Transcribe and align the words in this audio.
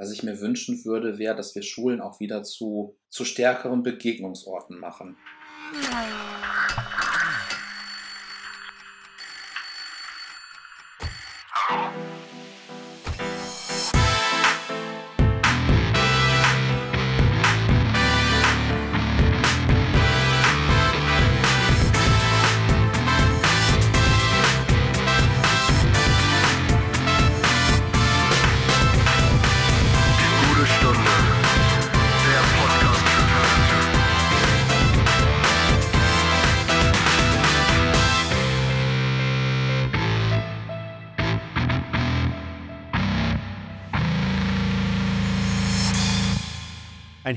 Was 0.00 0.10
ich 0.12 0.22
mir 0.22 0.40
wünschen 0.40 0.82
würde, 0.86 1.18
wäre, 1.18 1.36
dass 1.36 1.54
wir 1.54 1.60
Schulen 1.60 2.00
auch 2.00 2.20
wieder 2.20 2.42
zu, 2.42 2.96
zu 3.10 3.26
stärkeren 3.26 3.82
Begegnungsorten 3.82 4.80
machen. 4.80 5.18
Gute 5.72 6.39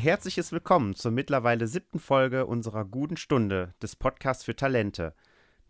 herzliches 0.04 0.52
Willkommen 0.52 0.96
zur 0.96 1.12
mittlerweile 1.12 1.66
siebten 1.66 1.98
Folge 1.98 2.46
unserer 2.46 2.84
Guten 2.84 3.16
Stunde 3.16 3.74
des 3.82 3.96
Podcasts 3.96 4.44
für 4.44 4.54
Talente. 4.54 5.14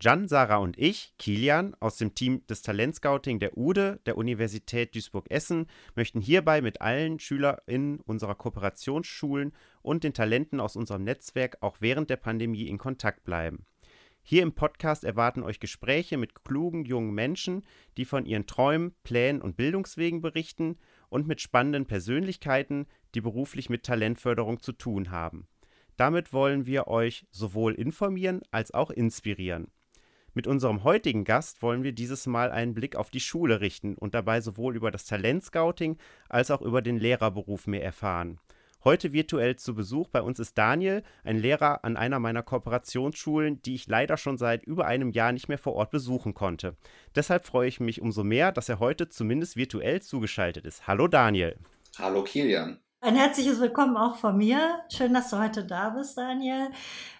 Jan, 0.02 0.28
Sarah 0.28 0.58
und 0.58 0.76
ich, 0.76 1.14
Kilian, 1.20 1.76
aus 1.80 1.98
dem 1.98 2.16
Team 2.16 2.42
des 2.48 2.64
Talentscouting 2.64 3.38
der 3.38 3.56
UDE 3.56 4.00
der 4.08 4.18
Universität 4.18 4.96
Duisburg-Essen, 4.96 5.68
möchten 5.96 6.20
hierbei 6.20 6.64
mit 6.64 6.82
allen 6.82 7.20
SchülerInnen 7.20 8.00
unserer 8.00 8.34
Kooperationsschulen 8.34 9.54
und 9.84 10.04
den 10.04 10.16
Talenten 10.16 10.59
aus 10.59 10.75
unserem 10.75 11.03
Netzwerk 11.03 11.58
auch 11.62 11.78
während 11.80 12.09
der 12.09 12.18
Pandemie 12.18 12.68
in 12.68 12.80
Kontakt 12.80 13.25
bleiben. 13.25 13.68
Hier 14.23 14.42
im 14.42 14.56
Podcast 14.56 15.03
erwarten 15.03 15.44
euch 15.44 15.59
Gespräche 15.59 16.18
mit 16.18 16.44
klugen 16.44 16.86
jungen 16.86 17.14
Menschen, 17.14 17.64
die 17.97 18.06
von 18.06 18.25
ihren 18.25 18.47
Träumen, 18.47 18.95
Plänen 19.03 19.44
und 19.44 19.58
Bildungswegen 19.58 20.22
berichten 20.22 20.80
und 21.14 21.28
mit 21.28 21.42
spannenden 21.42 21.86
Persönlichkeiten, 21.86 22.88
die 23.14 23.22
beruflich 23.22 23.69
mit 23.69 23.83
Talentförderung 23.83 24.59
zu 24.59 24.72
tun 24.72 25.11
haben. 25.11 25.47
Damit 25.95 26.33
wollen 26.33 26.66
wir 26.66 26.88
euch 26.88 27.28
sowohl 27.30 27.75
informieren 27.75 28.42
als 28.50 28.73
auch 28.73 28.89
inspirieren. 28.89 29.67
Mit 30.34 30.47
unserem 30.47 30.84
heutigen 30.84 31.23
Gast 31.23 31.61
wollen 31.61 31.84
wir 31.84 31.91
dieses 31.91 32.25
Mal 32.25 32.50
einen 32.50 32.73
Blick 32.73 32.95
auf 32.95 33.11
die 33.11 33.19
Schule 33.19 33.61
richten 33.61 33.94
und 33.94 34.16
dabei 34.16 34.41
sowohl 34.41 34.75
über 34.75 34.89
das 34.89 35.06
Talentscouting 35.06 35.97
als 36.30 36.50
auch 36.50 36.64
über 36.64 36.81
den 36.81 36.97
Lehrerberuf 36.97 37.67
mehr 37.67 37.84
erfahren. 37.84 38.39
Heute 38.84 39.14
virtuell 39.14 39.56
zu 39.56 39.76
Besuch 39.76 40.09
bei 40.09 40.22
uns 40.22 40.39
ist 40.39 40.58
Daniel, 40.58 41.03
ein 41.23 41.38
Lehrer 41.38 41.86
an 41.86 41.95
einer 41.95 42.20
meiner 42.20 42.44
Kooperationsschulen, 42.44 43.62
die 43.62 43.75
ich 43.75 43.88
leider 43.88 44.17
schon 44.17 44.38
seit 44.38 44.64
über 44.66 44.86
einem 44.86 45.12
Jahr 45.12 45.31
nicht 45.31 45.48
mehr 45.48 45.58
vor 45.58 45.73
Ort 45.75 45.92
besuchen 45.92 46.34
konnte. 46.34 46.75
Deshalb 47.16 47.45
freue 47.45 47.70
ich 47.70 47.80
mich 47.80 48.02
umso 48.02 48.25
mehr, 48.25 48.52
dass 48.52 48.67
er 48.67 48.80
heute 48.80 49.08
zumindest 49.08 49.56
virtuell 49.56 50.02
zugeschaltet 50.02 50.66
ist. 50.66 50.86
Hallo 50.86 51.08
Daniel. 51.08 51.56
Hallo 51.98 52.25
Kilian. 52.25 52.83
Ein 53.04 53.18
herzliches 53.18 53.59
Willkommen 53.59 53.98
auch 53.98 54.16
von 54.16 54.38
mir. 54.38 54.80
Schön, 54.88 55.14
dass 55.14 55.30
du 55.30 55.38
heute 55.38 55.66
da 55.66 55.90
bist, 55.90 56.18
Daniel. 56.18 56.70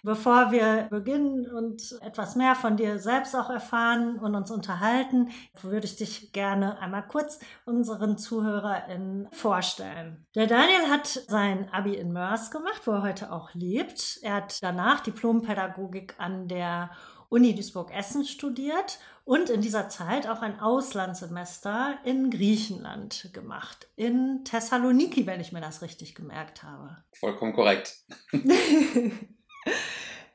Bevor 0.02 0.50
wir 0.50 0.86
beginnen 0.88 1.46
und 1.46 1.98
etwas 2.00 2.36
mehr 2.36 2.54
von 2.54 2.78
dir 2.78 2.98
selbst 2.98 3.36
auch 3.36 3.50
erfahren 3.50 4.18
und 4.18 4.34
uns 4.34 4.50
unterhalten, 4.50 5.28
würde 5.60 5.84
ich 5.84 5.96
dich 5.96 6.32
gerne 6.32 6.78
einmal 6.78 7.06
kurz 7.06 7.38
unseren 7.66 8.16
ZuhörerInnen 8.16 9.28
vorstellen. 9.32 10.24
Der 10.34 10.46
Daniel 10.46 10.88
hat 10.88 11.06
sein 11.06 11.68
Abi 11.70 11.92
in 11.92 12.14
Mörs 12.14 12.50
gemacht, 12.50 12.80
wo 12.86 12.92
er 12.92 13.02
heute 13.02 13.30
auch 13.30 13.52
lebt. 13.52 14.20
Er 14.22 14.36
hat 14.36 14.62
danach 14.62 15.00
Diplompädagogik 15.00 16.14
an 16.16 16.48
der 16.48 16.92
Uni 17.28 17.54
Duisburg-Essen 17.54 18.24
studiert 18.24 18.98
und 19.24 19.50
in 19.50 19.60
dieser 19.60 19.88
Zeit 19.88 20.28
auch 20.28 20.42
ein 20.42 20.60
Auslandssemester 20.60 21.98
in 22.04 22.30
Griechenland 22.30 23.30
gemacht. 23.32 23.88
In 23.96 24.44
Thessaloniki, 24.44 25.26
wenn 25.26 25.40
ich 25.40 25.52
mir 25.52 25.60
das 25.60 25.82
richtig 25.82 26.14
gemerkt 26.14 26.62
habe. 26.62 26.96
Vollkommen 27.12 27.54
korrekt. 27.54 28.04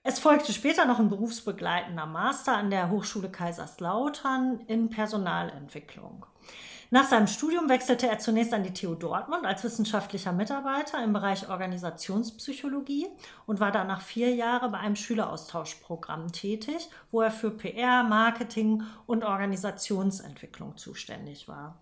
Es 0.01 0.17
folgte 0.17 0.53
später 0.53 0.85
noch 0.85 0.97
ein 0.97 1.09
berufsbegleitender 1.09 2.05
Master 2.05 2.55
an 2.55 2.71
der 2.71 2.89
Hochschule 2.89 3.29
Kaiserslautern 3.29 4.61
in 4.65 4.89
Personalentwicklung. 4.89 6.25
Nach 6.91 7.05
seinem 7.05 7.27
Studium 7.27 7.69
wechselte 7.69 8.07
er 8.07 8.17
zunächst 8.17 8.51
an 8.51 8.63
die 8.63 8.73
TU 8.73 8.95
Dortmund 8.95 9.45
als 9.45 9.63
wissenschaftlicher 9.63 10.31
Mitarbeiter 10.31 11.03
im 11.03 11.13
Bereich 11.13 11.47
Organisationspsychologie 11.47 13.05
und 13.45 13.59
war 13.59 13.71
danach 13.71 14.01
vier 14.01 14.33
Jahre 14.33 14.69
bei 14.69 14.79
einem 14.79 14.95
Schüleraustauschprogramm 14.95 16.31
tätig, 16.31 16.89
wo 17.11 17.21
er 17.21 17.29
für 17.29 17.51
PR, 17.51 18.01
Marketing 18.01 18.81
und 19.05 19.23
Organisationsentwicklung 19.23 20.77
zuständig 20.77 21.47
war. 21.47 21.77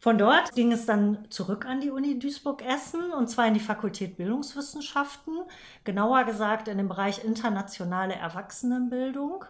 Von 0.00 0.18
dort 0.18 0.54
ging 0.54 0.72
es 0.72 0.86
dann 0.86 1.26
zurück 1.30 1.64
an 1.66 1.80
die 1.80 1.90
Uni 1.90 2.18
Duisburg-Essen 2.18 3.12
und 3.12 3.28
zwar 3.28 3.46
in 3.46 3.54
die 3.54 3.60
Fakultät 3.60 4.16
Bildungswissenschaften, 4.16 5.34
genauer 5.84 6.24
gesagt 6.24 6.68
in 6.68 6.78
den 6.78 6.88
Bereich 6.88 7.24
internationale 7.24 8.14
Erwachsenenbildung. 8.14 9.44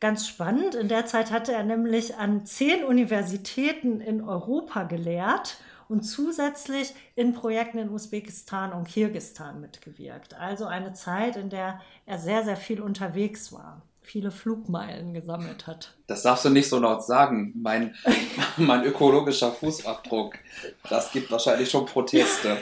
Ganz 0.00 0.26
spannend, 0.26 0.74
in 0.74 0.88
der 0.88 1.04
Zeit 1.04 1.30
hatte 1.30 1.52
er 1.52 1.62
nämlich 1.62 2.16
an 2.16 2.46
zehn 2.46 2.84
Universitäten 2.84 4.00
in 4.00 4.22
Europa 4.26 4.84
gelehrt 4.84 5.58
und 5.90 6.04
zusätzlich 6.04 6.94
in 7.16 7.34
Projekten 7.34 7.76
in 7.76 7.90
Usbekistan 7.90 8.72
und 8.72 8.88
Kirgistan 8.88 9.60
mitgewirkt. 9.60 10.32
Also 10.34 10.64
eine 10.64 10.94
Zeit, 10.94 11.36
in 11.36 11.50
der 11.50 11.80
er 12.06 12.18
sehr, 12.18 12.44
sehr 12.44 12.56
viel 12.56 12.80
unterwegs 12.80 13.52
war, 13.52 13.82
viele 14.00 14.30
Flugmeilen 14.30 15.12
gesammelt 15.12 15.66
hat. 15.66 15.92
Das 16.06 16.22
darfst 16.22 16.46
du 16.46 16.48
nicht 16.48 16.68
so 16.68 16.78
laut 16.78 17.04
sagen. 17.04 17.52
Mein, 17.60 17.94
mein 18.56 18.84
ökologischer 18.84 19.52
Fußabdruck, 19.52 20.38
das 20.88 21.12
gibt 21.12 21.30
wahrscheinlich 21.30 21.70
schon 21.70 21.84
Proteste. 21.84 22.56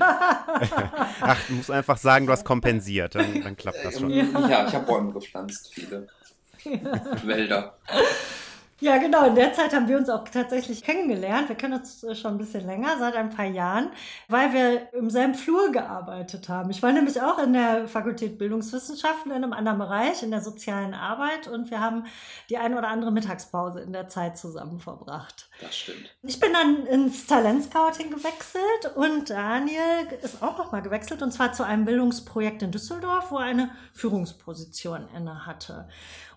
Ach, 0.00 1.38
du 1.46 1.54
musst 1.54 1.70
einfach 1.70 1.98
sagen, 1.98 2.26
du 2.26 2.32
hast 2.32 2.44
kompensiert, 2.44 3.14
dann, 3.14 3.42
dann 3.42 3.56
klappt 3.56 3.84
das 3.84 4.00
schon. 4.00 4.10
Ähm, 4.10 4.34
Ja, 4.48 4.66
ich 4.66 4.74
habe 4.74 4.84
Bäume 4.86 5.12
gepflanzt, 5.12 5.72
viele. 5.72 6.08
Wälder. 7.24 7.78
Ja, 8.78 8.98
genau. 8.98 9.26
In 9.26 9.34
der 9.34 9.54
Zeit 9.54 9.72
haben 9.72 9.88
wir 9.88 9.96
uns 9.96 10.10
auch 10.10 10.28
tatsächlich 10.28 10.82
kennengelernt. 10.82 11.48
Wir 11.48 11.56
kennen 11.56 11.80
uns 11.80 12.04
schon 12.12 12.32
ein 12.32 12.38
bisschen 12.38 12.66
länger, 12.66 12.98
seit 12.98 13.16
ein 13.16 13.30
paar 13.30 13.46
Jahren, 13.46 13.90
weil 14.28 14.52
wir 14.52 14.92
im 14.92 15.08
selben 15.08 15.34
Flur 15.34 15.72
gearbeitet 15.72 16.50
haben. 16.50 16.68
Ich 16.68 16.82
war 16.82 16.92
nämlich 16.92 17.22
auch 17.22 17.38
in 17.38 17.54
der 17.54 17.88
Fakultät 17.88 18.36
Bildungswissenschaften 18.36 19.32
in 19.32 19.44
einem 19.44 19.54
anderen 19.54 19.78
Bereich, 19.78 20.22
in 20.22 20.30
der 20.30 20.42
sozialen 20.42 20.92
Arbeit 20.92 21.48
und 21.48 21.70
wir 21.70 21.80
haben 21.80 22.04
die 22.50 22.58
eine 22.58 22.76
oder 22.76 22.88
andere 22.88 23.12
Mittagspause 23.12 23.80
in 23.80 23.94
der 23.94 24.08
Zeit 24.08 24.36
zusammen 24.36 24.78
verbracht. 24.78 25.48
Das 25.62 25.74
stimmt. 25.74 26.14
Ich 26.22 26.38
bin 26.38 26.52
dann 26.52 26.84
ins 26.84 27.26
Talentscouting 27.26 28.10
gewechselt 28.10 28.94
und 28.94 29.30
Daniel 29.30 30.06
ist 30.22 30.42
auch 30.42 30.58
nochmal 30.58 30.82
gewechselt 30.82 31.22
und 31.22 31.32
zwar 31.32 31.54
zu 31.54 31.62
einem 31.62 31.86
Bildungsprojekt 31.86 32.62
in 32.62 32.72
Düsseldorf, 32.72 33.30
wo 33.30 33.38
er 33.38 33.44
eine 33.44 33.70
Führungsposition 33.94 35.08
inne 35.16 35.46
hatte. 35.46 35.88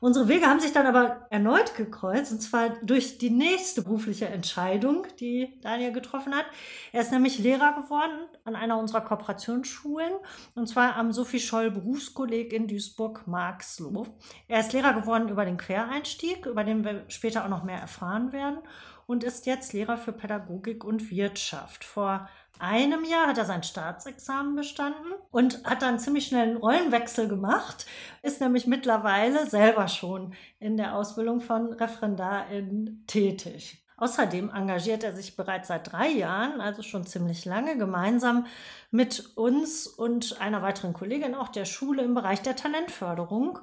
Unsere 0.01 0.29
Wege 0.29 0.45
haben 0.45 0.61
sich 0.61 0.71
dann 0.71 0.87
aber 0.87 1.27
erneut 1.29 1.75
gekreuzt 1.75 2.31
und 2.31 2.39
zwar 2.39 2.69
durch 2.81 3.17
die 3.17 3.29
nächste 3.29 3.81
berufliche 3.81 4.27
Entscheidung, 4.27 5.05
die 5.19 5.59
Daniel 5.61 5.91
getroffen 5.91 6.33
hat. 6.33 6.45
Er 6.93 7.01
ist 7.01 7.11
nämlich 7.11 7.37
Lehrer 7.39 7.81
geworden 7.81 8.17
an 8.45 8.55
einer 8.55 8.77
unserer 8.77 9.01
Kooperationsschulen 9.01 10.13
und 10.55 10.67
zwar 10.67 10.95
am 10.95 11.11
Sophie 11.11 11.41
Scholl 11.41 11.71
Berufskolleg 11.71 12.53
in 12.53 12.67
Duisburg-Marxloh. 12.67 14.07
Er 14.47 14.61
ist 14.61 14.71
Lehrer 14.71 14.93
geworden 14.93 15.27
über 15.27 15.43
den 15.43 15.57
Quereinstieg, 15.57 16.45
über 16.45 16.63
den 16.63 16.85
wir 16.85 17.03
später 17.09 17.43
auch 17.43 17.49
noch 17.49 17.63
mehr 17.63 17.79
erfahren 17.79 18.31
werden 18.31 18.59
und 19.09 19.23
ist 19.23 19.47
jetzt 19.47 19.73
Lehrer 19.73 19.97
für 19.97 20.13
Pädagogik 20.13 20.83
und 20.83 21.09
Wirtschaft. 21.09 21.83
Vor 21.83 22.29
einem 22.59 23.03
Jahr 23.03 23.25
hat 23.25 23.39
er 23.39 23.45
sein 23.45 23.63
Staatsexamen 23.63 24.55
bestanden 24.55 25.13
und 25.31 25.63
hat 25.63 25.81
dann 25.81 25.97
ziemlich 25.97 26.27
schnell 26.27 26.49
einen 26.49 26.57
Rollenwechsel 26.57 27.27
gemacht, 27.27 27.87
ist 28.21 28.39
nämlich 28.39 28.67
mittlerweile 28.67 29.47
selber 29.47 29.87
schon 29.87 30.35
in 30.59 30.77
der 30.77 30.95
Ausbildung 30.95 31.41
von 31.41 31.73
Referendarin 31.73 33.03
tätig. 33.07 33.83
Außerdem 33.97 34.51
engagiert 34.51 35.03
er 35.03 35.15
sich 35.15 35.35
bereits 35.35 35.69
seit 35.69 35.91
drei 35.91 36.09
Jahren, 36.09 36.61
also 36.61 36.83
schon 36.83 37.07
ziemlich 37.07 37.45
lange, 37.45 37.79
gemeinsam 37.79 38.45
mit 38.91 39.35
uns 39.35 39.87
und 39.87 40.39
einer 40.39 40.61
weiteren 40.61 40.93
Kollegin 40.93 41.33
auch 41.33 41.49
der 41.49 41.65
Schule 41.65 42.03
im 42.03 42.13
Bereich 42.13 42.43
der 42.43 42.55
Talentförderung 42.55 43.57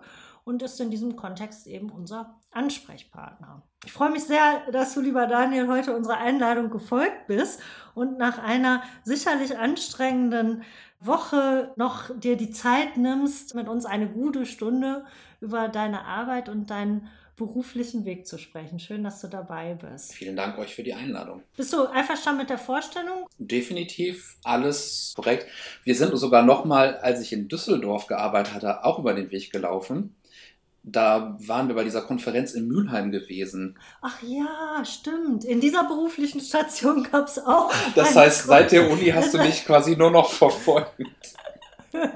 und 0.46 0.62
ist 0.62 0.80
in 0.80 0.90
diesem 0.90 1.16
Kontext 1.16 1.66
eben 1.66 1.90
unser 1.90 2.38
Ansprechpartner. 2.52 3.62
Ich 3.84 3.92
freue 3.92 4.10
mich 4.10 4.22
sehr, 4.22 4.62
dass 4.70 4.94
du, 4.94 5.00
lieber 5.00 5.26
Daniel, 5.26 5.66
heute 5.66 5.94
unserer 5.94 6.18
Einladung 6.18 6.70
gefolgt 6.70 7.26
bist 7.26 7.60
und 7.94 8.16
nach 8.16 8.38
einer 8.38 8.82
sicherlich 9.02 9.58
anstrengenden 9.58 10.62
Woche 11.00 11.72
noch 11.76 12.16
dir 12.16 12.36
die 12.36 12.52
Zeit 12.52 12.96
nimmst, 12.96 13.56
mit 13.56 13.68
uns 13.68 13.86
eine 13.86 14.08
gute 14.08 14.46
Stunde 14.46 15.04
über 15.40 15.68
deine 15.68 16.04
Arbeit 16.04 16.48
und 16.48 16.70
deinen 16.70 17.08
beruflichen 17.34 18.04
Weg 18.04 18.26
zu 18.26 18.38
sprechen. 18.38 18.78
Schön, 18.78 19.02
dass 19.02 19.20
du 19.20 19.26
dabei 19.26 19.74
bist. 19.74 20.14
Vielen 20.14 20.36
Dank 20.36 20.56
euch 20.58 20.74
für 20.74 20.84
die 20.84 20.94
Einladung. 20.94 21.42
Bist 21.56 21.72
du 21.72 21.86
einverstanden 21.86 22.42
mit 22.42 22.50
der 22.50 22.58
Vorstellung? 22.58 23.26
Definitiv 23.36 24.38
alles 24.44 25.12
korrekt. 25.16 25.46
Wir 25.82 25.96
sind 25.96 26.16
sogar 26.16 26.42
noch 26.42 26.64
mal, 26.64 26.96
als 26.98 27.20
ich 27.20 27.32
in 27.32 27.48
Düsseldorf 27.48 28.06
gearbeitet 28.06 28.54
hatte, 28.54 28.84
auch 28.84 29.00
über 29.00 29.12
den 29.12 29.30
Weg 29.32 29.52
gelaufen. 29.52 30.14
Da 30.88 31.36
waren 31.40 31.66
wir 31.66 31.74
bei 31.74 31.82
dieser 31.82 32.02
Konferenz 32.02 32.52
in 32.52 32.68
Mülheim 32.68 33.10
gewesen. 33.10 33.76
Ach 34.02 34.22
ja, 34.22 34.84
stimmt. 34.84 35.44
In 35.44 35.60
dieser 35.60 35.82
beruflichen 35.82 36.40
Station 36.40 37.02
gab 37.10 37.26
es 37.26 37.38
auch. 37.40 37.72
Das 37.96 38.14
heißt, 38.14 38.46
seit 38.46 38.70
der 38.70 38.88
Uni 38.88 39.06
hast 39.06 39.34
du 39.34 39.38
mich 39.38 39.64
quasi 39.66 39.96
nur 39.96 40.12
noch 40.12 40.30
verfolgt. 40.30 40.94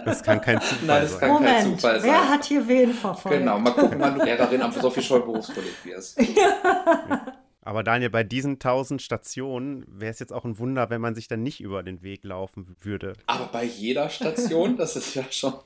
Das 0.05 0.22
kann 0.22 0.40
kein 0.40 0.61
Zufall 0.61 0.78
Nein, 0.87 1.02
das 1.02 1.11
sein. 1.12 1.20
kann- 1.20 1.28
kein 1.31 1.43
Moment, 1.64 1.81
Zufall 1.81 2.02
wer 2.02 2.12
sein. 2.20 2.28
hat 2.28 2.44
hier 2.44 2.69
wen 2.69 2.93
verfolgt? 2.93 3.38
Genau, 3.38 3.58
mal 3.58 3.72
gucken, 3.72 3.99
wann 3.99 4.19
du 4.19 4.25
Lehrerin 4.25 4.62
am 4.62 4.70
Sophie 4.72 5.02
Scholl 5.02 5.22
Berufskolleg 5.22 5.72
wirst. 5.84 6.20
Aber 7.62 7.82
Daniel, 7.82 8.08
bei 8.08 8.24
diesen 8.24 8.58
tausend 8.58 9.02
Stationen 9.02 9.84
wäre 9.86 10.10
es 10.10 10.18
jetzt 10.18 10.32
auch 10.32 10.44
ein 10.44 10.58
Wunder, 10.58 10.88
wenn 10.88 11.00
man 11.00 11.14
sich 11.14 11.28
dann 11.28 11.42
nicht 11.42 11.60
über 11.60 11.82
den 11.82 12.02
Weg 12.02 12.24
laufen 12.24 12.74
würde. 12.80 13.12
Aber 13.26 13.46
bei 13.46 13.64
jeder 13.64 14.08
Station, 14.08 14.78
das 14.78 14.96
ist 14.96 15.14
ja 15.14 15.24
schon. 15.30 15.54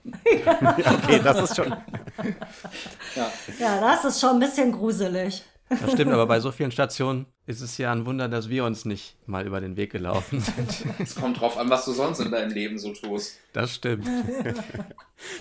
Okay, 1.04 1.20
das 1.22 1.50
ist 1.50 1.56
schon. 1.56 1.74
Ja. 3.14 3.32
Ja, 3.60 3.80
das 3.80 4.04
ist 4.04 4.20
schon 4.20 4.30
ein 4.30 4.40
bisschen 4.40 4.72
gruselig. 4.72 5.44
Das 5.68 5.92
stimmt, 5.92 6.12
aber 6.12 6.26
bei 6.26 6.40
so 6.40 6.52
vielen 6.52 6.70
Stationen 6.70 7.26
ist 7.46 7.60
es 7.60 7.78
ja 7.78 7.90
ein 7.92 8.06
Wunder, 8.06 8.28
dass 8.28 8.48
wir 8.48 8.64
uns 8.64 8.84
nicht 8.84 9.16
mal 9.26 9.46
über 9.46 9.60
den 9.60 9.76
Weg 9.76 9.92
gelaufen 9.92 10.40
sind. 10.40 10.84
Es 10.98 11.14
kommt 11.14 11.40
drauf 11.40 11.56
an, 11.56 11.70
was 11.70 11.84
du 11.84 11.92
sonst 11.92 12.20
in 12.20 12.30
deinem 12.30 12.50
Leben 12.52 12.78
so 12.78 12.92
tust. 12.92 13.38
Das 13.52 13.74
stimmt. 13.74 14.06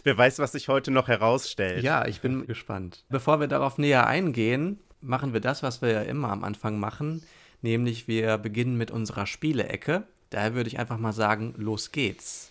Wer 0.04 0.18
weiß, 0.18 0.40
was 0.40 0.54
sich 0.54 0.68
heute 0.68 0.92
noch 0.92 1.08
herausstellt. 1.08 1.84
Ja, 1.84 2.06
ich 2.06 2.22
bin 2.22 2.48
gespannt. 2.48 3.06
Bevor 3.10 3.40
wir 3.40 3.48
darauf 3.48 3.78
näher 3.78 4.08
eingehen, 4.08 4.80
machen 5.04 5.34
wir 5.34 5.42
das, 5.42 5.64
was 5.64 5.82
wir 5.82 5.90
ja 5.92 6.02
immer 6.02 6.30
am 6.30 6.44
Anfang 6.44 6.80
machen, 6.80 7.24
nämlich 7.62 8.08
wir 8.08 8.38
beginnen 8.38 8.78
mit 8.78 8.90
unserer 8.90 9.28
Spielecke. 9.28 10.04
Daher 10.30 10.56
würde 10.56 10.70
ich 10.70 10.80
einfach 10.80 10.98
mal 10.98 11.14
sagen, 11.14 11.54
los 11.58 11.92
geht's. 11.92 12.50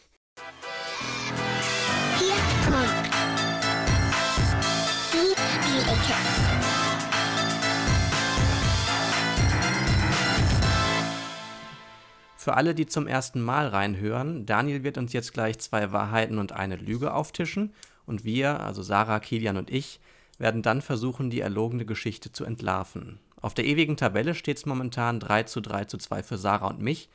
Für 12.37 12.55
alle, 12.55 12.75
die 12.75 12.87
zum 12.87 13.07
ersten 13.07 13.41
Mal 13.41 13.69
reinhören, 13.69 14.47
Daniel 14.47 14.83
wird 14.83 14.99
uns 14.99 15.13
jetzt 15.13 15.33
gleich 15.33 15.61
zwei 15.61 15.93
Wahrheiten 15.93 16.39
und 16.39 16.51
eine 16.53 16.75
Lüge 16.75 17.15
auftischen 17.15 17.73
und 18.05 18.25
wir, 18.25 18.61
also 18.61 18.83
Sarah, 18.83 19.21
Kilian 19.21 19.57
und 19.57 19.71
ich, 19.71 20.01
werden 20.43 20.61
dann 20.61 20.83
versuchen, 20.83 21.31
die 21.31 21.41
erlogene 21.41 21.87
Geschichte 21.87 22.31
zu 22.33 22.45
entlarven. 22.45 23.19
Auf 23.41 23.55
der 23.55 23.65
ewigen 23.65 23.97
Tabelle 23.97 24.35
steht 24.35 24.59
es 24.59 24.67
momentan 24.67 25.19
3 25.21 25.45
zu 25.45 25.61
3 25.63 25.87
zu 25.87 25.97
2 25.97 26.23
für 26.23 26.37
Sarah 26.37 26.67
und 26.69 26.81
mich. 26.81 27.09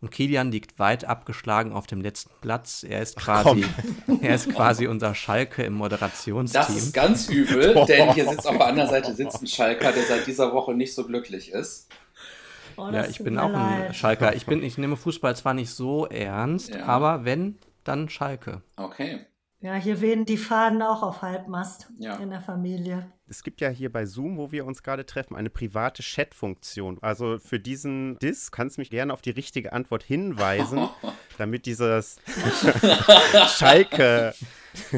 Und 0.00 0.10
Kilian 0.10 0.52
liegt 0.52 0.78
weit 0.78 1.06
abgeschlagen 1.06 1.72
auf 1.72 1.86
dem 1.86 2.02
letzten 2.02 2.30
Platz. 2.42 2.84
Er 2.86 3.00
ist 3.00 3.16
quasi, 3.16 3.64
er 4.20 4.34
ist 4.34 4.50
quasi 4.50 4.86
unser 4.86 5.14
Schalke 5.14 5.62
im 5.62 5.72
Das 5.72 5.78
Moderationsteam. 5.78 6.76
ist 6.76 6.92
ganz 6.92 7.28
übel, 7.28 7.74
denn 7.88 8.12
hier 8.12 8.28
sitzt 8.28 8.46
auf 8.46 8.58
der 8.58 8.66
anderen 8.66 8.90
Seite 8.90 9.14
sitzt 9.14 9.40
ein 9.42 9.46
Schalker, 9.46 9.92
der 9.92 10.02
seit 10.04 10.26
dieser 10.26 10.52
Woche 10.52 10.74
nicht 10.74 10.94
so 10.94 11.04
glücklich 11.06 11.50
ist. 11.50 11.88
Oh, 12.76 12.84
Ja, 12.86 12.92
das 12.92 13.08
ich 13.08 13.18
bin 13.24 13.38
auch 13.38 13.46
ein 13.54 13.80
leid. 13.80 13.96
Schalker. 13.96 14.36
Ich, 14.36 14.44
bin, 14.44 14.62
ich 14.62 14.76
nehme 14.76 14.96
Fußball 14.98 15.34
zwar 15.34 15.54
nicht 15.54 15.70
so 15.70 16.04
ernst, 16.06 16.74
Ja. 16.74 16.84
aber 16.84 17.24
wenn, 17.24 17.56
dann 17.84 18.10
Schalke. 18.10 18.60
Okay. 18.76 19.20
Ja, 19.60 19.74
hier 19.74 20.00
wehen 20.00 20.26
die 20.26 20.36
Faden 20.36 20.82
auch 20.82 21.02
auf 21.02 21.22
Halbmast 21.22 21.88
Ja. 21.98 22.16
in 22.16 22.30
der 22.30 22.40
Familie. 22.40 23.10
Es 23.28 23.42
gibt 23.42 23.60
ja 23.60 23.68
hier 23.70 23.90
bei 23.90 24.04
Zoom, 24.06 24.36
wo 24.36 24.52
wir 24.52 24.64
uns 24.66 24.82
gerade 24.82 25.04
treffen, 25.06 25.34
eine 25.34 25.50
private 25.50 26.02
Chat-Funktion. 26.02 26.98
Also 27.00 27.38
für 27.38 27.58
diesen 27.58 28.18
Diss 28.20 28.52
kannst 28.52 28.76
du 28.76 28.82
mich 28.82 28.90
gerne 28.90 29.12
auf 29.12 29.22
die 29.22 29.30
richtige 29.30 29.72
Antwort 29.72 30.02
hinweisen, 30.04 30.88
damit 31.38 31.66
dieses 31.66 32.18
Schalke 33.58 34.34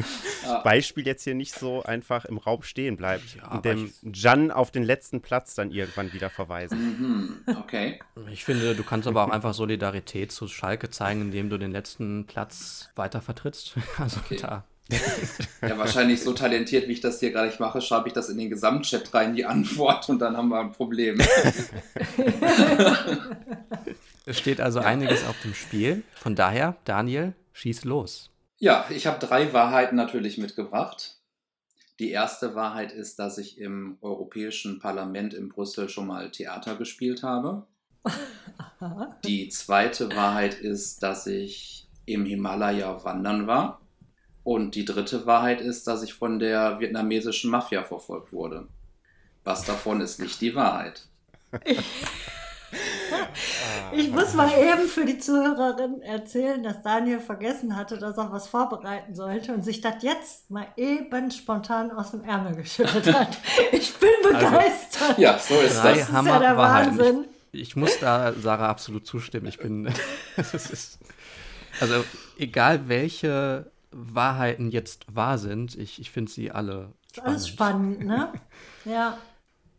Beispiel 0.63 1.05
jetzt 1.05 1.23
hier 1.23 1.35
nicht 1.35 1.53
so 1.57 1.83
einfach 1.83 2.25
im 2.25 2.37
Raum 2.37 2.63
stehen 2.63 2.97
bleibt 2.97 3.35
Ja, 3.35 3.51
und 3.51 3.65
dem 3.65 3.93
Jan 4.13 4.51
auf 4.51 4.71
den 4.71 4.83
letzten 4.83 5.21
Platz 5.21 5.55
dann 5.55 5.71
irgendwann 5.71 6.13
wieder 6.13 6.29
verweisen. 6.29 6.77
Mhm. 7.45 7.55
Okay. 7.59 7.99
Ich 8.31 8.43
finde, 8.45 8.75
du 8.75 8.83
kannst 8.83 9.07
aber 9.07 9.23
auch 9.25 9.29
einfach 9.29 9.53
Solidarität 9.53 10.31
zu 10.31 10.47
Schalke 10.47 10.89
zeigen, 10.89 11.21
indem 11.21 11.49
du 11.49 11.57
den 11.57 11.71
letzten 11.71 12.25
Platz 12.25 12.89
weiter 12.95 13.21
vertrittst. 13.21 13.75
Also 13.97 14.19
Okay. 14.25 14.37
da. 14.41 14.63
Ja, 15.61 15.77
wahrscheinlich 15.77 16.21
so 16.23 16.33
talentiert, 16.33 16.87
wie 16.87 16.93
ich 16.93 17.01
das 17.01 17.19
hier 17.19 17.31
gerade 17.31 17.53
mache, 17.59 17.79
schreibe 17.81 18.07
ich 18.07 18.13
das 18.13 18.29
in 18.29 18.37
den 18.39 18.49
Gesamtchat 18.49 19.13
rein, 19.13 19.35
die 19.35 19.45
Antwort, 19.45 20.09
und 20.09 20.19
dann 20.19 20.35
haben 20.35 20.49
wir 20.49 20.59
ein 20.59 20.71
Problem. 20.71 21.19
Es 24.25 24.37
steht 24.39 24.61
also 24.61 24.79
einiges 24.79 25.25
auf 25.25 25.35
dem 25.43 25.53
Spiel. 25.53 26.03
Von 26.15 26.35
daher, 26.35 26.75
Daniel, 26.85 27.33
schieß 27.53 27.83
los. 27.85 28.29
Ja, 28.59 28.85
ich 28.89 29.07
habe 29.07 29.25
drei 29.25 29.53
Wahrheiten 29.53 29.95
natürlich 29.95 30.37
mitgebracht. 30.37 31.15
Die 31.97 32.11
erste 32.11 32.55
Wahrheit 32.55 32.91
ist, 32.91 33.17
dass 33.17 33.37
ich 33.37 33.57
im 33.57 33.97
Europäischen 34.01 34.79
Parlament 34.79 35.33
in 35.33 35.47
Brüssel 35.47 35.87
schon 35.87 36.07
mal 36.07 36.29
Theater 36.29 36.75
gespielt 36.75 37.23
habe. 37.23 37.65
Die 39.25 39.49
zweite 39.49 40.13
Wahrheit 40.15 40.55
ist, 40.55 41.03
dass 41.03 41.25
ich 41.25 41.87
im 42.05 42.25
Himalaya 42.25 43.03
wandern 43.03 43.47
war. 43.47 43.81
Und 44.43 44.75
die 44.75 44.85
dritte 44.85 45.25
Wahrheit 45.25 45.61
ist, 45.61 45.85
dass 45.85 46.01
ich 46.01 46.13
von 46.13 46.39
der 46.39 46.79
vietnamesischen 46.79 47.51
Mafia 47.51 47.83
verfolgt 47.83 48.33
wurde. 48.33 48.67
Was 49.43 49.63
davon 49.65 50.01
ist 50.01 50.19
nicht 50.19 50.41
die 50.41 50.55
Wahrheit? 50.55 51.07
Ich 53.91 54.11
muss 54.11 54.33
mal 54.33 54.51
eben 54.51 54.87
für 54.87 55.05
die 55.05 55.17
Zuhörerin 55.17 56.01
erzählen, 56.01 56.61
dass 56.61 56.81
Daniel 56.81 57.19
vergessen 57.19 57.75
hatte, 57.75 57.97
dass 57.97 58.17
er 58.17 58.31
was 58.31 58.47
vorbereiten 58.47 59.15
sollte 59.15 59.53
und 59.53 59.63
sich 59.63 59.81
das 59.81 60.03
jetzt 60.03 60.49
mal 60.51 60.67
eben 60.77 61.31
spontan 61.31 61.91
aus 61.91 62.11
dem 62.11 62.23
Ärmel 62.23 62.55
geschüttelt 62.55 63.13
hat. 63.13 63.37
Ich 63.71 63.93
bin 63.95 64.09
begeistert. 64.23 65.17
Ja, 65.17 65.39
so 65.39 65.55
ist 65.55 65.77
Drei 65.81 65.93
das. 65.93 65.99
das 65.99 66.07
ist 66.07 66.09
ja 66.09 66.13
Hammer 66.13 66.39
der. 66.39 66.57
Wahnsinn. 66.57 67.25
Ich 67.51 67.75
muss 67.75 67.99
da 67.99 68.33
Sarah 68.33 68.69
absolut 68.69 69.07
zustimmen. 69.07 69.47
Ich 69.47 69.57
bin. 69.57 69.91
ist, 70.37 70.99
also, 71.79 72.03
egal 72.37 72.87
welche 72.87 73.71
Wahrheiten 73.91 74.69
jetzt 74.69 75.05
wahr 75.13 75.37
sind, 75.37 75.75
ich, 75.75 75.99
ich 75.99 76.11
finde 76.11 76.31
sie 76.31 76.51
alle 76.51 76.93
Ist 77.11 77.21
alles 77.21 77.47
spannend, 77.47 78.05
ne? 78.05 78.31
Ja. 78.85 79.17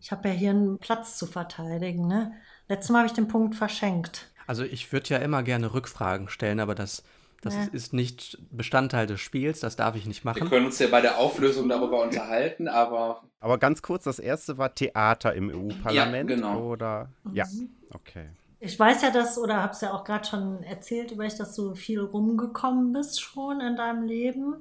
Ich 0.03 0.11
habe 0.13 0.29
ja 0.29 0.35
hier 0.35 0.51
einen 0.51 0.79
Platz 0.79 1.19
zu 1.19 1.27
verteidigen, 1.27 2.07
ne? 2.09 2.33
Letztes 2.71 2.91
Mal 2.91 2.99
habe 3.01 3.09
ich 3.09 3.13
den 3.15 3.27
Punkt 3.29 3.57
verschenkt. 3.57 4.29
Also 4.47 4.63
ich 4.63 4.93
würde 4.93 5.09
ja 5.11 5.19
immer 5.19 5.43
gerne 5.43 5.75
Rückfragen 5.75 6.29
stellen, 6.29 6.61
aber 6.61 6.75
das, 6.77 7.03
das 7.43 7.55
Ja. 7.55 7.65
ist, 7.73 7.93
nicht 7.93 8.39
Bestandteil 8.53 9.07
des 9.09 9.21
Spiels, 9.21 9.59
das 9.61 9.75
darf 9.75 9.97
ich 9.97 10.07
nicht 10.07 10.25
Wir 10.25 10.31
machen. 10.33 10.49
können 10.49 10.67
uns 10.67 10.79
ja 10.79 10.87
bei 10.87 11.01
der 11.01 11.19
Auflösung 11.19 11.69
darüber 11.69 12.01
unterhalten, 12.03 12.69
aber 12.69 13.23
Aber 13.41 13.59
ganz 13.59 13.83
kurz, 13.83 14.05
das 14.05 14.19
erste 14.21 14.57
war 14.57 14.73
Theater 14.75 15.35
im 15.35 15.51
EU-Parlament. 15.51 16.31
Ja, 16.31 16.37
genau. 16.37 16.61
Oder 16.69 17.09
ja, 17.33 17.45
okay. 17.93 18.29
Ich 18.61 18.79
weiß 18.79 19.03
ja, 19.03 19.11
dass, 19.11 19.37
oder 19.39 19.57
habe 19.63 19.73
es 19.73 19.81
ja 19.81 19.93
auch 19.93 20.05
gerade 20.05 20.29
schon 20.29 20.63
erzählt, 20.63 21.11
über 21.11 21.25
ich, 21.25 21.35
dass 21.35 21.55
du 21.57 21.75
viel 21.75 22.01
rumgekommen 22.01 22.93
bist 22.93 23.21
schon 23.21 23.61
in 23.61 23.75
deinem 23.75 24.05
Leben. 24.05 24.57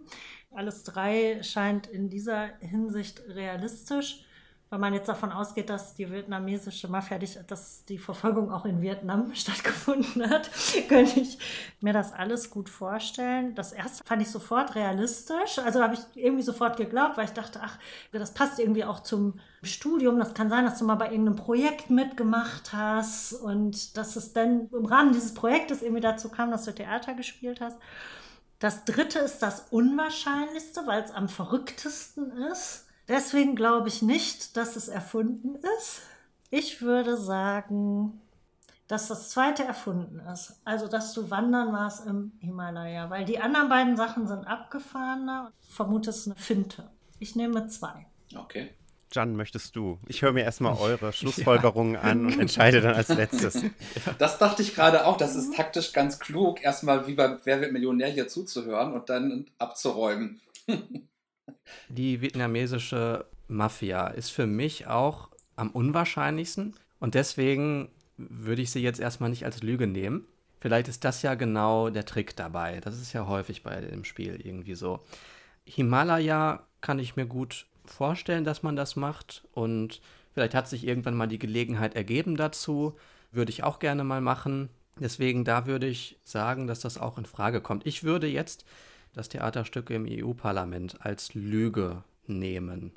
Alles 0.52 0.84
drei 0.84 1.44
scheint 1.44 1.86
in 1.86 2.10
dieser 2.10 2.48
Hinsicht 2.60 3.22
realistisch. 3.28 4.24
Wenn 4.72 4.82
man 4.82 4.94
jetzt 4.94 5.10
davon 5.10 5.32
ausgeht, 5.32 5.70
dass 5.72 5.96
die 5.96 6.12
vietnamesische 6.12 6.88
Mafia, 6.88 7.18
dass 7.48 7.86
die 7.86 7.98
Verfolgung 7.98 8.52
auch 8.52 8.66
in 8.66 8.82
Vietnam 8.82 9.32
stattgefunden 9.34 10.30
hat, 10.30 10.52
könnte 10.90 11.20
ich 11.20 11.40
mir 11.82 11.92
das 11.92 12.14
alles 12.14 12.52
gut 12.52 12.70
vorstellen. 12.70 13.56
Das 13.56 13.72
erste 13.72 14.04
fand 14.04 14.22
ich 14.22 14.30
sofort 14.30 14.76
realistisch. 14.76 15.58
Also 15.58 15.82
habe 15.82 15.96
ich 15.96 16.02
irgendwie 16.14 16.44
sofort 16.44 16.78
geglaubt, 16.78 17.18
weil 17.18 17.26
ich 17.26 17.34
dachte, 17.34 17.60
ach, 17.64 17.80
das 18.12 18.34
passt 18.36 18.60
irgendwie 18.60 18.84
auch 18.84 19.00
zum 19.00 19.40
Studium. 19.64 20.20
Das 20.20 20.36
kann 20.36 20.50
sein, 20.50 20.66
dass 20.66 20.78
du 20.78 20.86
mal 20.86 20.96
bei 20.96 21.10
irgendeinem 21.10 21.38
Projekt 21.38 21.90
mitgemacht 21.90 22.72
hast 22.72 23.34
und 23.34 23.98
dass 23.98 24.16
es 24.16 24.34
dann 24.34 24.70
im 24.72 24.86
Rahmen 24.86 25.14
dieses 25.14 25.34
Projektes 25.34 25.82
irgendwie 25.82 26.02
dazu 26.02 26.30
kam, 26.30 26.52
dass 26.52 26.66
du 26.66 26.76
Theater 26.76 27.16
gespielt 27.16 27.60
hast. 27.60 27.80
Das 28.60 28.84
dritte 28.86 29.20
ist 29.20 29.40
das 29.40 29.68
Unwahrscheinlichste, 29.72 30.86
weil 30.86 31.02
es 31.02 31.12
am 31.12 31.28
verrücktesten 31.28 32.32
ist. 32.52 32.86
Deswegen 33.10 33.56
glaube 33.56 33.88
ich 33.90 34.02
nicht, 34.02 34.56
dass 34.56 34.76
es 34.76 34.88
erfunden 34.88 35.56
ist. 35.80 36.04
Ich 36.52 36.82
würde 36.82 37.18
sagen, 37.18 38.22
dass 38.88 39.08
das 39.08 39.30
zweite 39.30 39.64
erfunden 39.64 40.20
ist. 40.20 40.62
Also, 40.64 40.88
dass 40.88 41.14
du 41.14 41.30
wandern 41.30 41.74
warst 41.74 42.06
im 42.06 42.34
Himalaya. 42.40 43.10
Weil 43.10 43.26
die 43.26 43.40
anderen 43.40 43.70
beiden 43.70 43.98
Sachen 43.98 44.28
sind 44.28 44.46
abgefahrener. 44.46 45.52
Ich 45.62 45.74
vermute, 45.74 46.12
es 46.12 46.20
ist 46.20 46.28
eine 46.28 46.36
Finte. 46.36 46.90
Ich 47.20 47.36
nehme 47.36 47.68
zwei. 47.68 48.08
okay. 48.36 48.72
Jan, 49.12 49.36
möchtest 49.36 49.76
du? 49.76 49.98
Ich 50.06 50.22
höre 50.22 50.34
mir 50.34 50.44
erstmal 50.44 50.78
eure 50.80 51.12
Schlussfolgerungen 51.14 51.96
an 51.96 52.28
und 52.28 52.40
entscheide 52.40 52.80
dann 52.82 52.94
als 52.94 53.10
letztes. 53.10 53.64
Das 54.20 54.38
dachte 54.38 54.62
ich 54.62 54.76
gerade 54.76 55.06
auch. 55.06 55.18
Das 55.18 55.36
ist 55.36 55.56
taktisch 55.56 55.94
ganz 55.94 56.20
klug, 56.20 56.64
erstmal 56.64 57.08
wie 57.08 57.16
beim 57.16 57.40
Wer 57.44 57.62
wird 57.62 57.72
Millionär 57.72 58.10
hier 58.10 58.28
zuzuhören 58.28 58.94
und 58.94 59.10
dann 59.10 59.50
abzuräumen. 59.58 60.42
Die 61.90 62.22
vietnamesische 62.22 63.26
Mafia 63.48 64.08
ist 64.08 64.30
für 64.30 64.48
mich 64.48 64.88
auch 64.88 65.30
am 65.56 65.72
unwahrscheinlichsten. 65.72 66.76
Und 67.00 67.16
deswegen 67.16 67.90
würde 68.18 68.62
ich 68.62 68.72
sie 68.72 68.82
jetzt 68.82 69.00
erstmal 69.00 69.30
nicht 69.30 69.46
als 69.46 69.64
Lüge 69.64 69.88
nehmen. 69.88 70.26
Vielleicht 70.60 70.88
ist 70.90 71.06
das 71.06 71.22
ja 71.22 71.36
genau 71.36 71.90
der 71.90 72.06
Trick 72.06 72.36
dabei. 72.36 72.82
Das 72.82 73.00
ist 73.00 73.14
ja 73.14 73.28
häufig 73.28 73.64
bei 73.64 73.80
dem 73.80 74.04
Spiel 74.04 74.40
irgendwie 74.44 74.76
so. 74.76 75.00
Himalaya 75.66 76.66
kann 76.82 77.00
ich 77.00 77.16
mir 77.16 77.26
gut 77.26 77.66
vorstellen, 77.86 78.44
dass 78.44 78.64
man 78.64 78.76
das 78.76 78.96
macht. 78.96 79.48
Und 79.54 80.02
vielleicht 80.34 80.54
hat 80.54 80.68
sich 80.68 80.86
irgendwann 80.86 81.16
mal 81.16 81.28
die 81.28 81.40
Gelegenheit 81.40 81.96
ergeben 81.96 82.36
dazu. 82.36 82.98
Würde 83.32 83.52
ich 83.52 83.64
auch 83.64 83.80
gerne 83.80 84.04
mal 84.04 84.22
machen. 84.22 84.70
Deswegen 85.00 85.46
da 85.46 85.66
würde 85.66 85.88
ich 85.88 86.20
sagen, 86.26 86.68
dass 86.68 86.82
das 86.82 86.98
auch 86.98 87.18
in 87.18 87.26
Frage 87.26 87.62
kommt. 87.62 87.86
Ich 87.88 88.04
würde 88.04 88.28
jetzt 88.28 88.66
das 89.14 89.30
Theaterstück 89.30 89.90
im 89.90 90.06
EU-Parlament 90.10 90.98
als 91.06 91.34
Lüge 91.34 92.04
nehmen. 92.28 92.94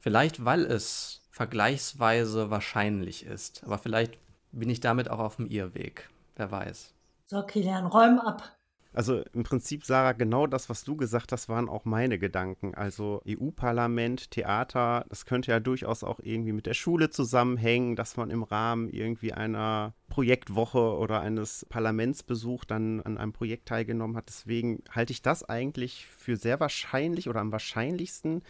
Vielleicht, 0.00 0.44
weil 0.44 0.64
es 0.64 1.20
vergleichsweise 1.30 2.50
wahrscheinlich 2.50 3.26
ist. 3.26 3.64
Aber 3.64 3.78
vielleicht 3.78 4.18
bin 4.52 4.70
ich 4.70 4.80
damit 4.80 5.10
auch 5.10 5.18
auf 5.18 5.36
dem 5.36 5.46
Irrweg. 5.46 6.08
Wer 6.36 6.50
weiß. 6.50 6.94
So, 7.26 7.42
Kilian, 7.42 7.86
räum 7.86 8.18
ab. 8.20 8.57
Also 8.98 9.22
im 9.32 9.44
Prinzip, 9.44 9.84
Sarah, 9.84 10.10
genau 10.10 10.48
das, 10.48 10.68
was 10.68 10.82
du 10.82 10.96
gesagt 10.96 11.30
hast, 11.30 11.48
waren 11.48 11.68
auch 11.68 11.84
meine 11.84 12.18
Gedanken. 12.18 12.74
Also 12.74 13.22
EU-Parlament, 13.28 14.32
Theater, 14.32 15.06
das 15.08 15.24
könnte 15.24 15.52
ja 15.52 15.60
durchaus 15.60 16.02
auch 16.02 16.18
irgendwie 16.20 16.50
mit 16.50 16.66
der 16.66 16.74
Schule 16.74 17.08
zusammenhängen, 17.08 17.94
dass 17.94 18.16
man 18.16 18.28
im 18.30 18.42
Rahmen 18.42 18.88
irgendwie 18.88 19.32
einer 19.32 19.94
Projektwoche 20.08 20.96
oder 20.96 21.20
eines 21.20 21.64
Parlamentsbesuchs 21.68 22.66
dann 22.66 23.00
an 23.02 23.18
einem 23.18 23.32
Projekt 23.32 23.68
teilgenommen 23.68 24.16
hat. 24.16 24.30
Deswegen 24.30 24.82
halte 24.90 25.12
ich 25.12 25.22
das 25.22 25.48
eigentlich 25.48 26.04
für 26.08 26.34
sehr 26.34 26.58
wahrscheinlich 26.58 27.28
oder 27.28 27.38
am 27.38 27.52
wahrscheinlichsten. 27.52 28.42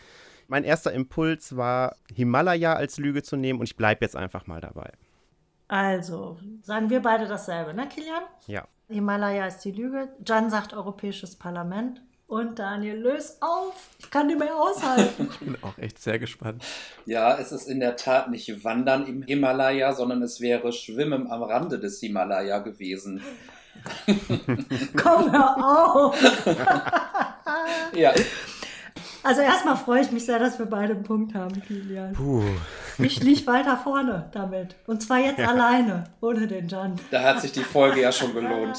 Mein 0.47 0.65
erster 0.65 0.95
Impuls 0.95 1.59
war, 1.59 1.95
Himalaya 2.11 2.73
als 2.73 2.97
Lüge 2.97 3.23
zu 3.23 3.37
nehmen 3.37 3.61
und 3.61 3.67
ich 3.67 3.77
bleibe 3.77 4.03
jetzt 4.03 4.17
einfach 4.17 4.47
mal 4.47 4.63
dabei. 4.63 4.93
Also, 5.69 6.39
sagen 6.63 6.89
wir 6.89 7.03
beide 7.03 7.27
dasselbe, 7.27 7.75
ne, 7.75 7.87
Kilian? 7.87 8.23
Ja. 8.47 8.67
Himalaya 8.89 9.47
ist 9.47 9.61
die 9.61 9.73
Lüge. 9.73 10.09
Jan 10.27 10.51
sagt 10.51 10.73
Europäisches 10.73 11.37
Parlament. 11.37 12.01
Und 12.27 12.59
Daniel, 12.59 12.97
löst 12.99 13.43
auf. 13.43 13.89
Ich 13.99 14.11
kann 14.11 14.27
nicht 14.27 14.39
mehr 14.39 14.55
aushalten. 14.55 15.31
Ich 15.33 15.39
bin 15.39 15.57
auch 15.63 15.79
echt 15.79 15.99
sehr 16.01 16.19
gespannt. 16.19 16.63
Ja, 17.07 17.39
es 17.39 17.53
ist 17.53 17.69
in 17.69 17.81
der 17.81 17.97
Tat 17.97 18.31
nicht 18.31 18.65
Wandern 18.65 19.07
im 19.07 19.23
Himalaya, 19.23 19.95
sondern 19.95 20.23
es 20.23 20.41
wäre 20.41 20.73
Schwimmen 20.73 21.31
am 21.31 21.43
Rande 21.43 21.79
des 21.79 22.01
Himalaya 22.01 22.59
gewesen. 22.59 23.23
Komm, 24.97 25.33
hör 25.33 25.57
auf. 25.57 26.17
Ja, 27.95 28.13
Also 29.23 29.41
erstmal 29.41 29.77
freue 29.77 30.03
ich 30.03 30.11
mich 30.11 30.25
sehr, 30.27 30.39
dass 30.39 30.59
wir 30.59 30.67
beide 30.67 30.95
einen 30.95 31.03
Punkt 31.03 31.35
haben, 31.35 31.61
Kilian. 31.63 32.13
Puh. 32.15 32.43
Ich 32.99 33.23
liege 33.23 33.47
weiter 33.47 33.77
vorne 33.77 34.29
damit. 34.33 34.77
Und 34.87 35.03
zwar 35.03 35.19
jetzt 35.19 35.41
alleine, 35.41 36.05
ohne 36.21 36.47
den 36.47 36.69
Jan. 36.69 36.97
da 37.11 37.23
hat 37.23 37.41
sich 37.41 37.53
die 37.53 37.63
Folge 37.65 38.01
ja 38.01 38.13
schon 38.13 38.35
gelohnt. 38.35 38.79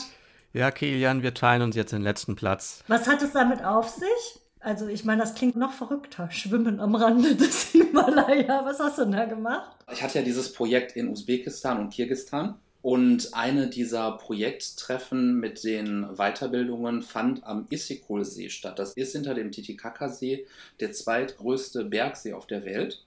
Ja, 0.53 0.71
Kilian, 0.71 1.21
wir 1.21 1.33
teilen 1.33 1.61
uns 1.61 1.75
jetzt 1.75 1.93
den 1.93 2.01
letzten 2.01 2.35
Platz. 2.35 2.83
Was 2.87 3.07
hat 3.07 3.21
es 3.21 3.33
damit 3.33 3.63
auf 3.63 3.89
sich? 3.89 4.39
Also 4.61 4.87
ich 4.87 5.05
meine, 5.05 5.21
das 5.21 5.35
klingt 5.35 5.55
noch 5.55 5.71
verrückter. 5.71 6.29
Schwimmen 6.31 6.79
am 6.79 6.95
Rande 6.95 7.35
des 7.35 7.63
Himalaya. 7.71 8.65
Was 8.65 8.79
hast 8.79 8.97
du 8.97 9.03
denn 9.03 9.13
da 9.13 9.25
gemacht? 9.25 9.69
Ich 9.91 10.03
hatte 10.03 10.19
ja 10.19 10.25
dieses 10.25 10.51
Projekt 10.51 10.95
in 10.95 11.09
Usbekistan 11.09 11.79
und 11.79 11.93
Kirgistan. 11.93 12.55
Und 12.81 13.33
eine 13.33 13.67
dieser 13.67 14.13
Projekttreffen 14.13 15.35
mit 15.35 15.63
den 15.65 16.07
Weiterbildungen 16.15 17.01
fand 17.01 17.43
am 17.43 17.65
Issyk-Kul-See 17.69 18.49
statt. 18.49 18.79
Das 18.79 18.93
ist 18.93 19.11
hinter 19.11 19.33
dem 19.33 19.51
Titicacasee 19.51 20.45
der 20.79 20.93
zweitgrößte 20.93 21.83
Bergsee 21.85 22.33
auf 22.33 22.47
der 22.47 22.63
Welt. 22.63 23.03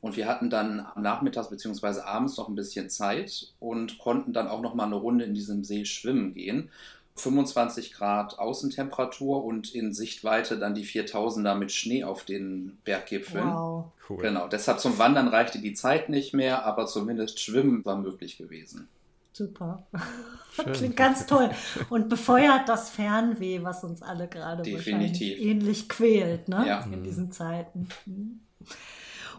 Und 0.00 0.16
wir 0.16 0.26
hatten 0.26 0.50
dann 0.50 0.86
nachmittags 0.96 1.50
bzw. 1.50 2.00
abends 2.00 2.36
noch 2.36 2.48
ein 2.48 2.54
bisschen 2.54 2.88
Zeit 2.88 3.52
und 3.60 3.98
konnten 3.98 4.32
dann 4.32 4.48
auch 4.48 4.62
noch 4.62 4.74
mal 4.74 4.86
eine 4.86 4.96
Runde 4.96 5.24
in 5.24 5.34
diesem 5.34 5.62
See 5.62 5.84
schwimmen 5.84 6.34
gehen. 6.34 6.70
25 7.14 7.92
Grad 7.92 8.38
Außentemperatur 8.38 9.44
und 9.44 9.74
in 9.74 9.92
Sichtweite 9.92 10.58
dann 10.58 10.74
die 10.74 10.86
4000er 10.86 11.54
mit 11.54 11.70
Schnee 11.70 12.04
auf 12.04 12.24
den 12.24 12.78
Berggipfeln. 12.84 13.46
Wow. 13.46 13.84
Cool. 14.08 14.22
Genau, 14.22 14.48
deshalb 14.48 14.80
zum 14.80 14.98
Wandern 14.98 15.28
reichte 15.28 15.58
die 15.58 15.74
Zeit 15.74 16.08
nicht 16.08 16.32
mehr, 16.32 16.64
aber 16.64 16.86
zumindest 16.86 17.38
Schwimmen 17.38 17.84
war 17.84 17.98
möglich 17.98 18.38
gewesen. 18.38 18.88
Super. 19.32 19.86
Schön. 20.54 20.72
Klingt 20.72 20.96
ganz 20.96 21.26
toll. 21.26 21.50
Und 21.88 22.08
befeuert 22.08 22.68
das 22.68 22.90
Fernweh, 22.90 23.62
was 23.62 23.84
uns 23.84 24.02
alle 24.02 24.28
gerade 24.28 24.62
Definitiv. 24.62 24.92
wahrscheinlich 24.94 25.42
ähnlich 25.42 25.88
quält, 25.88 26.48
ne? 26.48 26.64
Ja. 26.66 26.84
In 26.92 27.02
diesen 27.02 27.32
Zeiten. 27.32 27.88
Mhm. 28.06 28.40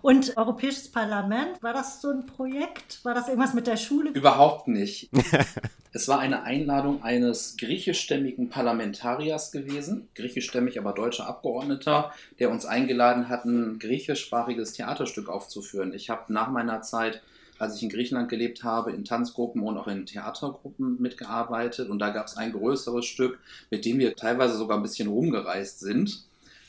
Und 0.04 0.36
Europäisches 0.36 0.92
Parlament, 0.92 1.64
war 1.64 1.72
das 1.72 2.02
so 2.02 2.10
ein 2.10 2.26
Projekt? 2.26 3.00
War 3.06 3.14
das 3.14 3.30
irgendwas 3.30 3.54
mit 3.54 3.68
der 3.68 3.78
Schule? 3.78 4.10
Überhaupt 4.10 4.68
nicht. 4.68 5.10
es 5.94 6.10
war 6.10 6.20
eine 6.20 6.44
Einladung 6.44 7.04
eines 7.04 7.56
griechischstämmigen 7.56 8.50
Parlamentariers 8.50 9.54
gewesen, 9.54 10.10
griechischstämmig, 10.16 10.78
aber 10.78 10.92
deutscher 10.92 11.26
Abgeordneter, 11.26 12.12
der 12.38 12.52
uns 12.52 12.66
eingeladen 12.66 13.30
hat, 13.30 13.46
ein 13.46 13.80
griechischsprachiges 13.80 14.74
Theaterstück 14.74 15.30
aufzuführen. 15.30 15.94
Ich 15.94 16.10
habe 16.10 16.34
nach 16.34 16.50
meiner 16.50 16.82
Zeit, 16.82 17.22
als 17.60 17.76
ich 17.78 17.84
in 17.84 17.90
Griechenland 17.90 18.30
gelebt 18.30 18.64
habe, 18.64 18.92
in 18.92 19.06
Tanzgruppen 19.06 19.62
und 19.64 19.78
auch 19.78 19.88
in 19.88 20.06
Theatergruppen 20.06 21.02
mitgearbeitet. 21.02 21.90
Und 21.90 22.00
da 22.00 22.10
gab 22.10 22.28
es 22.28 22.38
ein 22.38 22.52
größeres 22.52 23.06
Stück, 23.06 23.40
mit 23.70 23.86
dem 23.86 24.00
wir 24.00 24.16
teilweise 24.16 24.58
sogar 24.58 24.78
ein 24.78 24.84
bisschen 24.84 25.08
rumgereist 25.08 25.80
sind. 25.80 26.24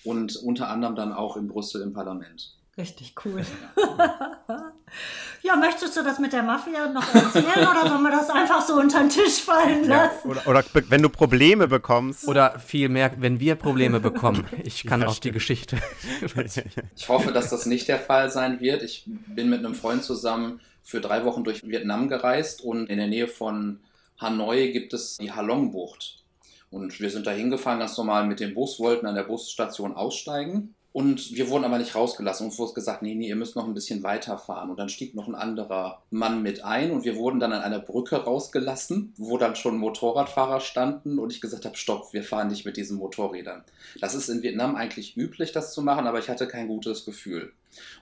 Und 0.05 0.37
unter 0.37 0.69
anderem 0.69 0.95
dann 0.97 1.13
auch 1.13 1.37
in 1.37 1.49
Brüssel 1.49 1.81
im 1.83 1.93
Parlament. 1.95 2.55
Richtig 2.77 3.15
cool. 3.25 3.43
ja, 5.43 5.57
möchtest 5.57 5.97
du 5.97 6.03
das 6.03 6.19
mit 6.19 6.33
der 6.33 6.43
Mafia 6.43 6.89
noch 6.89 7.15
erzählen 7.15 7.69
oder 7.71 7.89
sollen 7.89 8.03
wir 8.03 8.11
das 8.11 8.31
einfach 8.31 8.61
so 8.67 8.75
unter 8.75 9.01
den 9.01 9.11
Tisch 9.11 9.41
fallen 9.43 9.85
Ja, 9.89 10.07
lassen? 10.07 10.29
oder, 10.31 10.47
oder 10.49 10.63
be- 10.63 10.85
wenn 10.89 11.03
du 11.03 11.09
Probleme 11.09 11.69
bekommst. 11.69 12.27
Oder 12.27 12.59
vielmehr, 12.59 13.13
wenn 13.19 13.41
wir 13.41 13.55
Probleme 13.57 14.01
bekommen. 14.01 14.47
Ich 14.65 14.85
kann 14.85 15.03
Ja, 15.03 15.09
auch 15.09 15.19
die. 15.19 15.31
Geschichte. 15.33 15.79
Ich 16.97 17.09
hoffe, 17.09 17.33
dass 17.33 17.51
das 17.51 17.67
nicht 17.67 17.89
der 17.89 17.99
Fall 17.99 18.31
sein 18.31 18.61
wird. 18.61 18.83
Ich 18.83 19.05
bin 19.07 19.51
mit 19.51 19.61
einem 19.61 19.75
Freund 19.75 20.03
zusammen 20.03 20.61
für 20.85 21.01
drei 21.01 21.25
Wochen 21.25 21.43
durch 21.43 21.67
Vietnam 21.67 22.09
gereist 22.09 22.63
und 22.63 22.89
in 22.89 22.99
der 22.99 23.09
Nähe 23.09 23.27
von 23.27 23.81
Hanoi 24.21 24.71
gibt 24.71 24.93
es 24.93 25.17
die 25.17 25.33
Halong-Bucht. 25.33 26.23
Und 26.71 27.01
wir 27.01 27.11
sind 27.11 27.27
da 27.27 27.31
hingefahren, 27.31 27.79
ganz 27.79 27.97
normal 27.97 28.27
mit 28.27 28.41
dem 28.41 28.55
Bus, 28.55 28.79
wollten 28.79 29.07
an 29.07 29.15
der 29.15 29.23
Busstation 29.23 29.95
aussteigen. 29.95 30.75
Und 30.93 31.35
wir 31.35 31.49
wurden 31.49 31.65
aber 31.65 31.79
nicht 31.79 31.97
rausgelassen. 31.97 32.47
Uns 32.47 32.59
wurde 32.59 32.75
gesagt, 32.75 33.03
nee, 33.03 33.17
nee, 33.17 33.29
ihr 33.29 33.35
müsst 33.35 33.57
noch 33.57 33.67
ein 33.67 33.75
bisschen 33.75 34.05
weiterfahren. 34.05 34.71
Und 34.71 34.79
dann 34.79 34.89
stieg 34.89 35.15
noch 35.15 35.27
ein 35.27 35.35
anderer 35.35 36.03
Mann 36.11 36.43
mit 36.43 36.65
ein 36.65 36.93
und 36.93 37.05
wir 37.05 37.17
wurden 37.17 37.41
dann 37.41 37.53
an 37.53 37.63
einer 37.63 37.81
Brücke 37.81 38.17
rausgelassen, 38.17 39.13
wo 39.17 39.37
dann 39.37 39.57
schon 39.57 39.79
Motorradfahrer 39.79 40.61
standen 40.61 41.19
und 41.19 41.33
ich 41.33 41.41
gesagt 41.41 41.65
habe, 41.65 41.77
stopp, 41.77 42.13
wir 42.13 42.23
fahren 42.23 42.47
nicht 42.47 42.65
mit 42.65 42.77
diesen 42.77 42.99
Motorrädern. 42.99 43.65
Das 44.01 44.15
ist 44.15 44.29
in 44.29 44.43
Vietnam 44.43 44.77
eigentlich 44.77 45.17
üblich, 45.17 45.51
das 45.51 45.75
zu 45.75 45.83
machen, 45.83 46.07
aber 46.07 46.21
ich 46.21 46.29
hatte 46.29 46.47
kein 46.47 46.69
gutes 46.69 47.05
Gefühl. 47.05 47.53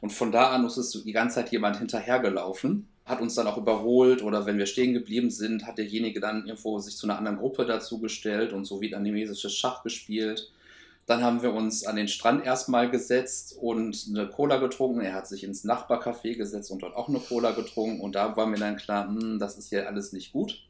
Und 0.01 0.11
von 0.11 0.33
da 0.33 0.51
an 0.51 0.65
ist 0.65 0.77
es 0.77 0.91
die 1.05 1.13
ganze 1.13 1.37
Zeit 1.37 1.53
jemand 1.53 1.79
hinterhergelaufen, 1.79 2.89
hat 3.05 3.21
uns 3.21 3.35
dann 3.35 3.47
auch 3.47 3.59
überholt 3.59 4.23
oder 4.23 4.47
wenn 4.47 4.59
wir 4.59 4.67
stehen 4.67 4.93
geblieben 4.93 5.31
sind, 5.31 5.67
hat 5.67 5.79
derjenige 5.79 6.21
dann 6.21 6.47
irgendwo 6.47 6.79
sich 6.79 6.97
zu 6.97 7.07
einer 7.07 7.19
anderen 7.19 7.39
Gruppe 7.39 7.67
dazugestellt 7.67 8.53
und 8.53 8.65
so 8.65 8.81
vietnamesisches 8.81 9.57
Schach 9.57 9.83
gespielt. 9.83 10.53
Dann 11.07 11.23
haben 11.23 11.43
wir 11.43 11.53
uns 11.53 11.85
an 11.85 11.97
den 11.97 12.07
Strand 12.07 12.47
erstmal 12.47 12.89
gesetzt 12.89 13.57
und 13.61 14.07
eine 14.09 14.29
Cola 14.29 14.59
getrunken. 14.59 15.01
Er 15.01 15.15
hat 15.15 15.27
sich 15.27 15.43
ins 15.43 15.65
Nachbarcafé 15.65 16.37
gesetzt 16.37 16.71
und 16.71 16.83
dort 16.83 16.95
auch 16.95 17.09
eine 17.09 17.19
Cola 17.19 17.51
getrunken. 17.51 18.01
Und 18.01 18.15
da 18.15 18.37
war 18.37 18.47
mir 18.47 18.59
dann 18.59 18.77
klar, 18.77 19.09
hm, 19.09 19.41
das 19.41 19.59
ist 19.59 19.71
hier 19.71 19.89
alles 19.89 20.13
nicht 20.13 20.33
gut. 20.33 20.63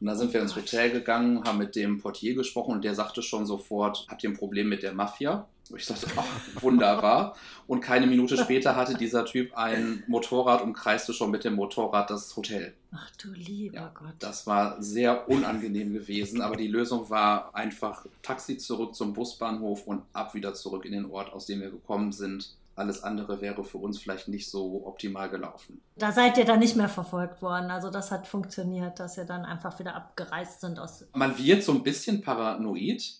Und 0.00 0.06
dann 0.06 0.16
sind 0.16 0.32
wir 0.32 0.40
ins 0.40 0.56
Hotel 0.56 0.90
gegangen, 0.90 1.44
haben 1.44 1.58
mit 1.58 1.76
dem 1.76 2.00
Portier 2.00 2.34
gesprochen 2.34 2.72
und 2.72 2.84
der 2.84 2.94
sagte 2.94 3.20
schon 3.20 3.46
sofort, 3.46 4.06
habt 4.08 4.22
ihr 4.22 4.30
ein 4.30 4.36
Problem 4.36 4.68
mit 4.68 4.82
der 4.82 4.94
Mafia? 4.94 5.48
Ich 5.76 5.84
sagte, 5.84 6.06
ach, 6.16 6.62
wunderbar. 6.62 7.36
Und 7.66 7.80
keine 7.80 8.06
Minute 8.06 8.36
später 8.36 8.76
hatte 8.76 8.94
dieser 8.94 9.24
Typ 9.24 9.56
ein 9.56 10.02
Motorrad 10.06 10.62
und 10.62 10.72
kreiste 10.72 11.12
schon 11.12 11.30
mit 11.30 11.44
dem 11.44 11.54
Motorrad 11.54 12.10
das 12.10 12.34
Hotel. 12.36 12.74
Ach 12.92 13.10
du 13.16 13.30
lieber 13.32 13.76
Ja, 13.76 13.90
Gott. 13.92 14.14
Das 14.18 14.46
war 14.46 14.80
sehr 14.82 15.28
unangenehm 15.28 15.92
gewesen, 15.92 16.40
aber 16.40 16.56
die 16.56 16.68
Lösung 16.68 17.10
war 17.10 17.54
einfach 17.54 18.06
Taxi 18.22 18.56
zurück 18.56 18.94
zum 18.94 19.12
Busbahnhof 19.12 19.86
und 19.86 20.02
ab 20.12 20.34
wieder 20.34 20.54
zurück 20.54 20.84
in 20.86 20.92
den 20.92 21.10
Ort, 21.10 21.32
aus 21.32 21.46
dem 21.46 21.60
wir 21.60 21.70
gekommen 21.70 22.12
sind. 22.12 22.54
Alles 22.74 23.02
andere 23.02 23.40
wäre 23.40 23.64
für 23.64 23.78
uns 23.78 23.98
vielleicht 23.98 24.28
nicht 24.28 24.48
so 24.48 24.86
optimal 24.86 25.28
gelaufen. 25.28 25.80
Da 25.96 26.12
seid 26.12 26.38
ihr 26.38 26.44
dann 26.44 26.60
nicht 26.60 26.76
mehr 26.76 26.88
verfolgt 26.88 27.42
worden. 27.42 27.72
Also 27.72 27.90
das 27.90 28.12
hat 28.12 28.28
funktioniert, 28.28 29.00
dass 29.00 29.18
ihr 29.18 29.24
dann 29.24 29.44
einfach 29.44 29.78
wieder 29.80 29.96
abgereist 29.96 30.60
sind 30.60 30.78
aus. 30.78 31.04
Man 31.12 31.36
wird 31.36 31.64
so 31.64 31.72
ein 31.72 31.82
bisschen 31.82 32.22
paranoid. 32.22 33.18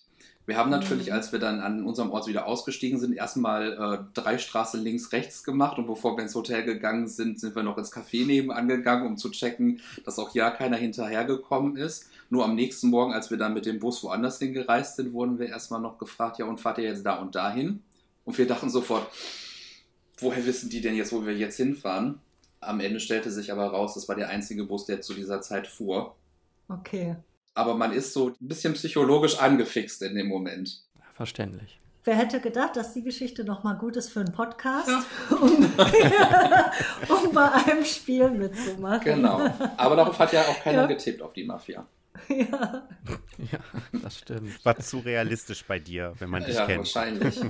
Wir 0.49 0.57
haben 0.57 0.71
natürlich, 0.71 1.07
Mhm. 1.07 1.13
als 1.13 1.31
wir 1.31 1.37
dann 1.37 1.59
an 1.59 1.83
unserem 1.85 2.09
Ort 2.09 2.25
wieder 2.25 2.47
ausgestiegen 2.47 2.99
sind, 2.99 3.13
erstmal 3.13 3.73
äh, 3.73 4.19
drei 4.19 4.39
Straßen 4.39 4.83
links, 4.83 5.11
rechts 5.11 5.43
gemacht 5.43 5.77
und 5.77 5.85
bevor 5.85 6.17
wir 6.17 6.23
ins 6.23 6.33
Hotel 6.33 6.63
gegangen 6.63 7.07
sind, 7.07 7.39
sind 7.39 7.55
wir 7.55 7.61
noch 7.61 7.77
ins 7.77 7.93
Café 7.93 8.25
nebenan 8.25 8.67
gegangen, 8.67 9.05
um 9.05 9.15
zu 9.15 9.29
checken, 9.29 9.79
dass 10.05 10.17
auch 10.17 10.33
ja 10.33 10.49
keiner 10.49 10.75
hinterhergekommen 10.77 11.77
ist. 11.77 12.09
Nur 12.31 12.45
am 12.45 12.55
nächsten 12.55 12.89
Morgen, 12.89 13.13
als 13.13 13.29
wir 13.29 13.37
dann 13.37 13.53
mit 13.53 13.67
dem 13.67 13.79
Bus 13.79 14.03
woanders 14.03 14.39
hingereist 14.39 14.95
sind, 14.95 15.13
wurden 15.13 15.37
wir 15.37 15.49
erstmal 15.49 15.81
noch 15.81 15.99
gefragt, 15.99 16.39
ja 16.39 16.45
und 16.45 16.59
fahrt 16.59 16.79
ihr 16.79 16.85
jetzt 16.85 17.05
da 17.05 17.17
und 17.19 17.35
dahin? 17.35 17.83
Und 18.25 18.35
wir 18.39 18.47
dachten 18.47 18.71
sofort, 18.71 19.07
woher 20.17 20.43
wissen 20.47 20.71
die 20.71 20.81
denn 20.81 20.95
jetzt, 20.95 21.11
wo 21.13 21.25
wir 21.27 21.37
jetzt 21.37 21.57
hinfahren? 21.57 22.19
Am 22.59 22.79
Ende 22.79 22.99
stellte 22.99 23.29
sich 23.31 23.51
aber 23.51 23.67
raus, 23.67 23.93
das 23.93 24.07
war 24.09 24.15
der 24.15 24.29
einzige 24.29 24.63
Bus, 24.63 24.85
der 24.85 25.01
zu 25.01 25.13
dieser 25.13 25.41
Zeit 25.41 25.67
fuhr. 25.67 26.15
Okay. 26.67 27.15
Aber 27.55 27.75
man 27.75 27.91
ist 27.91 28.13
so 28.13 28.29
ein 28.29 28.35
bisschen 28.47 28.73
psychologisch 28.73 29.37
angefixt 29.39 30.01
in 30.03 30.15
dem 30.15 30.27
Moment. 30.27 30.81
Verständlich. 31.15 31.79
Wer 32.05 32.15
hätte 32.15 32.39
gedacht, 32.39 32.75
dass 32.77 32.93
die 32.93 33.03
Geschichte 33.03 33.43
nochmal 33.43 33.75
gut 33.77 33.97
ist 33.97 34.09
für 34.09 34.21
einen 34.21 34.31
Podcast, 34.31 34.87
Ja. 34.87 35.03
um, 35.35 35.51
um 37.25 37.33
bei 37.33 37.51
einem 37.51 37.83
Spiel 37.83 38.29
mitzumachen? 38.31 39.01
Genau. 39.03 39.41
Aber 39.75 39.95
darauf 39.97 40.17
hat 40.17 40.31
ja 40.31 40.41
auch 40.43 40.59
keiner 40.63 40.81
Ja. 40.83 40.87
getippt 40.87 41.21
auf 41.21 41.33
die 41.33 41.43
Mafia. 41.43 41.85
Ja. 42.29 42.83
Ja, 43.37 43.59
das 44.01 44.17
stimmt. 44.19 44.63
War 44.65 44.77
zu 44.79 44.99
realistisch 44.99 45.63
bei 45.65 45.79
dir, 45.79 46.13
wenn 46.19 46.29
man 46.29 46.43
dich 46.43 46.55
Ja, 46.55 46.65
kennt. 46.65 46.79
wahrscheinlich. 46.79 47.39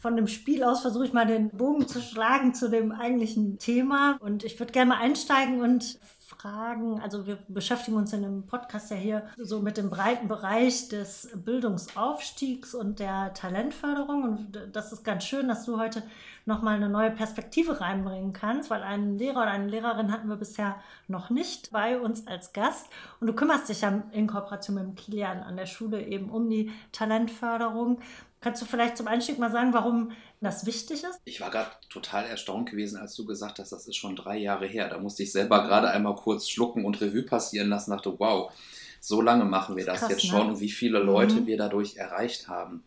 Von 0.00 0.14
dem 0.16 0.28
Spiel 0.28 0.62
aus 0.62 0.82
versuche 0.82 1.06
ich 1.06 1.12
mal 1.12 1.26
den 1.26 1.50
Bogen 1.50 1.88
zu 1.88 2.00
schlagen 2.00 2.54
zu 2.54 2.70
dem 2.70 2.92
eigentlichen 2.92 3.58
Thema. 3.58 4.16
Und 4.20 4.44
ich 4.44 4.58
würde 4.60 4.72
gerne 4.72 4.90
mal 4.90 4.98
einsteigen 5.00 5.60
und 5.60 5.98
fragen, 6.40 7.00
also 7.00 7.26
wir 7.26 7.38
beschäftigen 7.48 7.96
uns 7.96 8.12
in 8.12 8.22
dem 8.22 8.46
Podcast 8.46 8.90
ja 8.90 8.96
hier 8.96 9.26
so 9.38 9.60
mit 9.60 9.76
dem 9.76 9.90
breiten 9.90 10.28
Bereich 10.28 10.88
des 10.88 11.30
Bildungsaufstiegs 11.34 12.74
und 12.74 13.00
der 13.00 13.34
Talentförderung. 13.34 14.22
Und 14.22 14.58
das 14.72 14.92
ist 14.92 15.02
ganz 15.04 15.24
schön, 15.24 15.48
dass 15.48 15.64
du 15.64 15.80
heute 15.80 16.04
nochmal 16.46 16.76
eine 16.76 16.88
neue 16.88 17.10
Perspektive 17.10 17.80
reinbringen 17.80 18.32
kannst, 18.32 18.70
weil 18.70 18.82
einen 18.82 19.18
Lehrer 19.18 19.42
oder 19.42 19.50
eine 19.50 19.66
Lehrerin 19.66 20.12
hatten 20.12 20.28
wir 20.28 20.36
bisher 20.36 20.76
noch 21.08 21.28
nicht 21.28 21.72
bei 21.72 21.98
uns 21.98 22.26
als 22.28 22.52
Gast. 22.52 22.88
Und 23.20 23.26
du 23.26 23.32
kümmerst 23.32 23.68
dich 23.68 23.80
ja 23.80 24.02
in 24.12 24.28
Kooperation 24.28 24.76
mit 24.76 24.84
dem 24.84 24.94
Kilian 24.94 25.42
an 25.42 25.56
der 25.56 25.66
Schule 25.66 26.06
eben 26.06 26.30
um 26.30 26.48
die 26.48 26.70
Talentförderung. 26.92 27.98
Kannst 28.40 28.62
du 28.62 28.66
vielleicht 28.66 28.96
zum 28.96 29.08
Einstieg 29.08 29.40
mal 29.40 29.50
sagen, 29.50 29.72
warum 29.72 30.12
das 30.40 30.66
wichtig 30.66 31.04
ist? 31.04 31.20
Ich 31.24 31.40
war 31.40 31.50
gerade 31.50 31.70
total 31.90 32.24
erstaunt 32.26 32.70
gewesen, 32.70 32.98
als 32.98 33.14
du 33.14 33.24
gesagt 33.24 33.58
hast, 33.58 33.72
das 33.72 33.86
ist 33.86 33.96
schon 33.96 34.16
drei 34.16 34.36
Jahre 34.38 34.66
her. 34.66 34.88
Da 34.88 34.98
musste 34.98 35.22
ich 35.22 35.32
selber 35.32 35.62
gerade 35.64 35.90
einmal 35.90 36.14
kurz 36.14 36.48
schlucken 36.48 36.84
und 36.84 37.00
Revue 37.00 37.22
passieren 37.22 37.68
lassen. 37.68 37.90
Dachte, 37.90 38.14
wow, 38.18 38.52
so 39.00 39.20
lange 39.20 39.44
machen 39.44 39.76
wir 39.76 39.84
das 39.84 40.00
Krass, 40.00 40.10
jetzt 40.10 40.24
ne? 40.24 40.30
schon 40.30 40.48
und 40.50 40.60
wie 40.60 40.70
viele 40.70 40.98
Leute 40.98 41.36
Mhm. 41.36 41.46
wir 41.46 41.56
dadurch 41.56 41.96
erreicht 41.96 42.48
haben. 42.48 42.82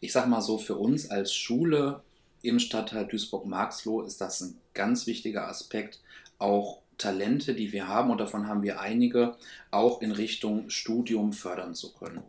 Ich 0.00 0.12
sag 0.12 0.26
mal 0.28 0.40
so, 0.40 0.58
für 0.58 0.76
uns 0.76 1.10
als 1.10 1.32
Schule 1.34 2.02
im 2.42 2.58
Stadtteil 2.58 3.06
Duisburg-Marxloh 3.06 4.02
ist 4.02 4.20
das 4.20 4.40
ein 4.42 4.58
ganz 4.74 5.06
wichtiger 5.06 5.48
Aspekt, 5.48 6.00
auch 6.38 6.80
Talente, 6.98 7.54
die 7.54 7.72
wir 7.72 7.88
haben, 7.88 8.10
und 8.10 8.18
davon 8.18 8.46
haben 8.46 8.62
wir 8.62 8.80
einige, 8.80 9.36
auch 9.70 10.00
in 10.02 10.12
Richtung 10.12 10.70
Studium 10.70 11.32
fördern 11.32 11.74
zu 11.74 11.92
können. 11.92 12.22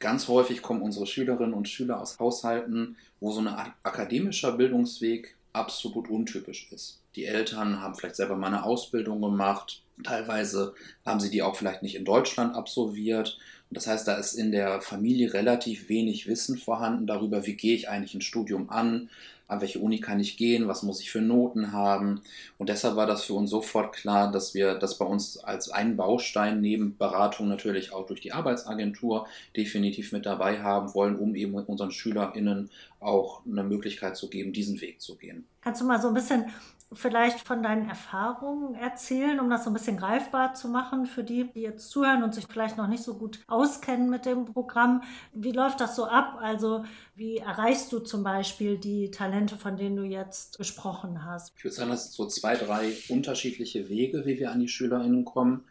Ganz 0.00 0.28
häufig 0.28 0.62
kommen 0.62 0.82
unsere 0.82 1.06
Schülerinnen 1.06 1.54
und 1.54 1.68
Schüler 1.68 2.00
aus 2.00 2.18
Haushalten, 2.18 2.96
wo 3.20 3.30
so 3.30 3.40
ein 3.40 3.48
akademischer 3.48 4.52
Bildungsweg 4.52 5.34
absolut 5.52 6.10
untypisch 6.10 6.68
ist. 6.72 7.00
Die 7.16 7.24
Eltern 7.24 7.80
haben 7.80 7.94
vielleicht 7.94 8.16
selber 8.16 8.36
mal 8.36 8.48
eine 8.48 8.64
Ausbildung 8.64 9.22
gemacht, 9.22 9.82
teilweise 10.02 10.74
haben 11.06 11.20
sie 11.20 11.30
die 11.30 11.42
auch 11.42 11.56
vielleicht 11.56 11.82
nicht 11.82 11.94
in 11.94 12.04
Deutschland 12.04 12.54
absolviert. 12.54 13.38
Das 13.70 13.86
heißt, 13.86 14.06
da 14.06 14.14
ist 14.14 14.34
in 14.34 14.52
der 14.52 14.80
Familie 14.80 15.32
relativ 15.32 15.88
wenig 15.88 16.26
Wissen 16.26 16.58
vorhanden 16.58 17.06
darüber, 17.06 17.46
wie 17.46 17.54
gehe 17.54 17.74
ich 17.74 17.88
eigentlich 17.88 18.14
ein 18.14 18.20
Studium 18.20 18.70
an, 18.70 19.10
an 19.46 19.60
welche 19.60 19.78
Uni 19.78 20.00
kann 20.00 20.20
ich 20.20 20.36
gehen, 20.36 20.68
was 20.68 20.82
muss 20.82 21.00
ich 21.00 21.10
für 21.10 21.20
Noten 21.20 21.72
haben. 21.72 22.22
Und 22.58 22.68
deshalb 22.68 22.96
war 22.96 23.06
das 23.06 23.24
für 23.24 23.34
uns 23.34 23.50
sofort 23.50 23.94
klar, 23.94 24.32
dass 24.32 24.54
wir 24.54 24.74
das 24.74 24.98
bei 24.98 25.04
uns 25.04 25.38
als 25.38 25.70
einen 25.70 25.96
Baustein 25.96 26.60
neben 26.60 26.96
Beratung 26.96 27.48
natürlich 27.48 27.92
auch 27.92 28.06
durch 28.06 28.20
die 28.20 28.32
Arbeitsagentur 28.32 29.26
definitiv 29.56 30.12
mit 30.12 30.26
dabei 30.26 30.62
haben 30.62 30.94
wollen, 30.94 31.16
um 31.16 31.34
eben 31.34 31.54
unseren 31.54 31.90
SchülerInnen 31.90 32.70
auch 33.00 33.42
eine 33.46 33.64
Möglichkeit 33.64 34.16
zu 34.16 34.30
geben, 34.30 34.52
diesen 34.52 34.80
Weg 34.80 35.00
zu 35.00 35.16
gehen. 35.16 35.44
Kannst 35.60 35.80
du 35.80 35.84
mal 35.84 36.00
so 36.00 36.08
ein 36.08 36.14
bisschen 36.14 36.46
vielleicht 36.92 37.40
von 37.40 37.62
deinen 37.62 37.88
Erfahrungen 37.88 38.74
erzählen, 38.74 39.40
um 39.40 39.50
das 39.50 39.64
so 39.64 39.70
ein 39.70 39.74
bisschen 39.74 39.96
greifbar 39.96 40.54
zu 40.54 40.68
machen 40.68 41.06
für 41.06 41.24
die, 41.24 41.50
die 41.52 41.62
jetzt 41.62 41.90
zuhören 41.90 42.22
und 42.22 42.34
sich 42.34 42.46
vielleicht 42.46 42.76
noch 42.76 42.86
nicht 42.86 43.02
so 43.02 43.14
gut 43.14 43.40
auskennen 43.46 44.10
mit 44.10 44.26
dem 44.26 44.44
Programm? 44.44 45.02
Wie 45.32 45.52
läuft 45.52 45.80
das 45.80 45.96
so 45.96 46.06
ab? 46.06 46.38
Also 46.40 46.84
wie 47.14 47.38
erreichst 47.38 47.92
du 47.92 48.00
zum 48.00 48.22
Beispiel 48.22 48.78
die 48.78 49.10
Talente, 49.10 49.56
von 49.56 49.76
denen 49.76 49.96
du 49.96 50.04
jetzt 50.04 50.58
gesprochen 50.58 51.24
hast? 51.24 51.52
Ich 51.56 51.64
würde 51.64 51.74
sagen, 51.74 51.90
das 51.90 52.04
sind 52.04 52.14
so 52.14 52.26
zwei, 52.26 52.56
drei 52.56 52.92
unterschiedliche 53.08 53.88
Wege, 53.88 54.26
wie 54.26 54.38
wir 54.38 54.50
an 54.50 54.60
die 54.60 54.68
SchülerInnen 54.68 55.24
kommen. 55.24 55.64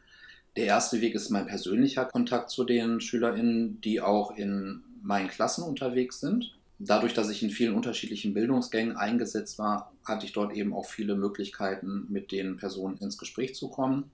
Der 0.56 0.66
erste 0.66 1.02
Weg 1.02 1.16
ist 1.16 1.30
mein 1.30 1.48
persönlicher 1.48 2.06
Kontakt 2.06 2.50
zu 2.50 2.64
den 2.64 3.02
SchülerInnen, 3.02 3.82
die 3.82 4.02
auch 4.02 4.36
in 4.36 4.84
meinen 5.02 5.28
Klassen 5.28 5.64
unterwegs 5.64 6.20
sind. 6.20 6.54
Dadurch, 6.80 7.14
dass 7.14 7.30
ich 7.30 7.44
in 7.44 7.50
vielen 7.50 7.76
unterschiedlichen 7.76 8.34
Bildungsgängen 8.34 8.98
eingesetzt 8.98 9.60
war, 9.60 9.94
hatte 10.04 10.26
ich 10.26 10.34
dort 10.34 10.54
eben 10.54 10.74
auch 10.74 10.86
viele 10.86 11.16
Möglichkeiten, 11.16 12.08
mit 12.10 12.32
den 12.32 12.58
Personen 12.58 12.98
ins 12.98 13.18
Gespräch 13.18 13.56
zu 13.56 13.70
kommen. 13.70 14.12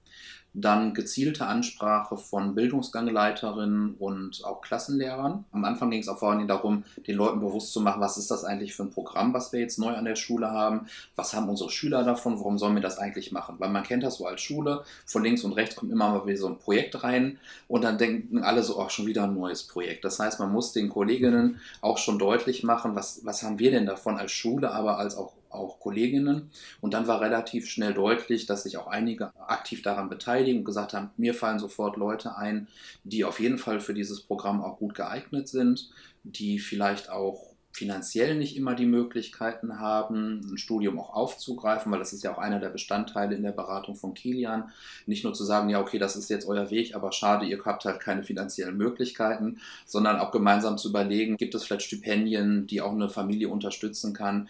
Dann 0.53 0.93
gezielte 0.93 1.45
Ansprache 1.45 2.17
von 2.17 2.55
Bildungsgangleiterinnen 2.55 3.95
und 3.99 4.43
auch 4.43 4.61
Klassenlehrern. 4.61 5.45
Am 5.51 5.63
Anfang 5.63 5.91
ging 5.91 6.01
es 6.01 6.07
auch 6.07 6.17
vor 6.17 6.31
allem 6.31 6.47
darum, 6.47 6.83
den 7.07 7.15
Leuten 7.15 7.39
bewusst 7.39 7.71
zu 7.71 7.81
machen, 7.81 8.01
was 8.01 8.17
ist 8.17 8.31
das 8.31 8.43
eigentlich 8.43 8.73
für 8.73 8.83
ein 8.83 8.89
Programm, 8.89 9.33
was 9.33 9.53
wir 9.53 9.59
jetzt 9.59 9.77
neu 9.77 9.95
an 9.95 10.05
der 10.05 10.15
Schule 10.15 10.51
haben, 10.51 10.87
was 11.15 11.33
haben 11.33 11.49
unsere 11.49 11.69
Schüler 11.69 12.03
davon, 12.03 12.37
warum 12.39 12.57
sollen 12.57 12.75
wir 12.75 12.81
das 12.81 12.97
eigentlich 12.97 13.31
machen? 13.31 13.55
Weil 13.59 13.69
man 13.69 13.83
kennt 13.83 14.03
das 14.03 14.17
so 14.17 14.25
als 14.25 14.41
Schule, 14.41 14.83
von 15.05 15.23
links 15.23 15.43
und 15.43 15.53
rechts 15.53 15.75
kommt 15.75 15.91
immer 15.91 16.09
mal 16.09 16.25
wieder 16.25 16.37
so 16.37 16.47
ein 16.47 16.57
Projekt 16.57 17.03
rein 17.03 17.37
und 17.67 17.83
dann 17.83 17.97
denken 17.97 18.43
alle 18.43 18.63
so, 18.63 18.81
ach, 18.81 18.89
schon 18.89 19.05
wieder 19.05 19.23
ein 19.23 19.35
neues 19.35 19.63
Projekt. 19.63 20.03
Das 20.03 20.19
heißt, 20.19 20.39
man 20.39 20.51
muss 20.51 20.73
den 20.73 20.89
Kolleginnen 20.89 21.59
auch 21.81 21.97
schon 21.97 22.19
deutlich 22.19 22.63
machen, 22.63 22.95
was, 22.95 23.23
was 23.23 23.43
haben 23.43 23.59
wir 23.59 23.71
denn 23.71 23.85
davon 23.85 24.17
als 24.17 24.31
Schule, 24.31 24.71
aber 24.71 24.97
als 24.97 25.15
auch 25.15 25.33
auch 25.49 25.79
Kolleginnen. 25.79 26.51
Und 26.81 26.93
dann 26.93 27.07
war 27.07 27.21
relativ 27.21 27.67
schnell 27.67 27.93
deutlich, 27.93 28.45
dass 28.45 28.63
sich 28.63 28.77
auch 28.77 28.87
einige 28.87 29.31
aktiv 29.39 29.81
daran 29.81 30.09
beteiligen 30.09 30.59
und 30.59 30.65
gesagt 30.65 30.93
haben, 30.93 31.09
mir 31.17 31.33
fallen 31.33 31.59
sofort 31.59 31.97
Leute 31.97 32.37
ein, 32.37 32.67
die 33.03 33.25
auf 33.25 33.39
jeden 33.39 33.57
Fall 33.57 33.79
für 33.79 33.93
dieses 33.93 34.21
Programm 34.21 34.61
auch 34.61 34.77
gut 34.77 34.95
geeignet 34.95 35.47
sind, 35.47 35.89
die 36.23 36.59
vielleicht 36.59 37.09
auch 37.09 37.49
finanziell 37.71 38.35
nicht 38.35 38.57
immer 38.57 38.75
die 38.75 38.85
Möglichkeiten 38.85 39.79
haben, 39.79 40.41
ein 40.51 40.57
Studium 40.57 40.99
auch 40.99 41.13
aufzugreifen, 41.13 41.91
weil 41.91 41.99
das 41.99 42.13
ist 42.13 42.23
ja 42.23 42.33
auch 42.33 42.37
einer 42.37 42.59
der 42.59 42.69
Bestandteile 42.69 43.35
in 43.35 43.43
der 43.43 43.51
Beratung 43.51 43.95
von 43.95 44.13
Kilian. 44.13 44.71
Nicht 45.05 45.23
nur 45.23 45.33
zu 45.33 45.45
sagen, 45.45 45.69
ja, 45.69 45.79
okay, 45.79 45.99
das 45.99 46.15
ist 46.15 46.29
jetzt 46.29 46.47
euer 46.47 46.71
Weg, 46.71 46.95
aber 46.95 47.11
schade, 47.11 47.45
ihr 47.45 47.63
habt 47.63 47.85
halt 47.85 47.99
keine 47.99 48.23
finanziellen 48.23 48.75
Möglichkeiten, 48.75 49.59
sondern 49.85 50.19
auch 50.19 50.31
gemeinsam 50.31 50.77
zu 50.77 50.89
überlegen, 50.89 51.37
gibt 51.37 51.55
es 51.55 51.63
vielleicht 51.63 51.85
Stipendien, 51.85 52.67
die 52.67 52.81
auch 52.81 52.91
eine 52.91 53.07
Familie 53.07 53.49
unterstützen 53.49 54.13
kann, 54.13 54.49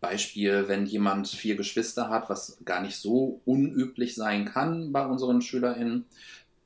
Beispiel, 0.00 0.66
wenn 0.66 0.86
jemand 0.86 1.28
vier 1.28 1.56
Geschwister 1.56 2.08
hat, 2.08 2.30
was 2.30 2.58
gar 2.64 2.80
nicht 2.80 2.96
so 2.96 3.40
unüblich 3.44 4.14
sein 4.14 4.46
kann 4.46 4.92
bei 4.92 5.04
unseren 5.06 5.42
SchülerInnen, 5.42 6.06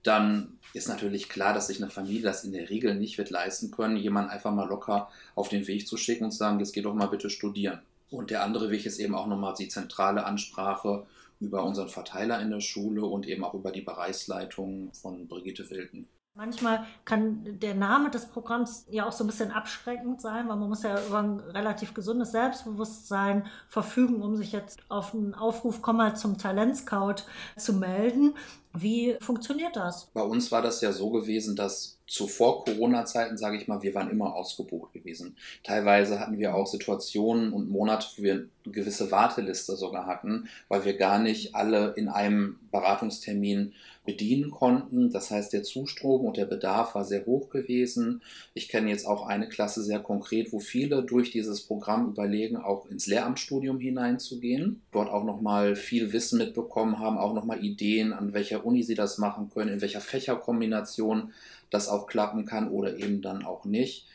dann 0.02 0.58
ist 0.72 0.88
natürlich 0.88 1.28
klar, 1.28 1.54
dass 1.54 1.68
sich 1.68 1.82
eine 1.82 1.90
Familie 1.90 2.22
das 2.22 2.44
in 2.44 2.52
der 2.52 2.68
Regel 2.70 2.94
nicht 2.94 3.18
wird 3.18 3.30
leisten 3.30 3.70
können, 3.70 3.96
jemanden 3.96 4.30
einfach 4.30 4.52
mal 4.52 4.68
locker 4.68 5.08
auf 5.34 5.48
den 5.48 5.66
Weg 5.66 5.86
zu 5.86 5.96
schicken 5.96 6.24
und 6.24 6.30
zu 6.32 6.38
sagen, 6.38 6.58
jetzt 6.58 6.72
geh 6.72 6.82
doch 6.82 6.94
mal 6.94 7.06
bitte 7.06 7.30
studieren. 7.30 7.80
Und 8.10 8.30
der 8.30 8.42
andere 8.42 8.70
Weg 8.70 8.86
ist 8.86 8.98
eben 8.98 9.14
auch 9.14 9.26
nochmal 9.26 9.54
die 9.58 9.68
zentrale 9.68 10.24
Ansprache 10.24 11.06
über 11.40 11.64
unseren 11.64 11.88
Verteiler 11.88 12.40
in 12.40 12.50
der 12.50 12.60
Schule 12.60 13.04
und 13.04 13.26
eben 13.26 13.44
auch 13.44 13.54
über 13.54 13.72
die 13.72 13.80
Bereichsleitung 13.80 14.92
von 14.92 15.26
Brigitte 15.26 15.68
Wilken. 15.70 16.06
Manchmal 16.36 16.84
kann 17.04 17.60
der 17.60 17.76
Name 17.76 18.10
des 18.10 18.26
Programms 18.26 18.86
ja 18.90 19.06
auch 19.06 19.12
so 19.12 19.22
ein 19.22 19.28
bisschen 19.28 19.52
abschreckend 19.52 20.20
sein, 20.20 20.48
weil 20.48 20.56
man 20.56 20.68
muss 20.68 20.82
ja 20.82 21.00
über 21.06 21.20
ein 21.20 21.38
relativ 21.38 21.94
gesundes 21.94 22.32
Selbstbewusstsein 22.32 23.46
verfügen, 23.68 24.20
um 24.20 24.34
sich 24.34 24.50
jetzt 24.50 24.80
auf 24.88 25.14
einen 25.14 25.34
Aufruf 25.34 25.80
komm 25.80 25.98
mal 25.98 26.16
zum 26.16 26.36
Talentscout 26.36 27.22
zu 27.56 27.74
melden. 27.74 28.34
Wie 28.76 29.16
funktioniert 29.20 29.76
das? 29.76 30.06
Bei 30.06 30.22
uns 30.22 30.50
war 30.50 30.60
das 30.60 30.80
ja 30.80 30.90
so 30.90 31.10
gewesen, 31.10 31.54
dass 31.54 32.00
zuvor 32.08 32.64
Corona-Zeiten, 32.64 33.38
sage 33.38 33.56
ich 33.56 33.68
mal, 33.68 33.82
wir 33.82 33.94
waren 33.94 34.10
immer 34.10 34.34
ausgebucht 34.34 34.92
gewesen. 34.92 35.36
Teilweise 35.62 36.18
hatten 36.18 36.38
wir 36.38 36.56
auch 36.56 36.66
Situationen 36.66 37.52
und 37.52 37.70
Monate, 37.70 38.08
wo 38.16 38.24
wir 38.24 38.34
eine 38.34 38.72
gewisse 38.72 39.12
Warteliste 39.12 39.76
sogar 39.76 40.06
hatten, 40.06 40.48
weil 40.68 40.84
wir 40.84 40.96
gar 40.96 41.20
nicht 41.20 41.54
alle 41.54 41.92
in 41.92 42.08
einem 42.08 42.58
Beratungstermin 42.72 43.74
bedienen 44.04 44.50
konnten. 44.50 45.10
Das 45.10 45.30
heißt, 45.30 45.52
der 45.52 45.62
Zustrom 45.62 46.24
und 46.24 46.36
der 46.36 46.44
Bedarf 46.44 46.94
war 46.94 47.04
sehr 47.04 47.24
hoch 47.26 47.48
gewesen. 47.48 48.22
Ich 48.52 48.68
kenne 48.68 48.90
jetzt 48.90 49.06
auch 49.06 49.26
eine 49.26 49.48
Klasse 49.48 49.82
sehr 49.82 50.00
konkret, 50.00 50.52
wo 50.52 50.60
viele 50.60 51.02
durch 51.02 51.30
dieses 51.30 51.62
Programm 51.62 52.08
überlegen, 52.08 52.56
auch 52.56 52.86
ins 52.86 53.06
Lehramtsstudium 53.06 53.80
hineinzugehen. 53.80 54.82
Dort 54.92 55.08
auch 55.10 55.24
nochmal 55.24 55.76
viel 55.76 56.12
Wissen 56.12 56.38
mitbekommen 56.38 56.98
haben, 56.98 57.18
auch 57.18 57.34
nochmal 57.34 57.64
Ideen, 57.64 58.12
an 58.12 58.34
welcher 58.34 58.64
Uni 58.64 58.82
sie 58.82 58.94
das 58.94 59.18
machen 59.18 59.50
können, 59.52 59.74
in 59.74 59.80
welcher 59.80 60.00
Fächerkombination 60.00 61.32
das 61.70 61.88
auch 61.88 62.06
klappen 62.06 62.44
kann 62.44 62.70
oder 62.70 62.98
eben 62.98 63.22
dann 63.22 63.44
auch 63.44 63.64
nicht. 63.64 64.06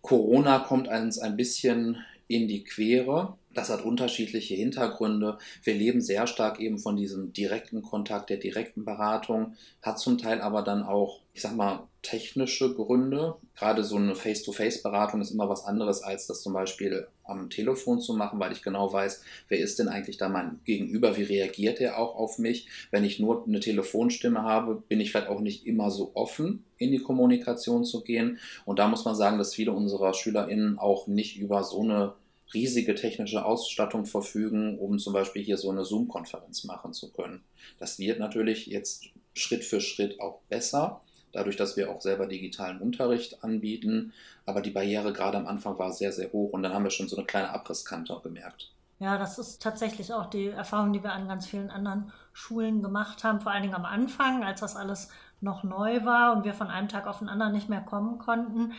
Corona 0.00 0.58
kommt 0.58 0.88
uns 0.88 1.18
ein 1.18 1.36
bisschen 1.36 1.98
in 2.28 2.48
die 2.48 2.64
Quere. 2.64 3.36
Das 3.54 3.70
hat 3.70 3.84
unterschiedliche 3.84 4.54
Hintergründe. 4.54 5.38
Wir 5.62 5.74
leben 5.74 6.00
sehr 6.00 6.26
stark 6.26 6.60
eben 6.60 6.78
von 6.78 6.96
diesem 6.96 7.32
direkten 7.32 7.82
Kontakt, 7.82 8.28
der 8.28 8.36
direkten 8.36 8.84
Beratung, 8.84 9.54
hat 9.80 9.98
zum 10.00 10.18
Teil 10.18 10.40
aber 10.40 10.62
dann 10.62 10.82
auch, 10.82 11.20
ich 11.32 11.42
sag 11.42 11.54
mal, 11.54 11.86
technische 12.02 12.74
Gründe. 12.74 13.36
Gerade 13.56 13.84
so 13.84 13.96
eine 13.96 14.14
Face-to-Face-Beratung 14.14 15.20
ist 15.20 15.30
immer 15.30 15.48
was 15.48 15.64
anderes, 15.64 16.02
als 16.02 16.26
das 16.26 16.42
zum 16.42 16.52
Beispiel 16.52 17.06
am 17.22 17.48
Telefon 17.48 18.00
zu 18.00 18.14
machen, 18.14 18.38
weil 18.40 18.52
ich 18.52 18.62
genau 18.62 18.92
weiß, 18.92 19.22
wer 19.48 19.58
ist 19.58 19.78
denn 19.78 19.88
eigentlich 19.88 20.18
da 20.18 20.28
mein 20.28 20.60
Gegenüber, 20.64 21.16
wie 21.16 21.22
reagiert 21.22 21.80
er 21.80 21.98
auch 21.98 22.16
auf 22.16 22.38
mich. 22.38 22.68
Wenn 22.90 23.04
ich 23.04 23.20
nur 23.20 23.46
eine 23.46 23.60
Telefonstimme 23.60 24.42
habe, 24.42 24.82
bin 24.88 25.00
ich 25.00 25.12
vielleicht 25.12 25.28
auch 25.28 25.40
nicht 25.40 25.66
immer 25.66 25.90
so 25.90 26.10
offen, 26.14 26.64
in 26.76 26.90
die 26.90 26.98
Kommunikation 26.98 27.84
zu 27.84 28.02
gehen. 28.02 28.38
Und 28.64 28.78
da 28.78 28.88
muss 28.88 29.04
man 29.04 29.14
sagen, 29.14 29.38
dass 29.38 29.54
viele 29.54 29.72
unserer 29.72 30.12
SchülerInnen 30.12 30.78
auch 30.78 31.06
nicht 31.06 31.38
über 31.38 31.64
so 31.64 31.80
eine 31.80 32.14
riesige 32.54 32.94
technische 32.94 33.44
Ausstattung 33.44 34.06
verfügen, 34.06 34.78
um 34.78 34.98
zum 34.98 35.12
Beispiel 35.12 35.42
hier 35.42 35.58
so 35.58 35.70
eine 35.70 35.84
Zoom-Konferenz 35.84 36.64
machen 36.64 36.92
zu 36.92 37.12
können. 37.12 37.42
Das 37.78 37.98
wird 37.98 38.18
natürlich 38.18 38.66
jetzt 38.66 39.06
Schritt 39.34 39.64
für 39.64 39.80
Schritt 39.80 40.20
auch 40.20 40.40
besser, 40.48 41.00
dadurch, 41.32 41.56
dass 41.56 41.76
wir 41.76 41.90
auch 41.90 42.00
selber 42.00 42.26
digitalen 42.26 42.80
Unterricht 42.80 43.42
anbieten. 43.42 44.12
Aber 44.46 44.60
die 44.60 44.70
Barriere 44.70 45.12
gerade 45.12 45.36
am 45.36 45.46
Anfang 45.46 45.78
war 45.78 45.92
sehr, 45.92 46.12
sehr 46.12 46.32
hoch 46.32 46.52
und 46.52 46.62
dann 46.62 46.72
haben 46.72 46.84
wir 46.84 46.90
schon 46.90 47.08
so 47.08 47.16
eine 47.16 47.26
kleine 47.26 47.50
Abrisskante 47.50 48.18
gemerkt. 48.22 48.70
Ja, 49.00 49.18
das 49.18 49.38
ist 49.38 49.60
tatsächlich 49.60 50.12
auch 50.12 50.26
die 50.26 50.46
Erfahrung, 50.46 50.92
die 50.92 51.02
wir 51.02 51.12
an 51.12 51.26
ganz 51.26 51.46
vielen 51.46 51.68
anderen 51.68 52.12
Schulen 52.32 52.80
gemacht 52.80 53.24
haben, 53.24 53.40
vor 53.40 53.50
allen 53.50 53.62
Dingen 53.62 53.74
am 53.74 53.84
Anfang, 53.84 54.44
als 54.44 54.60
das 54.60 54.76
alles 54.76 55.08
noch 55.40 55.64
neu 55.64 56.04
war 56.04 56.34
und 56.34 56.44
wir 56.44 56.54
von 56.54 56.68
einem 56.68 56.88
Tag 56.88 57.06
auf 57.08 57.18
den 57.18 57.28
anderen 57.28 57.52
nicht 57.52 57.68
mehr 57.68 57.82
kommen 57.82 58.18
konnten 58.18 58.72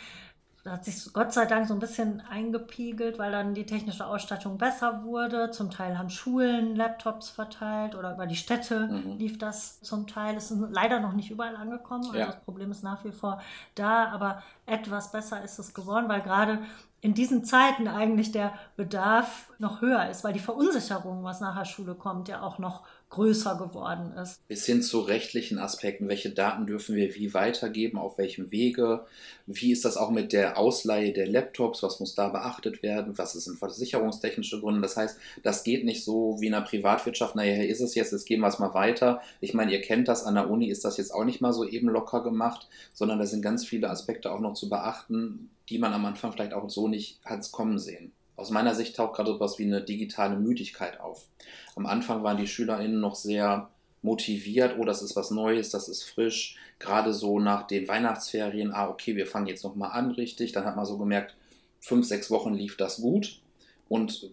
hat 0.65 0.85
sich 0.85 1.13
Gott 1.13 1.31
sei 1.31 1.45
Dank 1.45 1.67
so 1.67 1.73
ein 1.73 1.79
bisschen 1.79 2.21
eingepiegelt, 2.21 3.19
weil 3.19 3.31
dann 3.31 3.53
die 3.53 3.65
technische 3.65 4.05
Ausstattung 4.05 4.57
besser 4.57 5.03
wurde. 5.03 5.51
Zum 5.51 5.69
Teil 5.69 5.97
haben 5.97 6.09
Schulen 6.09 6.75
Laptops 6.75 7.29
verteilt 7.29 7.93
oder 7.93 8.13
über 8.13 8.25
die 8.25 8.35
Städte 8.35 8.87
mhm. 8.87 9.17
lief 9.17 9.37
das 9.37 9.79
zum 9.81 10.07
Teil. 10.07 10.35
Es 10.35 10.49
ist 10.49 10.59
leider 10.71 10.99
noch 10.99 11.13
nicht 11.13 11.29
überall 11.29 11.55
angekommen. 11.55 12.05
Also 12.05 12.17
ja. 12.17 12.25
das 12.27 12.39
Problem 12.41 12.71
ist 12.71 12.83
nach 12.83 13.05
wie 13.05 13.11
vor 13.11 13.41
da, 13.75 14.07
aber 14.07 14.41
etwas 14.65 15.11
besser 15.11 15.43
ist 15.43 15.59
es 15.59 15.73
geworden, 15.73 16.09
weil 16.09 16.21
gerade 16.21 16.59
in 17.01 17.13
diesen 17.13 17.45
Zeiten 17.45 17.87
eigentlich 17.87 18.31
der 18.31 18.53
Bedarf 18.75 19.51
noch 19.59 19.81
höher 19.81 20.09
ist, 20.09 20.23
weil 20.23 20.33
die 20.33 20.39
Verunsicherung, 20.39 21.23
was 21.23 21.39
nach 21.39 21.55
der 21.55 21.65
Schule 21.65 21.93
kommt, 21.93 22.27
ja 22.27 22.41
auch 22.41 22.57
noch 22.57 22.81
größer 23.15 23.55
geworden 23.55 24.11
ist. 24.21 24.45
Bis 24.47 24.65
hin 24.65 24.81
zu 24.81 24.99
rechtlichen 24.99 25.57
Aspekten. 25.57 26.07
Welche 26.07 26.29
Daten 26.29 26.65
dürfen 26.65 26.95
wir 26.95 27.15
wie 27.15 27.33
weitergeben, 27.33 27.97
auf 27.97 28.17
welchem 28.17 28.51
Wege? 28.51 29.05
Wie 29.47 29.71
ist 29.71 29.85
das 29.85 29.97
auch 29.97 30.11
mit 30.11 30.33
der 30.33 30.57
Ausleihe 30.57 31.13
der 31.13 31.27
Laptops? 31.27 31.81
Was 31.81 31.99
muss 31.99 32.13
da 32.13 32.29
beachtet 32.29 32.83
werden? 32.83 33.17
Was 33.17 33.33
sind 33.33 33.57
versicherungstechnische 33.57 34.59
Gründe? 34.59 34.81
Das 34.81 34.97
heißt, 34.97 35.17
das 35.43 35.63
geht 35.63 35.85
nicht 35.85 36.03
so 36.03 36.37
wie 36.39 36.47
in 36.47 36.51
der 36.51 36.61
Privatwirtschaft. 36.61 37.35
Naja, 37.35 37.63
ist 37.63 37.81
es 37.81 37.95
jetzt, 37.95 38.11
jetzt 38.11 38.25
gehen 38.25 38.41
wir 38.41 38.47
es 38.47 38.59
mal 38.59 38.73
weiter. 38.73 39.21
Ich 39.39 39.53
meine, 39.53 39.71
ihr 39.71 39.81
kennt 39.81 40.07
das, 40.07 40.23
an 40.23 40.35
der 40.35 40.49
Uni 40.49 40.69
ist 40.69 40.83
das 40.85 40.97
jetzt 40.97 41.13
auch 41.13 41.25
nicht 41.25 41.41
mal 41.41 41.53
so 41.53 41.65
eben 41.65 41.87
locker 41.87 42.21
gemacht, 42.21 42.67
sondern 42.93 43.19
da 43.19 43.25
sind 43.25 43.41
ganz 43.41 43.65
viele 43.65 43.89
Aspekte 43.89 44.31
auch 44.31 44.39
noch 44.39 44.53
zu 44.53 44.69
beachten, 44.69 45.49
die 45.69 45.79
man 45.79 45.93
am 45.93 46.05
Anfang 46.05 46.31
vielleicht 46.31 46.53
auch 46.53 46.69
so 46.69 46.87
nicht 46.87 47.19
hat 47.23 47.49
kommen 47.51 47.79
sehen. 47.79 48.11
Aus 48.35 48.49
meiner 48.49 48.75
Sicht 48.75 48.95
taucht 48.95 49.15
gerade 49.15 49.31
sowas 49.31 49.59
wie 49.59 49.63
eine 49.63 49.81
digitale 49.81 50.35
Müdigkeit 50.35 50.99
auf. 50.99 51.27
Am 51.75 51.85
Anfang 51.85 52.23
waren 52.23 52.37
die 52.37 52.47
SchülerInnen 52.47 52.99
noch 52.99 53.15
sehr 53.15 53.69
motiviert, 54.01 54.75
oh, 54.77 54.85
das 54.85 55.01
ist 55.01 55.15
was 55.15 55.31
Neues, 55.31 55.69
das 55.69 55.89
ist 55.89 56.03
frisch. 56.03 56.57
Gerade 56.79 57.13
so 57.13 57.39
nach 57.39 57.65
den 57.65 57.87
Weihnachtsferien, 57.87 58.71
ah, 58.71 58.89
okay, 58.89 59.15
wir 59.15 59.25
fangen 59.25 59.47
jetzt 59.47 59.63
nochmal 59.63 59.91
an, 59.91 60.11
richtig. 60.11 60.51
Dann 60.51 60.65
hat 60.65 60.75
man 60.75 60.85
so 60.85 60.97
gemerkt, 60.97 61.35
fünf, 61.79 62.05
sechs 62.05 62.29
Wochen 62.29 62.53
lief 62.53 62.77
das 62.77 62.97
gut. 62.97 63.41
Und 63.89 64.29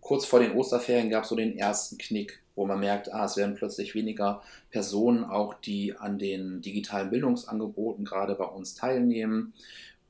kurz 0.00 0.24
vor 0.24 0.40
den 0.40 0.52
Osterferien 0.52 1.10
gab 1.10 1.24
es 1.24 1.28
so 1.28 1.36
den 1.36 1.56
ersten 1.56 1.98
Knick, 1.98 2.40
wo 2.54 2.66
man 2.66 2.80
merkt, 2.80 3.12
ah, 3.12 3.24
es 3.24 3.36
werden 3.36 3.54
plötzlich 3.54 3.94
weniger 3.94 4.42
Personen 4.70 5.24
auch, 5.24 5.54
die 5.54 5.94
an 5.96 6.18
den 6.18 6.62
digitalen 6.62 7.10
Bildungsangeboten 7.10 8.04
gerade 8.04 8.34
bei 8.34 8.46
uns 8.46 8.74
teilnehmen 8.74 9.52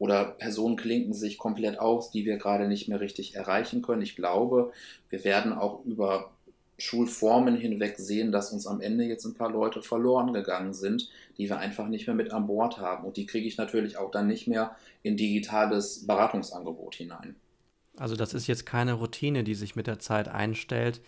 oder 0.01 0.25
Personen 0.25 0.77
klinken 0.77 1.13
sich 1.13 1.37
komplett 1.37 1.79
aus, 1.79 2.11
die 2.11 2.25
wir 2.25 2.39
gerade 2.39 2.67
nicht 2.67 2.89
mehr 2.89 3.01
richtig 3.01 3.35
erreichen 3.35 3.83
können. 3.83 4.01
Ich 4.01 4.17
glaube, 4.17 4.73
wir 5.11 5.25
werden 5.25 5.53
auch 5.53 5.85
über 5.85 6.31
Schulformen 6.79 7.55
hinweg 7.55 7.99
sehen, 7.99 8.33
dass 8.33 8.51
uns 8.51 8.67
am 8.67 8.81
Ende 8.81 9.05
jetzt 9.05 9.27
ein 9.27 9.35
paar 9.35 9.51
Leute 9.51 9.83
verloren 9.83 10.33
gegangen 10.33 10.73
sind, 10.73 11.11
die 11.37 11.51
wir 11.51 11.59
einfach 11.59 11.87
nicht 11.87 12.07
mehr 12.07 12.17
mit 12.17 12.33
an 12.33 12.47
Bord 12.47 12.79
haben. 12.79 13.05
Und 13.05 13.19
die 13.19 13.27
kriege 13.27 13.47
ich 13.47 13.59
natürlich 13.59 13.99
auch 13.99 14.11
dann 14.11 14.27
nicht 14.27 14.49
mehr 14.49 14.75
in 15.03 15.19
digitales 15.19 16.07
Beratungsangebot 16.07 16.95
hinein. 16.95 17.37
Also 17.99 18.17
das 18.17 18.33
ist 18.33 18.47
jetzt 18.47 18.65
keine 18.65 18.95
Routine, 18.95 19.45
die 19.45 19.55
sich 19.55 19.77
mit 19.77 19.87
der 19.87 19.99
Zeit 19.99 20.29
einstellt, 20.29 21.03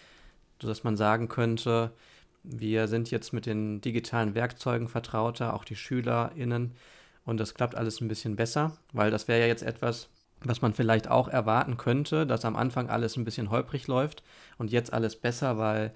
sodass 0.60 0.84
man 0.84 0.98
sagen 0.98 1.28
könnte, 1.28 1.92
wir 2.42 2.88
sind 2.88 3.10
jetzt 3.10 3.32
mit 3.32 3.46
den 3.46 3.80
digitalen 3.80 4.34
Werkzeugen 4.34 4.88
vertrauter, 4.88 5.54
auch 5.54 5.64
die 5.64 5.76
SchülerInnen 5.76 6.72
und 7.24 7.38
das 7.38 7.54
klappt 7.54 7.74
alles 7.74 8.00
ein 8.00 8.08
bisschen 8.08 8.36
besser, 8.36 8.76
weil 8.92 9.10
das 9.10 9.28
wäre 9.28 9.40
ja 9.40 9.46
jetzt 9.46 9.62
etwas, 9.62 10.08
was 10.40 10.62
man 10.62 10.74
vielleicht 10.74 11.08
auch 11.08 11.28
erwarten 11.28 11.76
könnte, 11.76 12.26
dass 12.26 12.44
am 12.44 12.56
Anfang 12.56 12.88
alles 12.88 13.16
ein 13.16 13.24
bisschen 13.24 13.50
holprig 13.50 13.86
läuft 13.86 14.22
und 14.58 14.70
jetzt 14.70 14.92
alles 14.92 15.16
besser, 15.16 15.58
weil 15.58 15.92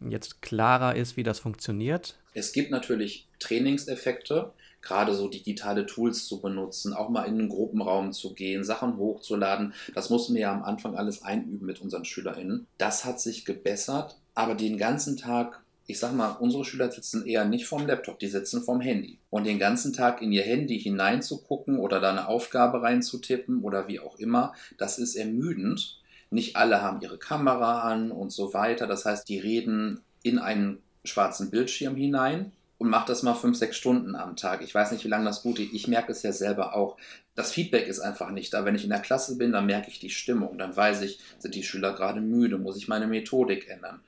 jetzt 0.00 0.42
klarer 0.42 0.96
ist, 0.96 1.16
wie 1.16 1.22
das 1.22 1.38
funktioniert. 1.38 2.18
Es 2.34 2.52
gibt 2.52 2.70
natürlich 2.70 3.28
Trainingseffekte, 3.38 4.52
gerade 4.80 5.14
so 5.14 5.28
digitale 5.28 5.86
Tools 5.86 6.26
zu 6.26 6.40
benutzen, 6.40 6.92
auch 6.92 7.08
mal 7.08 7.24
in 7.24 7.38
einen 7.38 7.48
Gruppenraum 7.48 8.12
zu 8.12 8.34
gehen, 8.34 8.64
Sachen 8.64 8.96
hochzuladen. 8.96 9.74
Das 9.94 10.10
mussten 10.10 10.34
wir 10.34 10.42
ja 10.42 10.52
am 10.52 10.64
Anfang 10.64 10.96
alles 10.96 11.22
einüben 11.22 11.66
mit 11.66 11.80
unseren 11.80 12.04
SchülerInnen. 12.04 12.66
Das 12.78 13.04
hat 13.04 13.20
sich 13.20 13.44
gebessert, 13.44 14.16
aber 14.34 14.54
den 14.54 14.78
ganzen 14.78 15.16
Tag 15.16 15.61
ich 15.86 15.98
sag 15.98 16.12
mal, 16.14 16.30
unsere 16.38 16.64
Schüler 16.64 16.90
sitzen 16.90 17.26
eher 17.26 17.44
nicht 17.44 17.66
vorm 17.66 17.86
Laptop, 17.86 18.18
die 18.18 18.28
sitzen 18.28 18.62
vorm 18.62 18.80
Handy. 18.80 19.18
Und 19.30 19.44
den 19.44 19.58
ganzen 19.58 19.92
Tag 19.92 20.22
in 20.22 20.32
ihr 20.32 20.42
Handy 20.42 20.78
hineinzugucken 20.78 21.78
oder 21.78 22.00
da 22.00 22.10
eine 22.10 22.28
Aufgabe 22.28 22.82
reinzutippen 22.82 23.62
oder 23.62 23.88
wie 23.88 24.00
auch 24.00 24.18
immer, 24.18 24.54
das 24.78 24.98
ist 24.98 25.16
ermüdend. 25.16 26.00
Nicht 26.30 26.56
alle 26.56 26.80
haben 26.80 27.00
ihre 27.00 27.18
Kamera 27.18 27.82
an 27.82 28.10
und 28.12 28.30
so 28.30 28.54
weiter. 28.54 28.86
Das 28.86 29.04
heißt, 29.04 29.28
die 29.28 29.38
reden 29.38 30.00
in 30.22 30.38
einen 30.38 30.78
schwarzen 31.04 31.50
Bildschirm 31.50 31.96
hinein 31.96 32.52
und 32.78 32.88
macht 32.88 33.08
das 33.08 33.22
mal 33.22 33.34
fünf, 33.34 33.56
sechs 33.56 33.76
Stunden 33.76 34.14
am 34.14 34.36
Tag. 34.36 34.62
Ich 34.62 34.74
weiß 34.74 34.92
nicht, 34.92 35.04
wie 35.04 35.08
lange 35.08 35.24
das 35.24 35.42
gut 35.42 35.58
ist. 35.58 35.72
Ich 35.72 35.88
merke 35.88 36.12
es 36.12 36.22
ja 36.22 36.32
selber 36.32 36.74
auch. 36.74 36.96
Das 37.34 37.52
Feedback 37.52 37.88
ist 37.88 38.00
einfach 38.00 38.30
nicht 38.30 38.54
da. 38.54 38.64
Wenn 38.64 38.76
ich 38.76 38.84
in 38.84 38.90
der 38.90 39.00
Klasse 39.00 39.36
bin, 39.36 39.52
dann 39.52 39.66
merke 39.66 39.90
ich 39.90 39.98
die 39.98 40.10
Stimmung. 40.10 40.58
Dann 40.58 40.76
weiß 40.76 41.02
ich, 41.02 41.18
sind 41.38 41.54
die 41.54 41.64
Schüler 41.64 41.92
gerade 41.92 42.20
müde, 42.20 42.56
muss 42.56 42.76
ich 42.76 42.88
meine 42.88 43.08
Methodik 43.08 43.68
ändern 43.68 44.00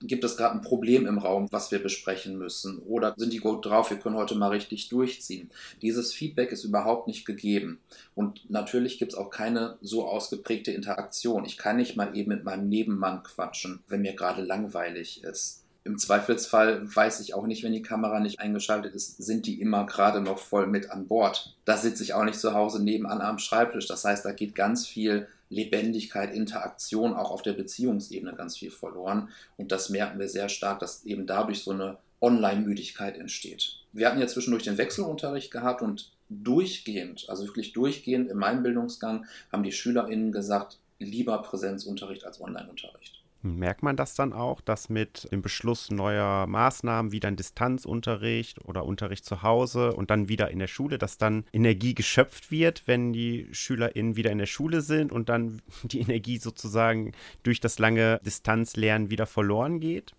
gibt 0.00 0.24
es 0.24 0.36
gerade 0.36 0.54
ein 0.54 0.62
Problem 0.62 1.06
im 1.06 1.18
Raum, 1.18 1.48
was 1.50 1.70
wir 1.70 1.82
besprechen 1.82 2.38
müssen? 2.38 2.78
Oder 2.80 3.14
sind 3.16 3.32
die 3.32 3.38
gut 3.38 3.66
drauf, 3.66 3.90
wir 3.90 3.98
können 3.98 4.16
heute 4.16 4.34
mal 4.34 4.50
richtig 4.50 4.88
durchziehen? 4.88 5.50
Dieses 5.82 6.12
Feedback 6.12 6.52
ist 6.52 6.64
überhaupt 6.64 7.06
nicht 7.06 7.24
gegeben. 7.24 7.80
Und 8.14 8.48
natürlich 8.50 8.98
gibt 8.98 9.12
es 9.12 9.18
auch 9.18 9.30
keine 9.30 9.76
so 9.80 10.06
ausgeprägte 10.06 10.70
Interaktion. 10.70 11.44
Ich 11.44 11.58
kann 11.58 11.76
nicht 11.76 11.96
mal 11.96 12.16
eben 12.16 12.30
mit 12.30 12.44
meinem 12.44 12.68
Nebenmann 12.68 13.22
quatschen, 13.22 13.80
wenn 13.88 14.02
mir 14.02 14.14
gerade 14.14 14.42
langweilig 14.42 15.24
ist. 15.24 15.64
Im 15.84 15.96
Zweifelsfall 15.96 16.82
weiß 16.94 17.20
ich 17.20 17.32
auch 17.32 17.46
nicht, 17.46 17.64
wenn 17.64 17.72
die 17.72 17.82
Kamera 17.82 18.20
nicht 18.20 18.40
eingeschaltet 18.40 18.94
ist, 18.94 19.16
sind 19.16 19.46
die 19.46 19.58
immer 19.58 19.86
gerade 19.86 20.20
noch 20.20 20.38
voll 20.38 20.66
mit 20.66 20.90
an 20.90 21.06
Bord. 21.06 21.56
Da 21.64 21.78
sitze 21.78 22.02
ich 22.02 22.12
auch 22.12 22.24
nicht 22.24 22.38
zu 22.38 22.52
Hause 22.52 22.82
nebenan 22.82 23.22
am 23.22 23.38
Schreibtisch. 23.38 23.86
Das 23.86 24.04
heißt, 24.04 24.24
da 24.24 24.32
geht 24.32 24.54
ganz 24.54 24.86
viel 24.86 25.28
Lebendigkeit, 25.50 26.34
Interaktion 26.34 27.14
auch 27.14 27.30
auf 27.30 27.42
der 27.42 27.54
Beziehungsebene 27.54 28.34
ganz 28.34 28.56
viel 28.58 28.70
verloren. 28.70 29.30
Und 29.56 29.72
das 29.72 29.88
merken 29.88 30.18
wir 30.18 30.28
sehr 30.28 30.48
stark, 30.48 30.80
dass 30.80 31.04
eben 31.04 31.26
dadurch 31.26 31.62
so 31.62 31.70
eine 31.70 31.98
Online-Müdigkeit 32.20 33.16
entsteht. 33.16 33.76
Wir 33.92 34.08
hatten 34.08 34.20
ja 34.20 34.26
zwischendurch 34.26 34.64
den 34.64 34.78
Wechselunterricht 34.78 35.50
gehabt 35.50 35.82
und 35.82 36.12
durchgehend, 36.28 37.26
also 37.28 37.46
wirklich 37.46 37.72
durchgehend 37.72 38.30
in 38.30 38.36
meinem 38.36 38.62
Bildungsgang, 38.62 39.24
haben 39.50 39.62
die 39.62 39.72
SchülerInnen 39.72 40.32
gesagt, 40.32 40.78
lieber 40.98 41.40
Präsenzunterricht 41.42 42.24
als 42.24 42.40
Online-Unterricht. 42.40 43.17
Merkt 43.42 43.84
man 43.84 43.96
das 43.96 44.14
dann 44.14 44.32
auch, 44.32 44.60
dass 44.60 44.88
mit 44.88 45.30
dem 45.30 45.42
Beschluss 45.42 45.90
neuer 45.92 46.46
Maßnahmen 46.48 47.12
wie 47.12 47.20
dann 47.20 47.36
Distanzunterricht 47.36 48.64
oder 48.64 48.84
Unterricht 48.84 49.24
zu 49.24 49.42
Hause 49.42 49.94
und 49.94 50.10
dann 50.10 50.28
wieder 50.28 50.50
in 50.50 50.58
der 50.58 50.66
Schule, 50.66 50.98
dass 50.98 51.18
dann 51.18 51.44
Energie 51.52 51.94
geschöpft 51.94 52.50
wird, 52.50 52.82
wenn 52.86 53.12
die 53.12 53.46
SchülerInnen 53.52 54.16
wieder 54.16 54.32
in 54.32 54.38
der 54.38 54.46
Schule 54.46 54.80
sind 54.80 55.12
und 55.12 55.28
dann 55.28 55.62
die 55.84 56.00
Energie 56.00 56.38
sozusagen 56.38 57.12
durch 57.44 57.60
das 57.60 57.78
lange 57.78 58.20
Distanzlernen 58.24 59.10
wieder 59.10 59.26
verloren 59.26 59.78
geht? 59.78 60.14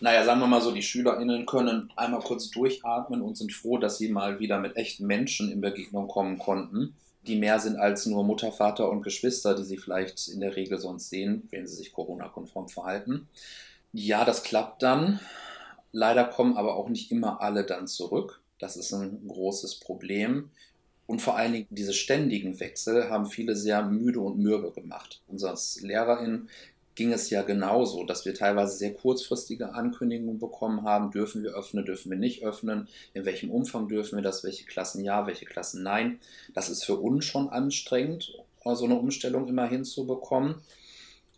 Naja, 0.00 0.24
sagen 0.24 0.40
wir 0.40 0.46
mal 0.46 0.60
so, 0.60 0.70
die 0.70 0.82
SchülerInnen 0.82 1.46
können 1.46 1.90
einmal 1.96 2.20
kurz 2.20 2.50
durchatmen 2.50 3.22
und 3.22 3.36
sind 3.36 3.52
froh, 3.52 3.78
dass 3.78 3.98
sie 3.98 4.10
mal 4.10 4.38
wieder 4.38 4.60
mit 4.60 4.76
echten 4.76 5.06
Menschen 5.06 5.50
in 5.50 5.60
Begegnung 5.60 6.06
kommen 6.06 6.38
konnten 6.38 6.94
die 7.26 7.36
mehr 7.36 7.58
sind 7.60 7.76
als 7.76 8.06
nur 8.06 8.24
Mutter, 8.24 8.52
Vater 8.52 8.90
und 8.90 9.02
Geschwister, 9.02 9.54
die 9.54 9.64
sie 9.64 9.76
vielleicht 9.76 10.28
in 10.28 10.40
der 10.40 10.56
Regel 10.56 10.78
sonst 10.78 11.10
sehen, 11.10 11.48
wenn 11.50 11.66
sie 11.66 11.76
sich 11.76 11.92
Corona-konform 11.92 12.68
verhalten. 12.68 13.28
Ja, 13.92 14.24
das 14.24 14.42
klappt 14.42 14.82
dann. 14.82 15.20
Leider 15.92 16.24
kommen 16.24 16.56
aber 16.56 16.76
auch 16.76 16.88
nicht 16.88 17.10
immer 17.10 17.40
alle 17.40 17.64
dann 17.64 17.86
zurück. 17.86 18.40
Das 18.58 18.76
ist 18.76 18.92
ein 18.92 19.26
großes 19.26 19.76
Problem. 19.76 20.50
Und 21.06 21.22
vor 21.22 21.36
allen 21.36 21.54
Dingen 21.54 21.66
diese 21.70 21.94
ständigen 21.94 22.60
Wechsel 22.60 23.08
haben 23.08 23.26
viele 23.26 23.56
sehr 23.56 23.82
müde 23.82 24.20
und 24.20 24.38
mürbe 24.38 24.72
gemacht. 24.72 25.22
Unsere 25.26 25.56
LehrerInnen 25.80 26.50
ging 26.98 27.12
es 27.12 27.30
ja 27.30 27.42
genauso, 27.42 28.02
dass 28.02 28.24
wir 28.24 28.34
teilweise 28.34 28.76
sehr 28.76 28.92
kurzfristige 28.92 29.72
Ankündigungen 29.72 30.40
bekommen 30.40 30.82
haben, 30.82 31.12
dürfen 31.12 31.44
wir 31.44 31.52
öffnen, 31.52 31.84
dürfen 31.84 32.10
wir 32.10 32.18
nicht 32.18 32.42
öffnen, 32.42 32.88
in 33.14 33.24
welchem 33.24 33.52
Umfang 33.52 33.86
dürfen 33.86 34.16
wir 34.16 34.22
das, 34.22 34.42
welche 34.42 34.66
Klassen 34.66 35.04
ja, 35.04 35.24
welche 35.28 35.46
Klassen 35.46 35.84
nein. 35.84 36.18
Das 36.54 36.68
ist 36.68 36.84
für 36.84 36.96
uns 36.96 37.24
schon 37.24 37.50
anstrengend, 37.50 38.34
so 38.64 38.84
eine 38.84 38.96
Umstellung 38.96 39.46
immer 39.46 39.66
hinzubekommen. 39.66 40.56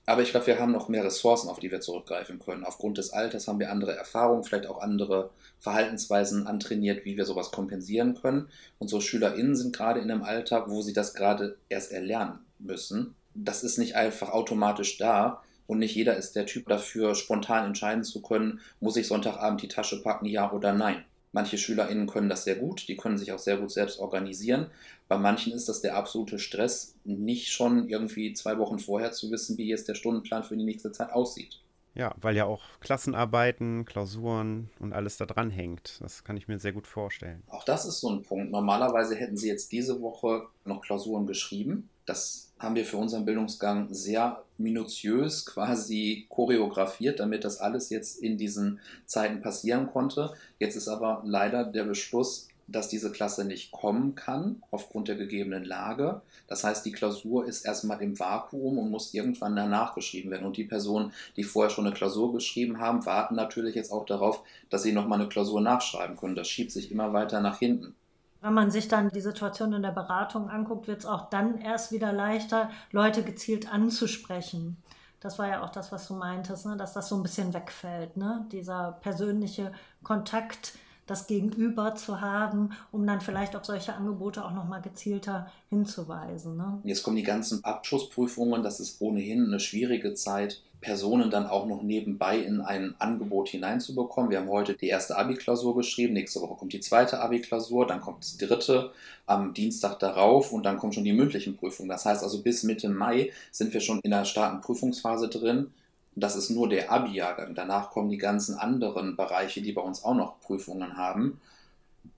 Aber 0.06 0.22
ich 0.22 0.30
glaube, 0.30 0.46
wir 0.46 0.58
haben 0.58 0.72
noch 0.72 0.88
mehr 0.88 1.04
Ressourcen, 1.04 1.50
auf 1.50 1.60
die 1.60 1.70
wir 1.70 1.82
zurückgreifen 1.82 2.38
können. 2.38 2.64
Aufgrund 2.64 2.96
des 2.96 3.12
Alters 3.12 3.46
haben 3.46 3.60
wir 3.60 3.70
andere 3.70 3.94
Erfahrungen, 3.94 4.44
vielleicht 4.44 4.66
auch 4.66 4.80
andere 4.80 5.28
Verhaltensweisen 5.58 6.46
antrainiert, 6.46 7.04
wie 7.04 7.18
wir 7.18 7.26
sowas 7.26 7.50
kompensieren 7.50 8.14
können. 8.14 8.48
Unsere 8.78 9.02
SchülerInnen 9.02 9.54
sind 9.54 9.76
gerade 9.76 10.00
in 10.00 10.10
einem 10.10 10.22
Alter, 10.22 10.70
wo 10.70 10.80
sie 10.80 10.94
das 10.94 11.12
gerade 11.12 11.58
erst 11.68 11.92
erlernen 11.92 12.38
müssen. 12.58 13.14
Das 13.34 13.62
ist 13.62 13.76
nicht 13.76 13.94
einfach 13.94 14.30
automatisch 14.30 14.96
da. 14.96 15.42
Und 15.70 15.78
nicht 15.78 15.94
jeder 15.94 16.16
ist 16.16 16.34
der 16.34 16.46
Typ 16.46 16.66
dafür, 16.66 17.14
spontan 17.14 17.64
entscheiden 17.64 18.02
zu 18.02 18.20
können, 18.22 18.58
muss 18.80 18.96
ich 18.96 19.06
Sonntagabend 19.06 19.62
die 19.62 19.68
Tasche 19.68 20.02
packen, 20.02 20.26
ja 20.26 20.50
oder 20.50 20.72
nein. 20.72 21.04
Manche 21.30 21.58
SchülerInnen 21.58 22.08
können 22.08 22.28
das 22.28 22.42
sehr 22.42 22.56
gut, 22.56 22.88
die 22.88 22.96
können 22.96 23.16
sich 23.16 23.30
auch 23.30 23.38
sehr 23.38 23.56
gut 23.56 23.70
selbst 23.70 24.00
organisieren. 24.00 24.66
Bei 25.06 25.16
manchen 25.16 25.52
ist 25.52 25.68
das 25.68 25.80
der 25.80 25.94
absolute 25.94 26.40
Stress, 26.40 26.96
nicht 27.04 27.52
schon 27.52 27.88
irgendwie 27.88 28.32
zwei 28.32 28.58
Wochen 28.58 28.80
vorher 28.80 29.12
zu 29.12 29.30
wissen, 29.30 29.58
wie 29.58 29.68
jetzt 29.68 29.86
der 29.86 29.94
Stundenplan 29.94 30.42
für 30.42 30.56
die 30.56 30.64
nächste 30.64 30.90
Zeit 30.90 31.12
aussieht. 31.12 31.60
Ja, 31.94 32.14
weil 32.20 32.36
ja 32.36 32.44
auch 32.44 32.62
Klassenarbeiten, 32.80 33.84
Klausuren 33.84 34.70
und 34.78 34.92
alles 34.92 35.16
da 35.16 35.26
dran 35.26 35.50
hängt. 35.50 36.00
Das 36.00 36.24
kann 36.24 36.36
ich 36.36 36.46
mir 36.46 36.58
sehr 36.58 36.72
gut 36.72 36.86
vorstellen. 36.86 37.42
Auch 37.48 37.64
das 37.64 37.84
ist 37.84 38.00
so 38.00 38.10
ein 38.10 38.22
Punkt. 38.22 38.50
Normalerweise 38.50 39.16
hätten 39.16 39.36
sie 39.36 39.48
jetzt 39.48 39.72
diese 39.72 40.00
Woche 40.00 40.46
noch 40.64 40.82
Klausuren 40.82 41.26
geschrieben. 41.26 41.88
Das 42.06 42.52
haben 42.60 42.74
wir 42.74 42.84
für 42.84 42.98
unseren 42.98 43.24
Bildungsgang 43.24 43.92
sehr 43.92 44.44
minutiös 44.58 45.46
quasi 45.46 46.26
choreografiert, 46.28 47.18
damit 47.18 47.44
das 47.44 47.58
alles 47.58 47.90
jetzt 47.90 48.22
in 48.22 48.36
diesen 48.36 48.80
Zeiten 49.06 49.40
passieren 49.40 49.86
konnte. 49.86 50.34
Jetzt 50.58 50.76
ist 50.76 50.88
aber 50.88 51.22
leider 51.24 51.64
der 51.64 51.84
Beschluss, 51.84 52.49
dass 52.72 52.88
diese 52.88 53.10
Klasse 53.10 53.44
nicht 53.44 53.72
kommen 53.72 54.14
kann 54.14 54.62
aufgrund 54.70 55.08
der 55.08 55.16
gegebenen 55.16 55.64
Lage. 55.64 56.22
Das 56.46 56.64
heißt, 56.64 56.84
die 56.86 56.92
Klausur 56.92 57.46
ist 57.46 57.64
erstmal 57.64 58.02
im 58.02 58.18
Vakuum 58.18 58.78
und 58.78 58.90
muss 58.90 59.14
irgendwann 59.14 59.56
danach 59.56 59.94
geschrieben 59.94 60.30
werden. 60.30 60.46
Und 60.46 60.56
die 60.56 60.64
Personen, 60.64 61.12
die 61.36 61.44
vorher 61.44 61.70
schon 61.70 61.86
eine 61.86 61.94
Klausur 61.94 62.32
geschrieben 62.32 62.78
haben, 62.78 63.06
warten 63.06 63.34
natürlich 63.34 63.74
jetzt 63.74 63.92
auch 63.92 64.06
darauf, 64.06 64.42
dass 64.68 64.82
sie 64.82 64.92
nochmal 64.92 65.20
eine 65.20 65.28
Klausur 65.28 65.60
nachschreiben 65.60 66.16
können. 66.16 66.36
Das 66.36 66.48
schiebt 66.48 66.72
sich 66.72 66.90
immer 66.90 67.12
weiter 67.12 67.40
nach 67.40 67.58
hinten. 67.58 67.94
Wenn 68.40 68.54
man 68.54 68.70
sich 68.70 68.88
dann 68.88 69.10
die 69.10 69.20
Situation 69.20 69.72
in 69.74 69.82
der 69.82 69.90
Beratung 69.90 70.48
anguckt, 70.48 70.88
wird 70.88 71.00
es 71.00 71.06
auch 71.06 71.28
dann 71.28 71.58
erst 71.60 71.92
wieder 71.92 72.12
leichter, 72.12 72.70
Leute 72.90 73.22
gezielt 73.22 73.70
anzusprechen. 73.70 74.78
Das 75.20 75.38
war 75.38 75.48
ja 75.48 75.62
auch 75.62 75.68
das, 75.68 75.92
was 75.92 76.08
du 76.08 76.14
meintest, 76.14 76.64
ne? 76.64 76.76
dass 76.78 76.94
das 76.94 77.10
so 77.10 77.16
ein 77.16 77.22
bisschen 77.22 77.52
wegfällt, 77.52 78.16
ne? 78.16 78.46
dieser 78.50 78.98
persönliche 79.02 79.72
Kontakt, 80.02 80.72
das 81.10 81.26
Gegenüber 81.26 81.94
zu 81.96 82.20
haben, 82.20 82.70
um 82.92 83.06
dann 83.06 83.20
vielleicht 83.20 83.56
auf 83.56 83.64
solche 83.64 83.94
Angebote 83.94 84.44
auch 84.44 84.52
nochmal 84.52 84.80
gezielter 84.80 85.50
hinzuweisen. 85.68 86.56
Ne? 86.56 86.80
Jetzt 86.84 87.02
kommen 87.02 87.16
die 87.16 87.22
ganzen 87.22 87.64
Abschlussprüfungen, 87.64 88.62
das 88.62 88.80
ist 88.80 89.00
ohnehin 89.00 89.46
eine 89.46 89.60
schwierige 89.60 90.14
Zeit. 90.14 90.62
Personen 90.80 91.30
dann 91.30 91.46
auch 91.46 91.66
noch 91.66 91.82
nebenbei 91.82 92.38
in 92.38 92.62
ein 92.62 92.94
Angebot 92.98 93.50
hineinzubekommen. 93.50 94.30
Wir 94.30 94.38
haben 94.38 94.48
heute 94.48 94.74
die 94.74 94.88
erste 94.88 95.16
Abi-Klausur 95.18 95.76
geschrieben, 95.76 96.14
nächste 96.14 96.40
Woche 96.40 96.54
kommt 96.54 96.72
die 96.72 96.80
zweite 96.80 97.20
Abi-Klausur, 97.20 97.86
dann 97.86 98.00
kommt 98.00 98.24
die 98.32 98.46
dritte 98.46 98.90
am 99.26 99.52
Dienstag 99.52 99.98
darauf 99.98 100.52
und 100.52 100.64
dann 100.64 100.78
kommen 100.78 100.94
schon 100.94 101.04
die 101.04 101.12
mündlichen 101.12 101.56
Prüfungen. 101.56 101.90
Das 101.90 102.06
heißt 102.06 102.22
also 102.22 102.42
bis 102.42 102.62
Mitte 102.62 102.88
Mai 102.88 103.30
sind 103.50 103.74
wir 103.74 103.80
schon 103.80 104.00
in 104.00 104.10
der 104.10 104.24
starken 104.24 104.62
Prüfungsphase 104.62 105.28
drin. 105.28 105.70
Das 106.14 106.36
ist 106.36 106.50
nur 106.50 106.68
der 106.68 106.90
Abi-Jahrgang. 106.90 107.54
Danach 107.54 107.90
kommen 107.90 108.10
die 108.10 108.18
ganzen 108.18 108.58
anderen 108.58 109.16
Bereiche, 109.16 109.62
die 109.62 109.72
bei 109.72 109.82
uns 109.82 110.04
auch 110.04 110.14
noch 110.14 110.40
Prüfungen 110.40 110.96
haben 110.96 111.40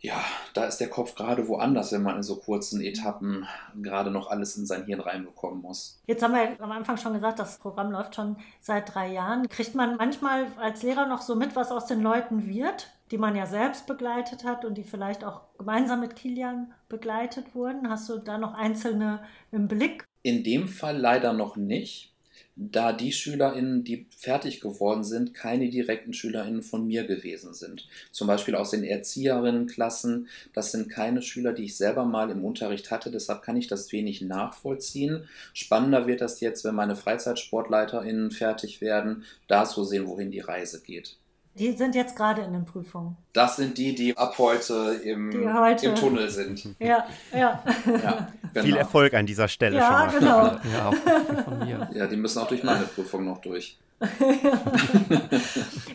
ja, 0.01 0.21
da 0.55 0.65
ist 0.65 0.79
der 0.79 0.89
Kopf 0.89 1.15
gerade 1.15 1.47
woanders, 1.47 1.93
wenn 1.93 2.03
man 2.03 2.17
in 2.17 2.23
so 2.23 2.37
kurzen 2.37 2.81
Etappen 2.81 3.47
gerade 3.81 4.11
noch 4.11 4.31
alles 4.31 4.57
in 4.57 4.67
sein 4.67 4.85
Hirn 4.85 5.01
reinbekommen 5.01 5.63
muss. 5.63 6.01
Jetzt 6.07 6.23
haben 6.23 6.35
wir 6.35 6.61
am 6.61 6.73
Anfang 6.73 6.97
schon 6.97 7.13
gesagt, 7.13 7.39
das 7.39 7.59
Programm 7.59 7.93
läuft 7.93 8.17
schon 8.17 8.37
seit 8.61 8.93
drei 8.93 9.13
Jahren. 9.13 9.49
Kriegt 9.49 9.77
man 9.77 9.97
manchmal 9.97 10.47
als 10.59 10.83
Lehrer 10.83 11.07
noch 11.07 11.23
so 11.23 11.37
mit, 11.37 11.55
was 11.55 11.71
aus 11.71 11.87
den 11.87 12.01
Leuten 12.01 12.49
wird, 12.49 12.91
die 13.13 13.19
man 13.19 13.37
ja 13.37 13.47
selbst 13.47 13.87
begleitet 13.87 14.45
hat 14.45 14.65
und 14.65 14.75
die 14.77 14.83
vielleicht 14.83 15.23
auch 15.23 15.43
gemeinsam 15.57 16.01
mit 16.01 16.17
Kilian 16.17 16.75
begleitet 16.89 17.55
wurden? 17.55 17.89
Hast 17.89 18.09
du 18.09 18.19
da 18.19 18.39
noch 18.39 18.55
einzelne 18.55 19.23
im 19.53 19.69
Blick? 19.69 20.05
In 20.25 20.43
dem 20.43 20.67
Fall 20.67 20.99
leider 20.99 21.33
noch 21.33 21.57
nicht 21.57 22.12
da 22.55 22.93
die 22.93 23.13
SchülerInnen, 23.13 23.83
die 23.83 24.07
fertig 24.17 24.61
geworden 24.61 25.05
sind, 25.05 25.33
keine 25.33 25.71
direkten 25.71 26.13
SchülerInnen 26.13 26.63
von 26.63 26.87
mir 26.87 27.05
gewesen 27.05 27.55
sind. 27.55 27.89
Zum 28.11 28.27
Beispiel 28.27 28.55
aus 28.55 28.71
den 28.71 28.85
Erzieherinnenklassen, 28.85 30.29
das 30.53 30.73
sind 30.73 30.91
keine 30.91 31.23
Schüler, 31.23 31.53
die 31.53 31.65
ich 31.65 31.77
selber 31.77 32.05
mal 32.05 32.31
im 32.31 32.45
Unterricht 32.45 32.91
hatte, 32.91 33.11
deshalb 33.11 33.43
kann 33.43 33.57
ich 33.57 33.69
das 33.69 33.91
wenig 33.93 34.21
nachvollziehen. 34.21 35.29
Spannender 35.55 36.07
wird 36.07 36.21
das 36.21 36.41
jetzt, 36.41 36.65
wenn 36.65 36.75
meine 36.75 36.97
FreizeitsportleiterInnen 36.97 38.31
fertig 38.31 38.81
werden, 38.81 39.25
da 39.49 39.65
zu 39.65 39.85
sehen, 39.85 40.07
wohin 40.07 40.31
die 40.31 40.41
Reise 40.41 40.83
geht. 40.83 41.17
Die 41.55 41.73
sind 41.73 41.95
jetzt 41.95 42.17
gerade 42.17 42.41
in 42.43 42.53
den 42.55 42.65
Prüfungen. 42.65 43.17
Das 43.35 43.57
sind 43.57 43.77
die, 43.77 43.95
die 43.95 44.17
ab 44.17 44.37
heute 44.39 45.01
im, 45.05 45.31
Die 45.31 45.47
heute- 45.53 45.87
im 45.87 45.95
Tunnel 45.95 46.31
sind. 46.31 46.65
Ja, 46.79 47.05
ja. 47.33 47.63
Ja, 47.87 48.29
genau. 48.55 48.65
Viel 48.65 48.77
Erfolg 48.77 49.13
an 49.15 49.27
dieser 49.27 49.49
Stelle 49.49 49.77
Ja, 49.77 50.11
schon 50.11 50.25
mal. 50.25 50.59
genau. 50.63 50.73
Ja, 50.77 50.89
auch 50.89 51.45
von 51.45 51.59
mir. 51.59 51.91
Ja, 51.93 52.07
die 52.07 52.17
müssen 52.17 52.39
auch 52.39 52.49
durch 52.49 52.63
meine 52.63 52.85
Prüfung 52.85 53.25
noch 53.27 53.39
durch. 53.39 53.77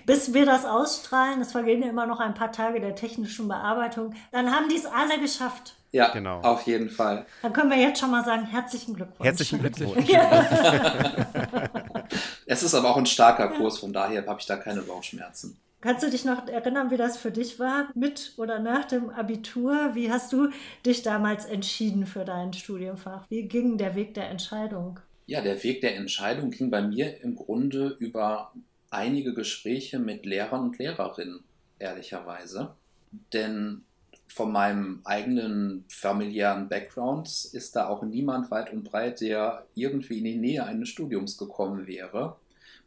Bis 0.06 0.34
wir 0.34 0.46
das 0.46 0.66
ausstrahlen, 0.66 1.42
es 1.42 1.52
vergehen 1.52 1.82
ja 1.82 1.90
immer 1.90 2.06
noch 2.06 2.20
ein 2.20 2.34
paar 2.34 2.52
Tage 2.52 2.80
der 2.80 2.96
technischen 2.96 3.48
Bearbeitung, 3.48 4.14
dann 4.32 4.52
haben 4.52 4.70
die 4.70 4.76
es 4.78 4.86
alle 4.86 5.20
geschafft. 5.20 5.76
Ja, 5.92 6.10
Genau. 6.10 6.42
auf 6.42 6.64
jeden 6.64 6.90
Fall. 6.90 7.26
Dann 7.42 7.54
können 7.54 7.70
wir 7.70 7.78
jetzt 7.78 8.00
schon 8.00 8.12
mal 8.12 8.24
sagen, 8.24 8.46
herzlichen 8.46 8.94
Glückwunsch. 8.96 9.26
Herzlichen 9.26 9.60
Glückwunsch. 9.60 10.08
Es 12.46 12.64
ist 12.64 12.74
aber 12.74 12.90
auch 12.90 12.98
ein 12.98 13.06
starker 13.06 13.50
Kurs, 13.50 13.78
von 13.80 13.92
daher 13.92 14.26
habe 14.26 14.40
ich 14.40 14.46
da 14.46 14.56
keine 14.56 14.82
Bauchschmerzen. 14.82 15.60
Kannst 15.82 16.04
du 16.04 16.10
dich 16.10 16.26
noch 16.26 16.48
erinnern, 16.48 16.90
wie 16.92 16.98
das 16.98 17.18
für 17.18 17.30
dich 17.30 17.60
war, 17.60 17.90
mit 17.94 18.34
oder 18.38 18.60
nach 18.60 18.86
dem 18.86 19.10
Abitur? 19.10 19.92
Wie 19.94 20.12
hast 20.12 20.32
du 20.34 20.50
dich 20.86 21.04
damals 21.04 21.46
entschieden 21.46 22.06
für 22.06 22.26
dein 22.26 22.54
Studienfach? 22.54 23.26
Wie 23.30 23.44
ging 23.44 23.78
der 23.78 23.96
Weg 23.96 24.14
der 24.14 24.30
Entscheidung? 24.30 25.00
Ja, 25.28 25.42
der 25.42 25.62
Weg 25.64 25.82
der 25.82 25.96
Entscheidung 25.98 26.52
ging 26.52 26.72
bei 26.72 26.82
mir 26.82 27.22
im 27.22 27.36
Grunde 27.36 27.96
über 28.00 28.54
einige 28.90 29.34
Gespräche 29.34 30.00
mit 30.00 30.26
Lehrern 30.26 30.62
und 30.62 30.78
Lehrerinnen, 30.80 31.44
ehrlicherweise. 31.80 32.76
Denn 33.34 33.84
von 34.38 34.52
meinem 34.52 35.02
eigenen 35.04 35.84
familiären 35.90 36.70
Background 36.70 37.28
ist 37.54 37.76
da 37.76 37.88
auch 37.88 38.04
niemand 38.04 38.52
weit 38.52 38.72
und 38.72 38.84
breit, 38.84 39.20
der 39.20 39.66
irgendwie 39.74 40.20
in 40.20 40.26
die 40.26 40.38
Nähe 40.38 40.64
eines 40.64 40.90
Studiums 40.90 41.40
gekommen 41.40 41.88
wäre. 41.88 42.36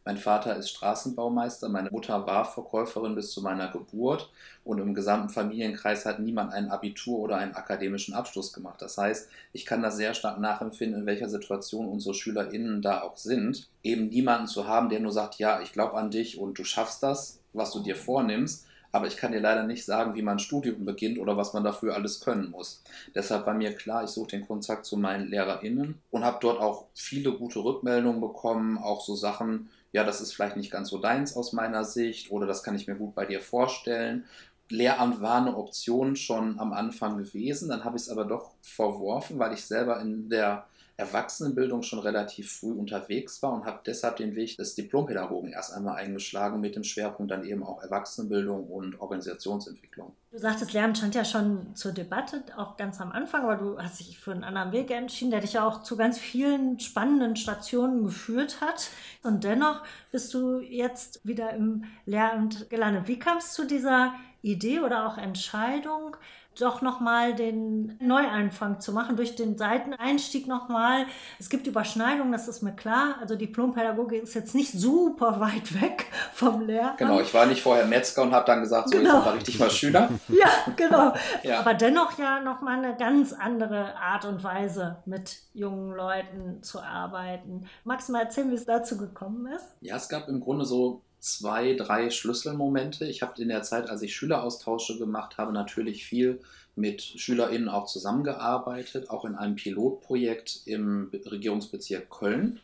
Mein 0.05 0.17
Vater 0.17 0.55
ist 0.55 0.69
Straßenbaumeister, 0.69 1.67
meine 1.67 1.91
Mutter 1.91 2.25
war 2.25 2.45
Verkäuferin 2.45 3.15
bis 3.15 3.31
zu 3.31 3.41
meiner 3.41 3.67
Geburt 3.67 4.31
und 4.63 4.79
im 4.79 4.93
gesamten 4.93 5.27
Familienkreis 5.27 6.05
hat 6.05 6.19
niemand 6.19 6.53
ein 6.53 6.71
Abitur 6.71 7.19
oder 7.19 7.35
einen 7.35 7.53
akademischen 7.53 8.13
Abschluss 8.13 8.53
gemacht. 8.53 8.81
Das 8.81 8.97
heißt, 8.97 9.29
ich 9.51 9.65
kann 9.65 9.83
das 9.83 9.97
sehr 9.97 10.13
stark 10.13 10.39
nachempfinden, 10.39 11.01
in 11.01 11.05
welcher 11.05 11.27
Situation 11.27 11.85
unsere 11.85 12.15
SchülerInnen 12.15 12.81
da 12.81 13.01
auch 13.01 13.17
sind. 13.17 13.67
Eben 13.83 14.07
niemanden 14.07 14.47
zu 14.47 14.67
haben, 14.67 14.87
der 14.87 15.01
nur 15.01 15.11
sagt, 15.11 15.35
ja, 15.35 15.59
ich 15.61 15.73
glaube 15.73 15.97
an 15.97 16.11
dich 16.11 16.39
und 16.39 16.57
du 16.57 16.63
schaffst 16.63 17.03
das, 17.03 17.41
was 17.51 17.71
du 17.71 17.81
dir 17.81 17.97
vornimmst, 17.97 18.65
aber 18.91 19.07
ich 19.07 19.17
kann 19.17 19.31
dir 19.31 19.39
leider 19.39 19.63
nicht 19.63 19.85
sagen, 19.85 20.15
wie 20.15 20.21
man 20.21 20.35
ein 20.35 20.39
Studium 20.39 20.85
beginnt 20.85 21.19
oder 21.19 21.37
was 21.37 21.53
man 21.53 21.63
dafür 21.63 21.95
alles 21.95 22.19
können 22.19 22.51
muss. 22.51 22.83
Deshalb 23.15 23.45
war 23.45 23.53
mir 23.53 23.73
klar, 23.73 24.03
ich 24.03 24.09
suche 24.09 24.31
den 24.31 24.47
Kontakt 24.47 24.85
zu 24.85 24.97
meinen 24.97 25.29
LehrerInnen 25.29 25.99
und 26.11 26.25
habe 26.25 26.39
dort 26.41 26.59
auch 26.59 26.85
viele 26.93 27.31
gute 27.31 27.63
Rückmeldungen 27.63 28.21
bekommen, 28.21 28.77
auch 28.77 29.01
so 29.01 29.15
Sachen, 29.15 29.69
ja, 29.93 30.03
das 30.03 30.21
ist 30.21 30.33
vielleicht 30.33 30.57
nicht 30.57 30.71
ganz 30.71 30.89
so 30.89 30.97
deins 30.97 31.35
aus 31.35 31.53
meiner 31.53 31.83
Sicht 31.83 32.31
oder 32.31 32.47
das 32.47 32.63
kann 32.63 32.75
ich 32.75 32.87
mir 32.87 32.95
gut 32.95 33.15
bei 33.15 33.25
dir 33.25 33.41
vorstellen. 33.41 34.25
Lehramt 34.69 35.21
war 35.21 35.41
eine 35.41 35.57
Option 35.57 36.15
schon 36.15 36.59
am 36.59 36.71
Anfang 36.71 37.17
gewesen, 37.17 37.69
dann 37.69 37.83
habe 37.83 37.97
ich 37.97 38.03
es 38.03 38.09
aber 38.09 38.23
doch 38.23 38.51
verworfen, 38.61 39.37
weil 39.37 39.53
ich 39.53 39.65
selber 39.65 39.99
in 39.99 40.29
der 40.29 40.65
Erwachsenenbildung 41.01 41.81
schon 41.81 41.99
relativ 41.99 42.51
früh 42.59 42.71
unterwegs 42.71 43.41
war 43.41 43.53
und 43.53 43.65
habe 43.65 43.81
deshalb 43.85 44.17
den 44.17 44.35
Weg 44.35 44.57
des 44.57 44.75
Diplompädagogen 44.75 45.51
erst 45.51 45.73
einmal 45.73 45.97
eingeschlagen 45.97 46.61
mit 46.61 46.75
dem 46.75 46.83
Schwerpunkt 46.83 47.31
dann 47.31 47.43
eben 47.43 47.63
auch 47.63 47.81
Erwachsenenbildung 47.81 48.67
und 48.67 48.99
Organisationsentwicklung. 49.01 50.13
Du 50.31 50.37
sagtest, 50.37 50.73
Lernen 50.73 50.95
stand 50.95 51.15
ja 51.15 51.25
schon 51.25 51.75
zur 51.75 51.91
Debatte, 51.91 52.43
auch 52.55 52.77
ganz 52.77 53.01
am 53.01 53.11
Anfang, 53.11 53.43
aber 53.43 53.55
du 53.55 53.77
hast 53.77 53.99
dich 53.99 54.17
für 54.17 54.31
einen 54.31 54.43
anderen 54.43 54.71
Weg 54.71 54.91
entschieden, 54.91 55.31
der 55.31 55.41
dich 55.41 55.53
ja 55.53 55.67
auch 55.67 55.83
zu 55.83 55.97
ganz 55.97 56.17
vielen 56.17 56.79
spannenden 56.79 57.35
Stationen 57.35 58.03
geführt 58.03 58.61
hat. 58.61 58.89
Und 59.23 59.43
dennoch 59.43 59.83
bist 60.11 60.33
du 60.33 60.59
jetzt 60.59 61.25
wieder 61.25 61.51
im 61.53 61.83
Lehramt 62.05 62.69
gelandet. 62.69 63.07
Wie 63.07 63.19
kam 63.19 63.37
es 63.37 63.53
zu 63.53 63.65
dieser 63.65 64.13
Idee 64.41 64.79
oder 64.79 65.07
auch 65.07 65.17
Entscheidung, 65.17 66.15
doch 66.59 66.81
nochmal 66.81 67.33
den 67.33 67.97
Neuanfang 68.01 68.79
zu 68.81 68.91
machen, 68.91 69.15
durch 69.15 69.35
den 69.35 69.57
Seiteneinstieg 69.57 70.47
nochmal. 70.47 71.05
Es 71.39 71.49
gibt 71.49 71.65
Überschneidungen, 71.65 72.31
das 72.31 72.47
ist 72.47 72.61
mir 72.61 72.73
klar. 72.73 73.15
Also 73.21 73.35
Diplompädagogik 73.35 74.23
ist 74.23 74.33
jetzt 74.33 74.53
nicht 74.53 74.73
super 74.73 75.39
weit 75.39 75.81
weg 75.81 76.07
vom 76.33 76.61
Lehramt. 76.67 76.97
Genau, 76.97 77.21
ich 77.21 77.33
war 77.33 77.45
nicht 77.45 77.61
vorher 77.61 77.85
Metzger 77.85 78.23
und 78.23 78.33
habe 78.33 78.45
dann 78.45 78.59
gesagt, 78.61 78.89
so 78.89 78.97
Genau. 78.97 79.17
jetzt 79.17 79.27
aber 79.27 79.35
richtig 79.35 79.59
mal 79.59 79.69
Schüler. 79.69 80.09
Ja, 80.27 80.49
genau. 80.75 81.13
Ja. 81.43 81.59
Aber 81.59 81.73
dennoch 81.73 82.17
ja 82.19 82.39
nochmal 82.41 82.77
eine 82.77 82.95
ganz 82.95 83.33
andere 83.33 83.95
Art 83.97 84.25
und 84.25 84.43
Weise, 84.43 84.97
mit 85.05 85.37
jungen 85.53 85.95
Leuten 85.95 86.61
zu 86.61 86.81
arbeiten. 86.81 87.65
Magst 87.83 88.09
du 88.09 88.13
mal 88.13 88.21
erzählen, 88.23 88.51
wie 88.51 88.55
es 88.55 88.65
dazu 88.65 88.97
gekommen 88.97 89.47
ist? 89.47 89.65
Ja, 89.81 89.95
es 89.95 90.09
gab 90.09 90.27
im 90.27 90.39
Grunde 90.41 90.65
so 90.65 91.01
zwei, 91.21 91.73
drei 91.75 92.09
Schlüsselmomente. 92.09 93.05
Ich 93.05 93.21
habe 93.21 93.41
in 93.41 93.47
der 93.47 93.63
Zeit, 93.63 93.89
als 93.89 94.01
ich 94.01 94.15
Schüleraustausche 94.15 94.97
gemacht 94.97 95.37
habe, 95.37 95.53
natürlich 95.53 96.03
viel 96.05 96.41
mit 96.75 97.01
SchülerInnen 97.01 97.69
auch 97.69 97.85
zusammengearbeitet, 97.85 99.09
auch 99.09 99.23
in 99.25 99.35
einem 99.35 99.55
Pilotprojekt 99.55 100.61
im 100.65 101.09
Be- 101.11 101.21
Regierungsbezirk 101.29 102.09
Köln 102.09 102.59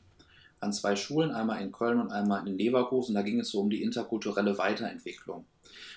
an 0.60 0.74
zwei 0.74 0.96
Schulen, 0.96 1.32
einmal 1.32 1.62
in 1.62 1.72
Köln 1.72 2.00
und 2.00 2.12
einmal 2.12 2.48
in 2.48 2.58
Leverkusen. 2.58 3.16
Da 3.16 3.22
ging 3.22 3.40
es 3.40 3.50
so 3.50 3.60
um 3.60 3.70
die 3.70 3.84
interkulturelle 3.84 4.58
Weiterentwicklung. 4.58 5.46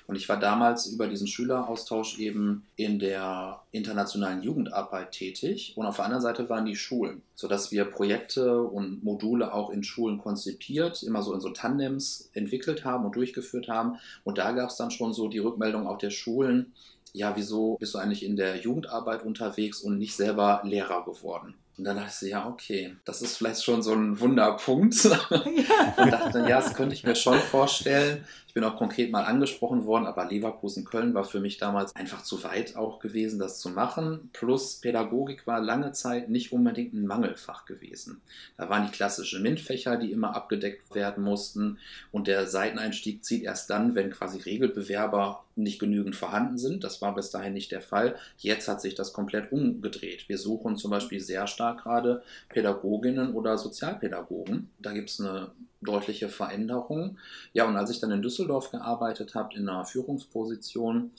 Und 0.06 0.16
ich 0.16 0.28
war 0.28 0.38
damals 0.38 0.86
über 0.86 1.06
diesen 1.06 1.28
Schüleraustausch 1.28 2.18
eben 2.18 2.66
in 2.74 2.98
der 2.98 3.60
internationalen 3.70 4.42
Jugendarbeit 4.42 5.12
tätig 5.12 5.74
und 5.76 5.86
auf 5.86 5.96
der 5.96 6.06
anderen 6.06 6.22
Seite 6.22 6.48
waren 6.48 6.66
die 6.66 6.74
Schulen, 6.74 7.22
sodass 7.36 7.70
wir 7.70 7.84
Projekte 7.84 8.60
und 8.60 9.04
Module 9.04 9.54
auch 9.54 9.70
in 9.70 9.84
Schulen 9.84 10.18
konzipiert, 10.18 11.02
immer 11.04 11.22
so 11.22 11.32
in 11.32 11.40
so 11.40 11.50
Tandems 11.50 12.28
entwickelt 12.32 12.84
haben 12.84 13.04
und 13.04 13.14
durchgeführt 13.14 13.68
haben. 13.68 13.98
Und 14.24 14.38
da 14.38 14.50
gab 14.52 14.70
es 14.70 14.76
dann 14.76 14.90
schon 14.90 15.12
so 15.12 15.28
die 15.28 15.38
Rückmeldung 15.38 15.86
auch 15.86 15.98
der 15.98 16.10
Schulen, 16.10 16.72
ja, 17.12 17.36
wieso 17.36 17.76
bist 17.78 17.94
du 17.94 17.98
eigentlich 17.98 18.24
in 18.24 18.36
der 18.36 18.56
Jugendarbeit 18.56 19.24
unterwegs 19.24 19.80
und 19.80 19.98
nicht 19.98 20.14
selber 20.14 20.60
Lehrer 20.64 21.04
geworden? 21.04 21.54
Und 21.80 21.84
dann 21.84 21.96
dachte 21.96 22.10
ich 22.10 22.16
so, 22.16 22.26
ja, 22.26 22.46
okay, 22.46 22.94
das 23.06 23.22
ist 23.22 23.38
vielleicht 23.38 23.64
schon 23.64 23.82
so 23.82 23.94
ein 23.94 24.20
Wunderpunkt. 24.20 25.02
und 25.30 26.12
dachte 26.12 26.30
dann, 26.30 26.46
ja, 26.46 26.60
das 26.60 26.74
könnte 26.74 26.94
ich 26.94 27.04
mir 27.04 27.16
schon 27.16 27.38
vorstellen. 27.38 28.22
Ich 28.50 28.54
bin 28.54 28.64
auch 28.64 28.76
konkret 28.76 29.12
mal 29.12 29.22
angesprochen 29.22 29.86
worden, 29.86 30.06
aber 30.06 30.26
Leverkusen-Köln 30.26 31.14
war 31.14 31.22
für 31.22 31.38
mich 31.38 31.56
damals 31.56 31.94
einfach 31.94 32.24
zu 32.24 32.42
weit 32.42 32.74
auch 32.74 32.98
gewesen, 32.98 33.38
das 33.38 33.60
zu 33.60 33.70
machen. 33.70 34.28
Plus 34.32 34.80
Pädagogik 34.80 35.46
war 35.46 35.60
lange 35.60 35.92
Zeit 35.92 36.28
nicht 36.28 36.52
unbedingt 36.52 36.92
ein 36.92 37.06
Mangelfach 37.06 37.64
gewesen. 37.64 38.20
Da 38.56 38.68
waren 38.68 38.86
die 38.86 38.92
klassischen 38.92 39.42
MINT-Fächer, 39.42 39.96
die 39.96 40.10
immer 40.10 40.34
abgedeckt 40.34 40.92
werden 40.96 41.22
mussten. 41.22 41.78
Und 42.10 42.26
der 42.26 42.48
Seiteneinstieg 42.48 43.24
zieht 43.24 43.44
erst 43.44 43.70
dann, 43.70 43.94
wenn 43.94 44.10
quasi 44.10 44.40
Regelbewerber 44.40 45.44
nicht 45.54 45.78
genügend 45.78 46.16
vorhanden 46.16 46.58
sind. 46.58 46.82
Das 46.82 47.00
war 47.00 47.14
bis 47.14 47.30
dahin 47.30 47.52
nicht 47.52 47.70
der 47.70 47.82
Fall. 47.82 48.16
Jetzt 48.38 48.66
hat 48.66 48.80
sich 48.80 48.96
das 48.96 49.12
komplett 49.12 49.52
umgedreht. 49.52 50.28
Wir 50.28 50.38
suchen 50.38 50.76
zum 50.76 50.90
Beispiel 50.90 51.20
sehr 51.20 51.46
stark 51.46 51.69
gerade 51.74 52.22
Pädagoginnen 52.48 53.34
oder 53.34 53.58
Sozialpädagogen. 53.58 54.70
Da 54.78 54.92
gibt 54.92 55.10
es 55.10 55.20
eine 55.20 55.52
deutliche 55.80 56.28
Veränderung. 56.28 57.18
Ja, 57.52 57.66
und 57.66 57.76
als 57.76 57.90
ich 57.90 58.00
dann 58.00 58.10
in 58.10 58.22
Düsseldorf 58.22 58.70
gearbeitet 58.70 59.34
habe, 59.34 59.54
in 59.54 59.68
einer 59.68 59.84
Führungsposition, 59.84 61.12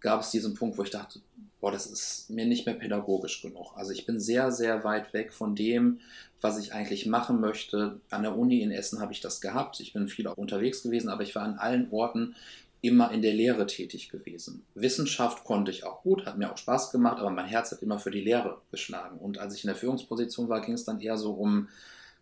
gab 0.00 0.20
es 0.20 0.30
diesen 0.30 0.54
Punkt, 0.54 0.78
wo 0.78 0.82
ich 0.82 0.90
dachte, 0.90 1.20
boah, 1.60 1.72
das 1.72 1.86
ist 1.86 2.30
mir 2.30 2.46
nicht 2.46 2.66
mehr 2.66 2.74
pädagogisch 2.74 3.42
genug. 3.42 3.72
Also 3.76 3.92
ich 3.92 4.06
bin 4.06 4.20
sehr, 4.20 4.52
sehr 4.52 4.84
weit 4.84 5.12
weg 5.12 5.32
von 5.32 5.56
dem, 5.56 6.00
was 6.40 6.58
ich 6.58 6.72
eigentlich 6.72 7.06
machen 7.06 7.40
möchte. 7.40 8.00
An 8.10 8.22
der 8.22 8.36
Uni 8.36 8.62
in 8.62 8.70
Essen 8.70 9.00
habe 9.00 9.12
ich 9.12 9.20
das 9.20 9.40
gehabt. 9.40 9.80
Ich 9.80 9.92
bin 9.92 10.06
viel 10.06 10.28
auch 10.28 10.36
unterwegs 10.36 10.82
gewesen, 10.82 11.08
aber 11.08 11.24
ich 11.24 11.34
war 11.34 11.42
an 11.42 11.58
allen 11.58 11.90
Orten 11.90 12.36
immer 12.80 13.10
in 13.10 13.22
der 13.22 13.34
Lehre 13.34 13.66
tätig 13.66 14.08
gewesen. 14.08 14.64
Wissenschaft 14.74 15.44
konnte 15.44 15.70
ich 15.70 15.84
auch 15.84 16.02
gut, 16.02 16.26
hat 16.26 16.38
mir 16.38 16.52
auch 16.52 16.58
Spaß 16.58 16.90
gemacht, 16.90 17.18
aber 17.18 17.30
mein 17.30 17.46
Herz 17.46 17.72
hat 17.72 17.82
immer 17.82 17.98
für 17.98 18.10
die 18.10 18.20
Lehre 18.20 18.58
geschlagen. 18.70 19.18
Und 19.18 19.38
als 19.38 19.54
ich 19.54 19.64
in 19.64 19.68
der 19.68 19.76
Führungsposition 19.76 20.48
war, 20.48 20.60
ging 20.60 20.74
es 20.74 20.84
dann 20.84 21.00
eher 21.00 21.18
so 21.18 21.32
um 21.32 21.68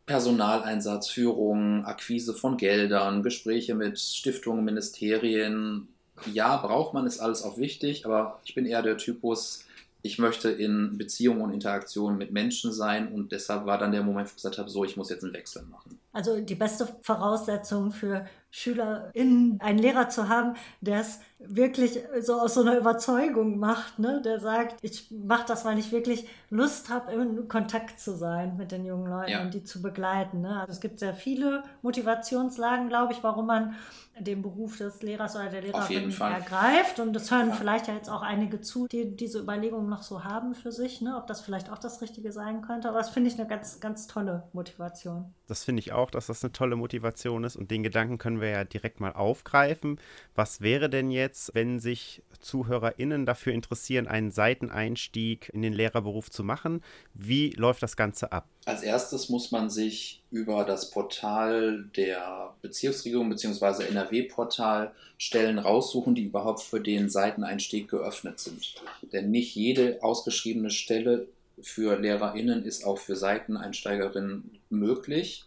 Personaleinsatz, 0.07 1.09
Führung, 1.09 1.85
Akquise 1.85 2.33
von 2.33 2.57
Geldern, 2.57 3.23
Gespräche 3.23 3.75
mit 3.75 3.99
Stiftungen, 3.99 4.65
Ministerien. 4.65 5.89
Ja, 6.33 6.57
braucht 6.57 6.95
man, 6.95 7.07
ist 7.07 7.19
alles 7.19 7.43
auch 7.43 7.59
wichtig, 7.59 8.07
aber 8.07 8.41
ich 8.45 8.55
bin 8.55 8.65
eher 8.65 8.83
der 8.83 8.97
Typus, 8.97 9.65
ich 10.03 10.19
möchte 10.19 10.51
in 10.51 10.97
Beziehung 10.97 11.41
und 11.41 11.53
Interaktion 11.53 12.17
mit 12.17 12.31
Menschen 12.31 12.73
sein 12.73 13.13
und 13.13 13.33
deshalb 13.33 13.67
war 13.67 13.77
dann 13.77 13.93
der 13.93 14.03
Moment, 14.03 14.29
wo 14.29 14.31
ich 14.31 14.37
gesagt 14.37 14.59
habe, 14.59 14.71
so, 14.71 14.85
ich 14.85 14.97
muss 14.97 15.11
jetzt 15.11 15.25
einen 15.25 15.33
Wechsel 15.33 15.65
machen. 15.65 15.99
Also 16.17 16.41
die 16.41 16.55
beste 16.55 16.89
Voraussetzung 17.03 17.93
für 17.93 18.25
SchülerInnen, 18.51 19.61
einen 19.61 19.79
Lehrer 19.79 20.09
zu 20.09 20.31
haben, 20.31 20.55
der 20.81 21.01
es 21.01 21.21
wirklich 21.39 22.01
so 22.21 22.41
aus 22.41 22.55
so 22.55 22.63
einer 22.63 22.79
Überzeugung 22.79 23.59
macht, 23.59 23.99
ne? 23.99 24.23
der 24.25 24.41
sagt, 24.41 24.79
ich 24.81 25.11
mache 25.11 25.45
das, 25.47 25.67
weil 25.67 25.79
ich 25.79 25.93
wirklich 25.93 26.27
Lust 26.49 26.89
habe, 26.89 27.13
in 27.13 27.49
Kontakt 27.49 28.01
zu 28.01 28.17
sein 28.17 28.57
mit 28.57 28.73
den 28.73 28.87
jungen 28.87 29.11
Leuten 29.11 29.31
Ja. 29.31 29.43
und 29.43 29.53
die 29.53 29.63
zu 29.63 29.83
begleiten. 29.83 30.41
Ne? 30.41 30.59
Also 30.59 30.73
es 30.73 30.81
gibt 30.81 31.01
sehr 31.01 31.13
viele 31.13 31.65
Motivationslagen, 31.83 32.89
glaube 32.89 33.13
ich, 33.13 33.23
warum 33.23 33.47
man 33.47 33.75
den 34.19 34.41
Beruf 34.41 34.79
des 34.79 35.03
Lehrers 35.03 35.37
oder 35.37 35.51
der 35.51 35.61
Lehrerin 35.61 36.11
ergreift. 36.19 36.99
Und 36.99 37.13
das 37.13 37.31
hören 37.31 37.53
vielleicht 37.53 37.89
ja 37.89 37.95
jetzt 37.95 38.09
auch 38.09 38.23
einige 38.23 38.63
zu, 38.63 38.87
die 38.89 39.15
diese 39.15 39.41
Überlegungen 39.41 39.91
noch 39.91 40.03
so 40.03 40.25
haben 40.25 40.55
für 40.55 40.73
sich, 40.73 41.03
ne? 41.03 41.19
ob 41.19 41.27
das 41.27 41.43
vielleicht 41.43 41.71
auch 41.71 41.79
das 41.79 42.01
Richtige 42.01 42.33
sein 42.33 42.63
könnte. 42.63 42.89
Aber 42.89 42.99
das 42.99 43.11
finde 43.11 43.29
ich 43.29 43.39
eine 43.39 43.47
ganz, 43.47 43.81
ganz 43.81 44.07
tolle 44.07 44.49
Motivation. 44.55 45.35
Das 45.47 45.63
finde 45.65 45.81
ich 45.81 45.93
auch, 45.93 46.11
dass 46.11 46.27
das 46.27 46.43
eine 46.43 46.53
tolle 46.53 46.77
Motivation 46.77 47.45
ist. 47.45 47.57
Und 47.57 47.71
den 47.71 47.83
Gedanken 47.83 48.19
können 48.19 48.41
wir 48.41 48.49
ja 48.49 48.65
direkt 48.65 49.01
mal 49.01 49.13
aufgreifen. 49.13 50.01
Was 50.35 50.61
wäre 50.61 50.91
denn 50.91 51.11
jetzt, 51.11 51.55
wenn 51.55 51.79
sich 51.79 52.23
ZuhörerInnen 52.41 53.27
dafür 53.27 53.53
interessieren, 53.53 54.09
einen 54.09 54.31
Seiteneinstieg 54.31 55.51
in 55.53 55.63
den 55.63 55.73
Lehrerberuf 55.73 56.31
zu 56.31 56.43
machen? 56.43 56.83
Wie 57.15 57.51
läuft 57.51 57.83
das 57.83 57.97
Ganze 57.97 58.33
ab? 58.33 58.49
Als 58.65 58.83
erstes 58.83 59.29
muss 59.29 59.53
man 59.53 59.71
sich 59.71 60.23
über 60.33 60.65
das 60.65 60.91
Portal 60.91 61.85
der 61.97 62.55
Bezirksregierung 62.63 63.31
bzw. 63.31 63.85
NRW-Portal 63.85 64.93
Stellen 65.19 65.59
raussuchen, 65.59 66.15
die 66.15 66.25
überhaupt 66.25 66.61
für 66.61 66.81
den 66.81 67.09
Seiteneinstieg 67.09 67.89
geöffnet 67.89 68.41
sind. 68.41 68.75
Denn 69.13 69.31
nicht 69.31 69.55
jede 69.55 70.03
ausgeschriebene 70.03 70.71
Stelle 70.71 71.29
für 71.61 71.99
LehrerInnen 71.99 72.65
ist 72.65 72.85
auch 72.85 72.99
für 72.99 73.17
Seiteneinsteigerinnen 73.17 74.59
möglich. 74.71 75.47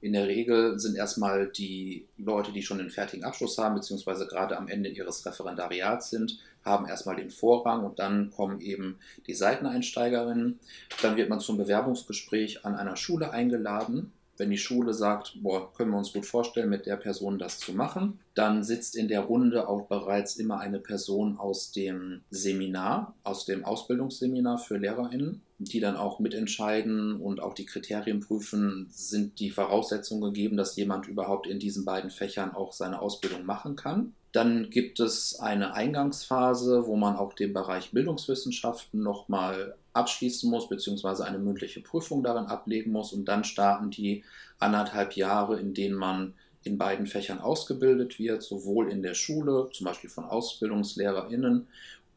In 0.00 0.12
der 0.12 0.28
Regel 0.28 0.78
sind 0.78 0.96
erstmal 0.96 1.48
die 1.48 2.06
Leute, 2.16 2.52
die 2.52 2.62
schon 2.62 2.78
einen 2.78 2.90
fertigen 2.90 3.24
Abschluss 3.24 3.58
haben, 3.58 3.74
beziehungsweise 3.74 4.28
gerade 4.28 4.56
am 4.56 4.68
Ende 4.68 4.88
ihres 4.88 5.26
Referendariats 5.26 6.10
sind, 6.10 6.38
haben 6.64 6.86
erstmal 6.86 7.16
den 7.16 7.30
Vorrang 7.30 7.84
und 7.84 7.98
dann 7.98 8.30
kommen 8.30 8.60
eben 8.60 8.98
die 9.26 9.34
Seiteneinsteigerinnen. 9.34 10.60
Dann 11.02 11.16
wird 11.16 11.28
man 11.28 11.40
zum 11.40 11.56
Bewerbungsgespräch 11.56 12.64
an 12.64 12.76
einer 12.76 12.96
Schule 12.96 13.32
eingeladen. 13.32 14.12
Wenn 14.36 14.50
die 14.50 14.58
Schule 14.58 14.94
sagt, 14.94 15.42
boah, 15.42 15.72
können 15.74 15.90
wir 15.90 15.98
uns 15.98 16.12
gut 16.12 16.26
vorstellen, 16.26 16.68
mit 16.68 16.86
der 16.86 16.96
Person 16.96 17.40
das 17.40 17.58
zu 17.58 17.72
machen, 17.72 18.20
dann 18.34 18.62
sitzt 18.62 18.94
in 18.94 19.08
der 19.08 19.22
Runde 19.22 19.68
auch 19.68 19.86
bereits 19.88 20.36
immer 20.36 20.60
eine 20.60 20.78
Person 20.78 21.38
aus 21.38 21.72
dem 21.72 22.20
Seminar, 22.30 23.14
aus 23.24 23.46
dem 23.46 23.64
Ausbildungsseminar 23.64 24.58
für 24.58 24.76
LehrerInnen, 24.76 25.42
die 25.58 25.80
dann 25.80 25.96
auch 25.96 26.20
mitentscheiden 26.20 27.20
und 27.20 27.40
auch 27.40 27.52
die 27.52 27.66
Kriterien 27.66 28.20
prüfen, 28.20 28.86
sind 28.90 29.40
die 29.40 29.50
Voraussetzungen 29.50 30.22
gegeben, 30.22 30.56
dass 30.56 30.76
jemand 30.76 31.08
überhaupt 31.08 31.48
in 31.48 31.58
diesen 31.58 31.84
beiden 31.84 32.10
Fächern 32.10 32.52
auch 32.52 32.72
seine 32.72 33.02
Ausbildung 33.02 33.44
machen 33.44 33.74
kann. 33.74 34.14
Dann 34.32 34.70
gibt 34.70 35.00
es 35.00 35.40
eine 35.40 35.74
Eingangsphase, 35.74 36.86
wo 36.86 36.96
man 36.96 37.16
auch 37.16 37.32
den 37.32 37.52
Bereich 37.52 37.90
Bildungswissenschaften 37.90 39.02
nochmal 39.02 39.74
abschließen 39.94 40.48
muss, 40.48 40.68
beziehungsweise 40.68 41.24
eine 41.24 41.38
mündliche 41.38 41.80
Prüfung 41.80 42.22
darin 42.22 42.46
ablegen 42.46 42.92
muss. 42.92 43.12
Und 43.12 43.24
dann 43.24 43.42
starten 43.42 43.90
die 43.90 44.22
anderthalb 44.58 45.14
Jahre, 45.14 45.58
in 45.58 45.74
denen 45.74 45.96
man 45.96 46.34
in 46.62 46.78
beiden 46.78 47.06
Fächern 47.06 47.40
ausgebildet 47.40 48.18
wird, 48.18 48.42
sowohl 48.42 48.90
in 48.90 49.02
der 49.02 49.14
Schule, 49.14 49.70
zum 49.72 49.86
Beispiel 49.86 50.10
von 50.10 50.24
AusbildungslehrerInnen, 50.24 51.66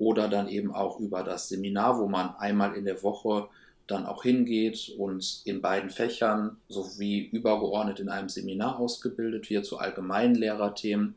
oder 0.02 0.28
dann 0.28 0.50
eben 0.50 0.74
auch 0.74 1.00
über 1.00 1.22
das 1.22 1.48
Seminar, 1.48 2.00
wo 2.00 2.08
man 2.08 2.36
einmal 2.38 2.76
in 2.76 2.86
der 2.86 3.04
Woche 3.04 3.48
dann 3.86 4.08
auch 4.08 4.24
hingeht 4.24 4.92
und 4.98 5.42
in 5.46 5.62
beiden 5.62 5.92
Fächern 5.92 6.58
sowie 6.70 7.30
übergeordnet 7.32 8.00
in 8.00 8.10
einem 8.10 8.28
Seminar 8.28 8.80
ausgebildet 8.80 9.52
wird 9.52 9.64
zu 9.64 9.78
allgemeinen 9.78 10.34
Lehrerthemen. 10.34 11.14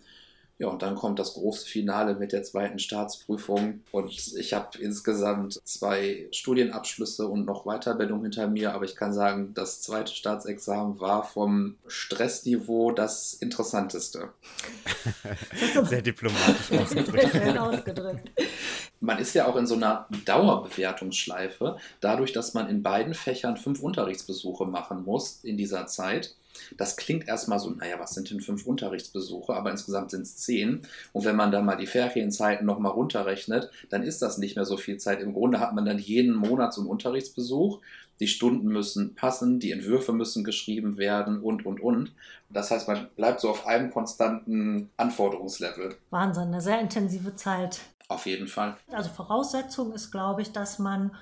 Ja, 0.58 0.68
und 0.68 0.82
dann 0.82 0.94
kommt 0.94 1.18
das 1.18 1.34
große 1.34 1.66
Finale 1.66 2.14
mit 2.14 2.30
der 2.32 2.44
zweiten 2.44 2.78
Staatsprüfung. 2.78 3.80
Und 3.90 4.36
ich 4.36 4.54
habe 4.54 4.78
insgesamt 4.78 5.60
zwei 5.64 6.28
Studienabschlüsse 6.30 7.26
und 7.26 7.44
noch 7.44 7.64
Weiterbildung 7.64 8.22
hinter 8.22 8.46
mir. 8.46 8.72
Aber 8.72 8.84
ich 8.84 8.94
kann 8.94 9.12
sagen, 9.12 9.52
das 9.54 9.82
zweite 9.82 10.14
Staatsexamen 10.14 11.00
war 11.00 11.24
vom 11.24 11.74
Stressniveau 11.88 12.92
das 12.92 13.35
interessanteste. 13.35 14.28
Sehr 15.85 16.02
diplomatisch 16.02 16.70
ausgedrückt. 16.80 17.32
Sehr 17.32 17.42
schön 17.42 17.58
ausgedrückt. 17.58 18.30
Man 19.00 19.18
ist 19.18 19.34
ja 19.34 19.46
auch 19.46 19.56
in 19.56 19.66
so 19.66 19.74
einer 19.74 20.06
Dauerbewertungsschleife, 20.24 21.76
dadurch, 22.00 22.32
dass 22.32 22.54
man 22.54 22.68
in 22.68 22.82
beiden 22.82 23.14
Fächern 23.14 23.56
fünf 23.56 23.82
Unterrichtsbesuche 23.82 24.64
machen 24.64 25.04
muss 25.04 25.40
in 25.42 25.56
dieser 25.56 25.86
Zeit, 25.86 26.34
Das 26.76 26.96
klingt 26.96 27.28
erstmal 27.28 27.58
so, 27.58 27.70
naja, 27.70 27.96
was 27.98 28.14
sind 28.14 28.30
denn 28.30 28.40
fünf 28.40 28.66
Unterrichtsbesuche? 28.66 29.54
Aber 29.54 29.70
insgesamt 29.70 30.10
sind 30.10 30.22
es 30.22 30.36
zehn. 30.36 30.82
Und 31.12 31.24
wenn 31.24 31.36
man 31.36 31.52
dann 31.52 31.64
mal 31.64 31.76
die 31.76 31.86
Ferienzeiten 31.86 32.66
nochmal 32.66 32.92
runterrechnet, 32.92 33.70
dann 33.90 34.02
ist 34.02 34.22
das 34.22 34.38
nicht 34.38 34.56
mehr 34.56 34.64
so 34.64 34.76
viel 34.76 34.96
Zeit. 34.98 35.20
Im 35.20 35.32
Grunde 35.32 35.60
hat 35.60 35.74
man 35.74 35.84
dann 35.84 35.98
jeden 35.98 36.34
Monat 36.34 36.72
so 36.72 36.80
einen 36.80 36.90
Unterrichtsbesuch. 36.90 37.80
Die 38.20 38.28
Stunden 38.28 38.68
müssen 38.68 39.16
passen, 39.16 39.58
die 39.58 39.72
Entwürfe 39.72 40.12
müssen 40.12 40.44
geschrieben 40.44 40.96
werden 40.98 41.40
und, 41.40 41.66
und, 41.66 41.80
und. 41.80 42.12
Das 42.48 42.70
heißt, 42.70 42.86
man 42.86 43.08
bleibt 43.16 43.40
so 43.40 43.50
auf 43.50 43.66
einem 43.66 43.90
konstanten 43.90 44.90
Anforderungslevel. 44.96 45.96
Wahnsinn, 46.10 46.44
eine 46.44 46.60
sehr 46.60 46.80
intensive 46.80 47.34
Zeit. 47.34 47.80
Auf 48.09 48.27
jeden 48.27 48.48
Fall. 48.48 48.77
Also 48.90 49.11
Voraussetzung 49.11 49.92
ist, 49.92 50.11
glaube 50.11 50.42
ich, 50.42 50.52
dass 50.52 50.79
man 50.79 51.17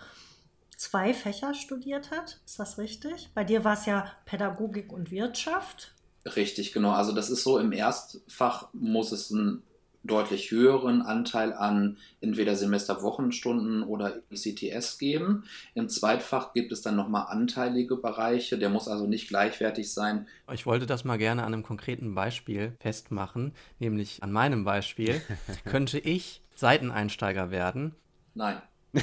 zwei 0.77 1.15
Fächer 1.15 1.55
studiert 1.55 2.11
hat. 2.11 2.41
Ist 2.45 2.59
das 2.59 2.79
richtig? 2.79 3.31
Bei 3.35 3.45
dir 3.45 3.65
war 3.65 3.75
es 3.75 3.87
ja 3.87 4.11
Pädagogik 4.25 4.93
und 4.93 5.11
Wirtschaft. 5.11 5.95
Richtig, 6.37 6.73
genau. 6.73 6.91
Also 6.91 7.13
das 7.13 7.31
ist 7.31 7.45
so, 7.45 7.59
im 7.59 7.73
Erstfach 7.73 8.69
muss 8.73 9.13
es 9.13 9.33
einen 9.33 9.63
deutlich 10.05 10.51
höheren 10.51 11.03
Anteil 11.03 11.53
an 11.53 11.97
entweder 12.21 12.57
Semesterwochenstunden 12.57 13.85
oder 13.85 14.21
ECTS 14.31 14.99
geben. 14.99 15.45
Im 15.75 15.89
Zweitfach 15.89 16.53
gibt 16.53 16.73
es 16.73 16.83
dann 16.83 16.97
nochmal 16.97 17.27
anteilige 17.29 17.97
Bereiche. 17.97 18.59
Der 18.59 18.69
muss 18.69 18.89
also 18.89 19.07
nicht 19.07 19.29
gleichwertig 19.29 19.93
sein. 19.93 20.27
Ich 20.53 20.67
wollte 20.67 20.87
das 20.87 21.05
mal 21.05 21.19
gerne 21.19 21.45
an 21.45 21.53
einem 21.53 21.63
konkreten 21.63 22.15
Beispiel 22.15 22.75
festmachen, 22.81 23.53
nämlich 23.79 24.23
an 24.23 24.33
meinem 24.33 24.65
Beispiel. 24.65 25.23
Könnte 25.65 25.99
ich 25.99 26.42
Seiteneinsteiger 26.63 27.51
werden? 27.51 27.95
Nein. 28.35 28.63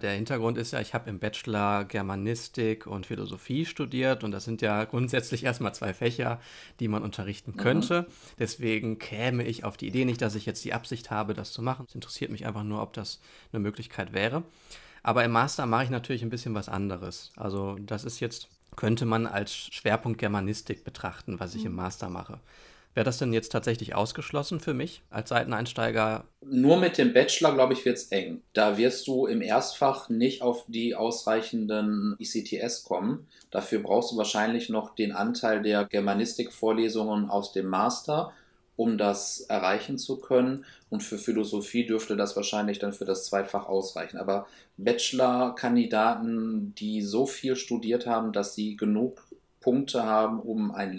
Der 0.00 0.12
Hintergrund 0.12 0.56
ist 0.56 0.72
ja, 0.72 0.80
ich 0.80 0.94
habe 0.94 1.10
im 1.10 1.18
Bachelor 1.18 1.84
Germanistik 1.84 2.86
und 2.86 3.04
Philosophie 3.04 3.66
studiert 3.66 4.24
und 4.24 4.30
das 4.30 4.44
sind 4.44 4.62
ja 4.62 4.84
grundsätzlich 4.84 5.44
erstmal 5.44 5.74
zwei 5.74 5.92
Fächer, 5.92 6.40
die 6.80 6.88
man 6.88 7.02
unterrichten 7.02 7.56
könnte. 7.56 8.06
Deswegen 8.38 8.98
käme 8.98 9.44
ich 9.44 9.64
auf 9.64 9.76
die 9.76 9.88
Idee 9.88 10.06
nicht, 10.06 10.22
dass 10.22 10.34
ich 10.34 10.46
jetzt 10.46 10.64
die 10.64 10.72
Absicht 10.72 11.10
habe, 11.10 11.34
das 11.34 11.52
zu 11.52 11.60
machen. 11.60 11.84
Es 11.86 11.94
interessiert 11.94 12.30
mich 12.30 12.46
einfach 12.46 12.64
nur, 12.64 12.80
ob 12.80 12.94
das 12.94 13.20
eine 13.52 13.60
Möglichkeit 13.60 14.14
wäre. 14.14 14.44
Aber 15.02 15.24
im 15.24 15.32
Master 15.32 15.66
mache 15.66 15.84
ich 15.84 15.90
natürlich 15.90 16.22
ein 16.22 16.30
bisschen 16.30 16.54
was 16.54 16.70
anderes. 16.70 17.32
Also 17.36 17.76
das 17.80 18.04
ist 18.04 18.20
jetzt, 18.20 18.48
könnte 18.76 19.04
man 19.04 19.26
als 19.26 19.54
Schwerpunkt 19.54 20.18
Germanistik 20.18 20.84
betrachten, 20.84 21.38
was 21.38 21.54
ich 21.54 21.66
im 21.66 21.74
Master 21.74 22.08
mache. 22.08 22.40
Wäre 22.94 23.04
das 23.04 23.18
denn 23.18 23.32
jetzt 23.32 23.52
tatsächlich 23.52 23.94
ausgeschlossen 23.94 24.60
für 24.60 24.74
mich 24.74 25.02
als 25.10 25.28
Seiteneinsteiger? 25.28 26.24
Nur 26.44 26.78
mit 26.78 26.98
dem 26.98 27.12
Bachelor, 27.12 27.54
glaube 27.54 27.74
ich, 27.74 27.84
wird 27.84 27.98
es 27.98 28.10
eng. 28.10 28.42
Da 28.54 28.76
wirst 28.76 29.06
du 29.06 29.26
im 29.26 29.40
Erstfach 29.40 30.08
nicht 30.08 30.42
auf 30.42 30.64
die 30.66 30.96
ausreichenden 30.96 32.16
ICTS 32.18 32.82
kommen. 32.84 33.28
Dafür 33.50 33.80
brauchst 33.80 34.12
du 34.12 34.16
wahrscheinlich 34.16 34.68
noch 34.68 34.94
den 34.94 35.12
Anteil 35.12 35.62
der 35.62 35.84
Germanistik-Vorlesungen 35.84 37.30
aus 37.30 37.52
dem 37.52 37.66
Master, 37.66 38.32
um 38.74 38.98
das 38.98 39.40
erreichen 39.40 39.98
zu 39.98 40.18
können. 40.18 40.64
Und 40.90 41.02
für 41.02 41.18
Philosophie 41.18 41.86
dürfte 41.86 42.16
das 42.16 42.34
wahrscheinlich 42.36 42.78
dann 42.78 42.92
für 42.92 43.04
das 43.04 43.26
Zweitfach 43.26 43.68
ausreichen. 43.68 44.18
Aber 44.18 44.46
Bachelor-Kandidaten, 44.76 46.74
die 46.76 47.02
so 47.02 47.26
viel 47.26 47.54
studiert 47.56 48.06
haben, 48.06 48.32
dass 48.32 48.54
sie 48.54 48.76
genug 48.76 49.22
Punkte 49.60 50.04
haben, 50.04 50.40
um 50.40 50.70
ein 50.70 50.92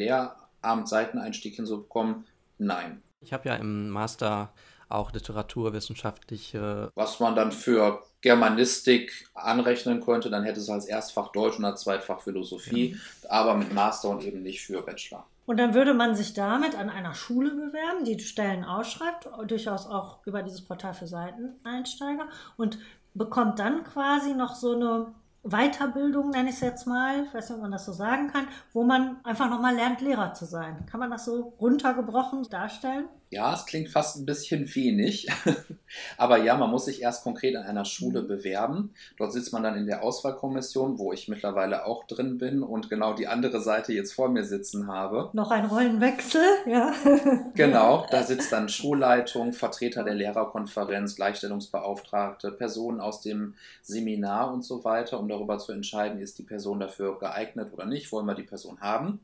Lehramt-Seiteneinstieg 0.63 1.55
hinzubekommen, 1.55 2.25
nein. 2.57 3.01
Ich 3.21 3.33
habe 3.33 3.49
ja 3.49 3.55
im 3.55 3.89
Master 3.89 4.53
auch 4.87 5.11
literaturwissenschaftliche. 5.11 6.91
Was 6.95 7.19
man 7.19 7.35
dann 7.35 7.51
für 7.51 8.01
Germanistik 8.21 9.29
anrechnen 9.33 10.01
könnte, 10.01 10.29
dann 10.29 10.43
hätte 10.43 10.59
es 10.59 10.69
als 10.69 10.85
Erstfach 10.85 11.31
Deutsch 11.31 11.59
und 11.59 11.65
als 11.65 11.81
Zweitfach 11.81 12.21
Philosophie, 12.21 12.97
aber 13.27 13.55
mit 13.55 13.73
Master 13.73 14.09
und 14.09 14.23
eben 14.23 14.41
nicht 14.41 14.61
für 14.61 14.81
Bachelor. 14.81 15.25
Und 15.45 15.57
dann 15.57 15.73
würde 15.73 15.93
man 15.93 16.15
sich 16.15 16.33
damit 16.33 16.75
an 16.77 16.89
einer 16.89 17.15
Schule 17.15 17.51
bewerben, 17.51 18.05
die 18.05 18.19
Stellen 18.19 18.63
ausschreibt, 18.63 19.29
durchaus 19.47 19.87
auch 19.87 20.25
über 20.25 20.43
dieses 20.43 20.61
Portal 20.61 20.93
für 20.93 21.07
Seiteneinsteiger 21.07 22.27
und 22.55 22.77
bekommt 23.15 23.57
dann 23.59 23.83
quasi 23.83 24.33
noch 24.33 24.55
so 24.55 24.75
eine 24.75 25.13
Weiterbildung, 25.43 26.31
nenne 26.31 26.49
ich 26.49 26.55
es 26.55 26.61
jetzt 26.61 26.85
mal, 26.85 27.23
ich 27.23 27.33
weiß 27.33 27.49
nicht, 27.49 27.55
ob 27.57 27.61
man 27.61 27.71
das 27.71 27.85
so 27.85 27.93
sagen 27.93 28.27
kann, 28.27 28.47
wo 28.73 28.83
man 28.83 29.23
einfach 29.23 29.49
nochmal 29.49 29.75
lernt, 29.75 30.01
Lehrer 30.01 30.33
zu 30.33 30.45
sein. 30.45 30.85
Kann 30.85 30.99
man 30.99 31.11
das 31.11 31.25
so 31.25 31.53
runtergebrochen 31.59 32.43
darstellen? 32.49 33.07
Ja, 33.31 33.53
es 33.53 33.67
klingt 33.67 33.89
fast 33.89 34.17
ein 34.17 34.25
bisschen 34.25 34.73
wenig. 34.73 35.27
Aber 36.17 36.37
ja, 36.37 36.57
man 36.57 36.71
muss 36.71 36.85
sich 36.85 37.03
erst 37.03 37.23
konkret 37.23 37.55
an 37.55 37.63
einer 37.63 37.85
Schule 37.85 38.23
bewerben. 38.23 38.91
Dort 39.17 39.33
sitzt 39.33 39.53
man 39.53 39.61
dann 39.61 39.77
in 39.77 39.85
der 39.85 40.03
Auswahlkommission, 40.03 40.97
wo 40.97 41.13
ich 41.13 41.27
mittlerweile 41.27 41.85
auch 41.85 42.05
drin 42.07 42.39
bin 42.39 42.63
und 42.63 42.89
genau 42.89 43.13
die 43.13 43.27
andere 43.27 43.61
Seite 43.61 43.93
jetzt 43.93 44.13
vor 44.13 44.29
mir 44.29 44.45
sitzen 44.45 44.87
habe. 44.87 45.29
Noch 45.33 45.51
ein 45.51 45.65
Rollenwechsel, 45.65 46.41
ja. 46.65 46.93
Genau, 47.53 48.07
da 48.09 48.23
sitzt 48.29 48.51
dann 48.51 48.67
Schulleitung, 48.67 49.53
Vertreter 49.53 50.03
der 50.03 50.15
Lehrerkonferenz, 50.15 51.15
Gleichstellungsbeauftragte, 51.15 52.51
Personen 52.51 52.99
aus 52.99 53.21
dem 53.21 53.53
Seminar 53.83 54.51
und 54.51 54.63
so 54.63 54.83
weiter, 54.83 55.19
um 55.19 55.27
darüber 55.27 55.59
zu 55.59 55.71
entscheiden, 55.71 56.19
ist 56.19 56.39
die 56.39 56.43
Person 56.43 56.79
dafür 56.79 57.19
geeignet 57.19 57.73
oder 57.73 57.85
nicht, 57.85 58.11
wollen 58.11 58.25
wir 58.25 58.35
die 58.35 58.43
Person 58.43 58.79
haben. 58.81 59.19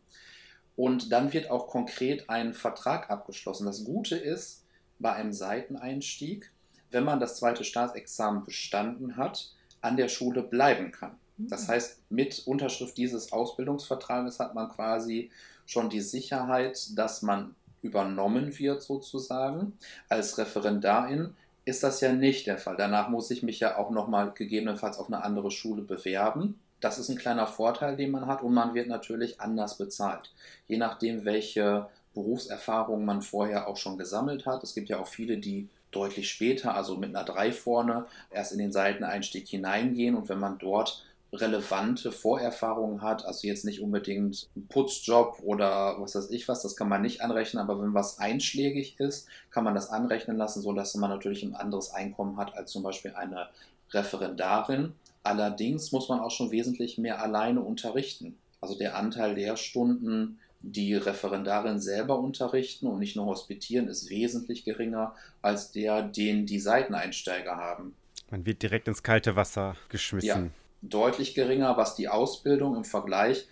Und 0.76 1.12
dann 1.12 1.32
wird 1.34 1.50
auch 1.50 1.68
konkret 1.68 2.30
ein 2.30 2.54
Vertrag 2.54 3.10
abgeschlossen. 3.10 3.66
Das 3.66 3.86
Gute 3.86 4.16
ist 4.16 4.64
bei 5.00 5.14
einem 5.14 5.34
Seiteneinstieg, 5.34 6.52
wenn 6.92 7.04
man 7.04 7.20
das 7.20 7.38
zweite 7.38 7.64
Staatsexamen 7.64 8.44
bestanden 8.44 9.18
hat, 9.18 9.52
an 9.82 9.98
der 9.98 10.08
Schule 10.08 10.42
bleiben 10.42 10.92
kann. 10.92 11.18
Das 11.38 11.68
heißt, 11.68 12.00
mit 12.10 12.44
Unterschrift 12.48 12.98
dieses 12.98 13.34
Ausbildungsvertrages 13.34 14.40
hat 14.40 14.56
man 14.56 14.70
quasi 14.70 15.32
schon 15.66 15.90
die 15.90 16.02
Sicherheit, 16.02 16.98
dass 16.98 17.22
man 17.22 17.56
übernommen 17.82 18.58
wird 18.58 18.82
sozusagen. 18.82 19.78
Als 20.08 20.38
Referendarin 20.38 21.36
ist 21.66 21.84
das 21.84 22.00
ja 22.02 22.14
nicht 22.14 22.48
der 22.48 22.58
Fall. 22.58 22.76
Danach 22.78 23.10
muss 23.10 23.32
ich 23.32 23.44
mich 23.44 23.60
ja 23.60 23.78
auch 23.78 23.90
nochmal 23.90 24.32
gegebenenfalls 24.32 24.98
auf 24.98 25.08
eine 25.08 25.24
andere 25.24 25.52
Schule 25.52 25.82
bewerben. 25.82 26.60
Das 26.86 27.00
ist 27.00 27.10
ein 27.10 27.18
kleiner 27.18 27.48
Vorteil, 27.48 27.96
den 27.96 28.12
man 28.12 28.28
hat 28.28 28.44
und 28.44 28.54
man 28.54 28.76
wird 28.76 28.88
natürlich 28.88 29.42
anders 29.42 29.80
bezahlt. 29.80 30.30
Je 30.68 30.78
nachdem, 30.78 31.26
welche 31.26 31.88
Berufserfahrung 32.14 33.06
man 33.06 33.24
vorher 33.24 33.68
auch 33.68 33.76
schon 33.76 33.98
gesammelt 33.98 34.46
hat. 34.46 34.62
Es 34.62 34.76
gibt 34.76 34.90
ja 34.90 35.00
auch 35.00 35.08
viele, 35.08 35.40
die 35.40 35.68
deutlich 35.90 36.30
später, 36.30 36.76
also 36.76 36.96
mit 36.96 37.10
einer 37.10 37.26
3 37.26 37.54
vorne, 37.54 38.06
erst 38.30 38.52
in 38.52 38.60
den 38.60 38.72
Seiteneinstieg 38.72 39.48
hineingehen 39.48 40.14
und 40.14 40.30
wenn 40.30 40.38
man 40.40 40.60
dort 40.60 41.04
relevante 41.34 42.12
Vorerfahrungen 42.12 43.02
hat, 43.02 43.26
also 43.26 43.48
jetzt 43.48 43.66
nicht 43.66 43.82
unbedingt 43.82 44.48
ein 44.56 44.68
Putzjob 44.68 45.40
oder 45.44 46.00
was 46.00 46.14
weiß 46.14 46.30
ich 46.30 46.48
was, 46.48 46.62
das 46.62 46.76
kann 46.76 46.88
man 46.88 47.02
nicht 47.02 47.22
anrechnen, 47.22 47.64
aber 47.64 47.82
wenn 47.82 47.96
was 47.96 48.20
einschlägig 48.20 49.00
ist, 49.00 49.28
kann 49.50 49.64
man 49.64 49.74
das 49.74 49.90
anrechnen 49.90 50.38
lassen, 50.38 50.62
sodass 50.62 50.94
man 50.94 51.10
natürlich 51.10 51.42
ein 51.42 51.56
anderes 51.56 51.90
Einkommen 51.90 52.38
hat 52.38 52.56
als 52.56 52.70
zum 52.70 52.84
Beispiel 52.84 53.16
eine 53.16 53.48
Referendarin. 53.90 54.94
Allerdings 55.26 55.92
muss 55.92 56.08
man 56.08 56.20
auch 56.20 56.30
schon 56.30 56.52
wesentlich 56.52 57.00
mehr 57.00 57.20
alleine 57.20 57.62
unterrichten. 57.62 58.38
Also 58.62 58.78
der 58.78 58.96
Anteil 58.96 59.34
Lehrstunden, 59.34 60.40
die 60.62 60.94
Referendarin 60.94 61.80
selber 61.80 62.20
unterrichten 62.20 62.86
und 62.86 63.00
nicht 63.00 63.16
nur 63.16 63.26
hospitieren, 63.26 63.88
ist 63.88 64.12
wesentlich 64.12 64.66
geringer 64.66 65.16
als 65.42 65.72
der, 65.72 66.04
den 66.04 66.46
die 66.46 66.60
Seiteneinsteiger 66.60 67.56
haben. 67.56 67.96
Man 68.30 68.46
wird 68.46 68.62
direkt 68.62 68.88
ins 68.88 69.02
kalte 69.02 69.36
Wasser 69.36 69.76
geschmissen. 69.90 70.28
Ja, 70.28 70.48
deutlich 70.84 71.34
geringer, 71.34 71.76
was 71.76 71.96
die 71.96 72.08
Ausbildung 72.08 72.76
im 72.76 72.84
Vergleich 72.84 73.48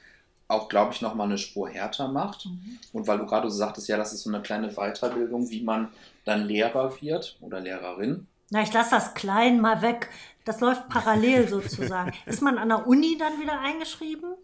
auch, 0.48 0.70
glaube 0.70 0.94
ich, 0.94 1.02
nochmal 1.02 1.26
eine 1.26 1.40
Spur 1.40 1.70
härter 1.70 2.08
macht. 2.08 2.48
Und 2.92 3.08
weil 3.08 3.18
du 3.18 3.26
gerade 3.26 3.50
so 3.50 3.58
sagtest, 3.58 3.88
ja, 3.88 3.98
das 3.98 4.14
ist 4.14 4.22
so 4.22 4.30
eine 4.30 4.44
kleine 4.44 4.70
Weiterbildung, 4.70 5.50
wie 5.50 5.64
man 5.64 5.90
dann 6.24 6.46
Lehrer 6.46 7.02
wird 7.02 7.36
oder 7.42 7.60
Lehrerin. 7.62 8.28
Na, 8.54 8.62
ich 8.62 8.72
lasse 8.72 8.92
das 8.92 9.16
klein 9.16 9.60
mal 9.60 9.82
weg. 9.82 10.10
Das 10.46 10.60
läuft 10.60 10.88
parallel 10.88 11.48
sozusagen. 11.50 12.12
Ist 12.28 12.44
man 12.44 12.60
an 12.60 12.70
der 12.70 12.86
Uni 12.86 13.18
dann 13.18 13.42
wieder 13.42 13.60
eingeschrieben? 13.60 14.36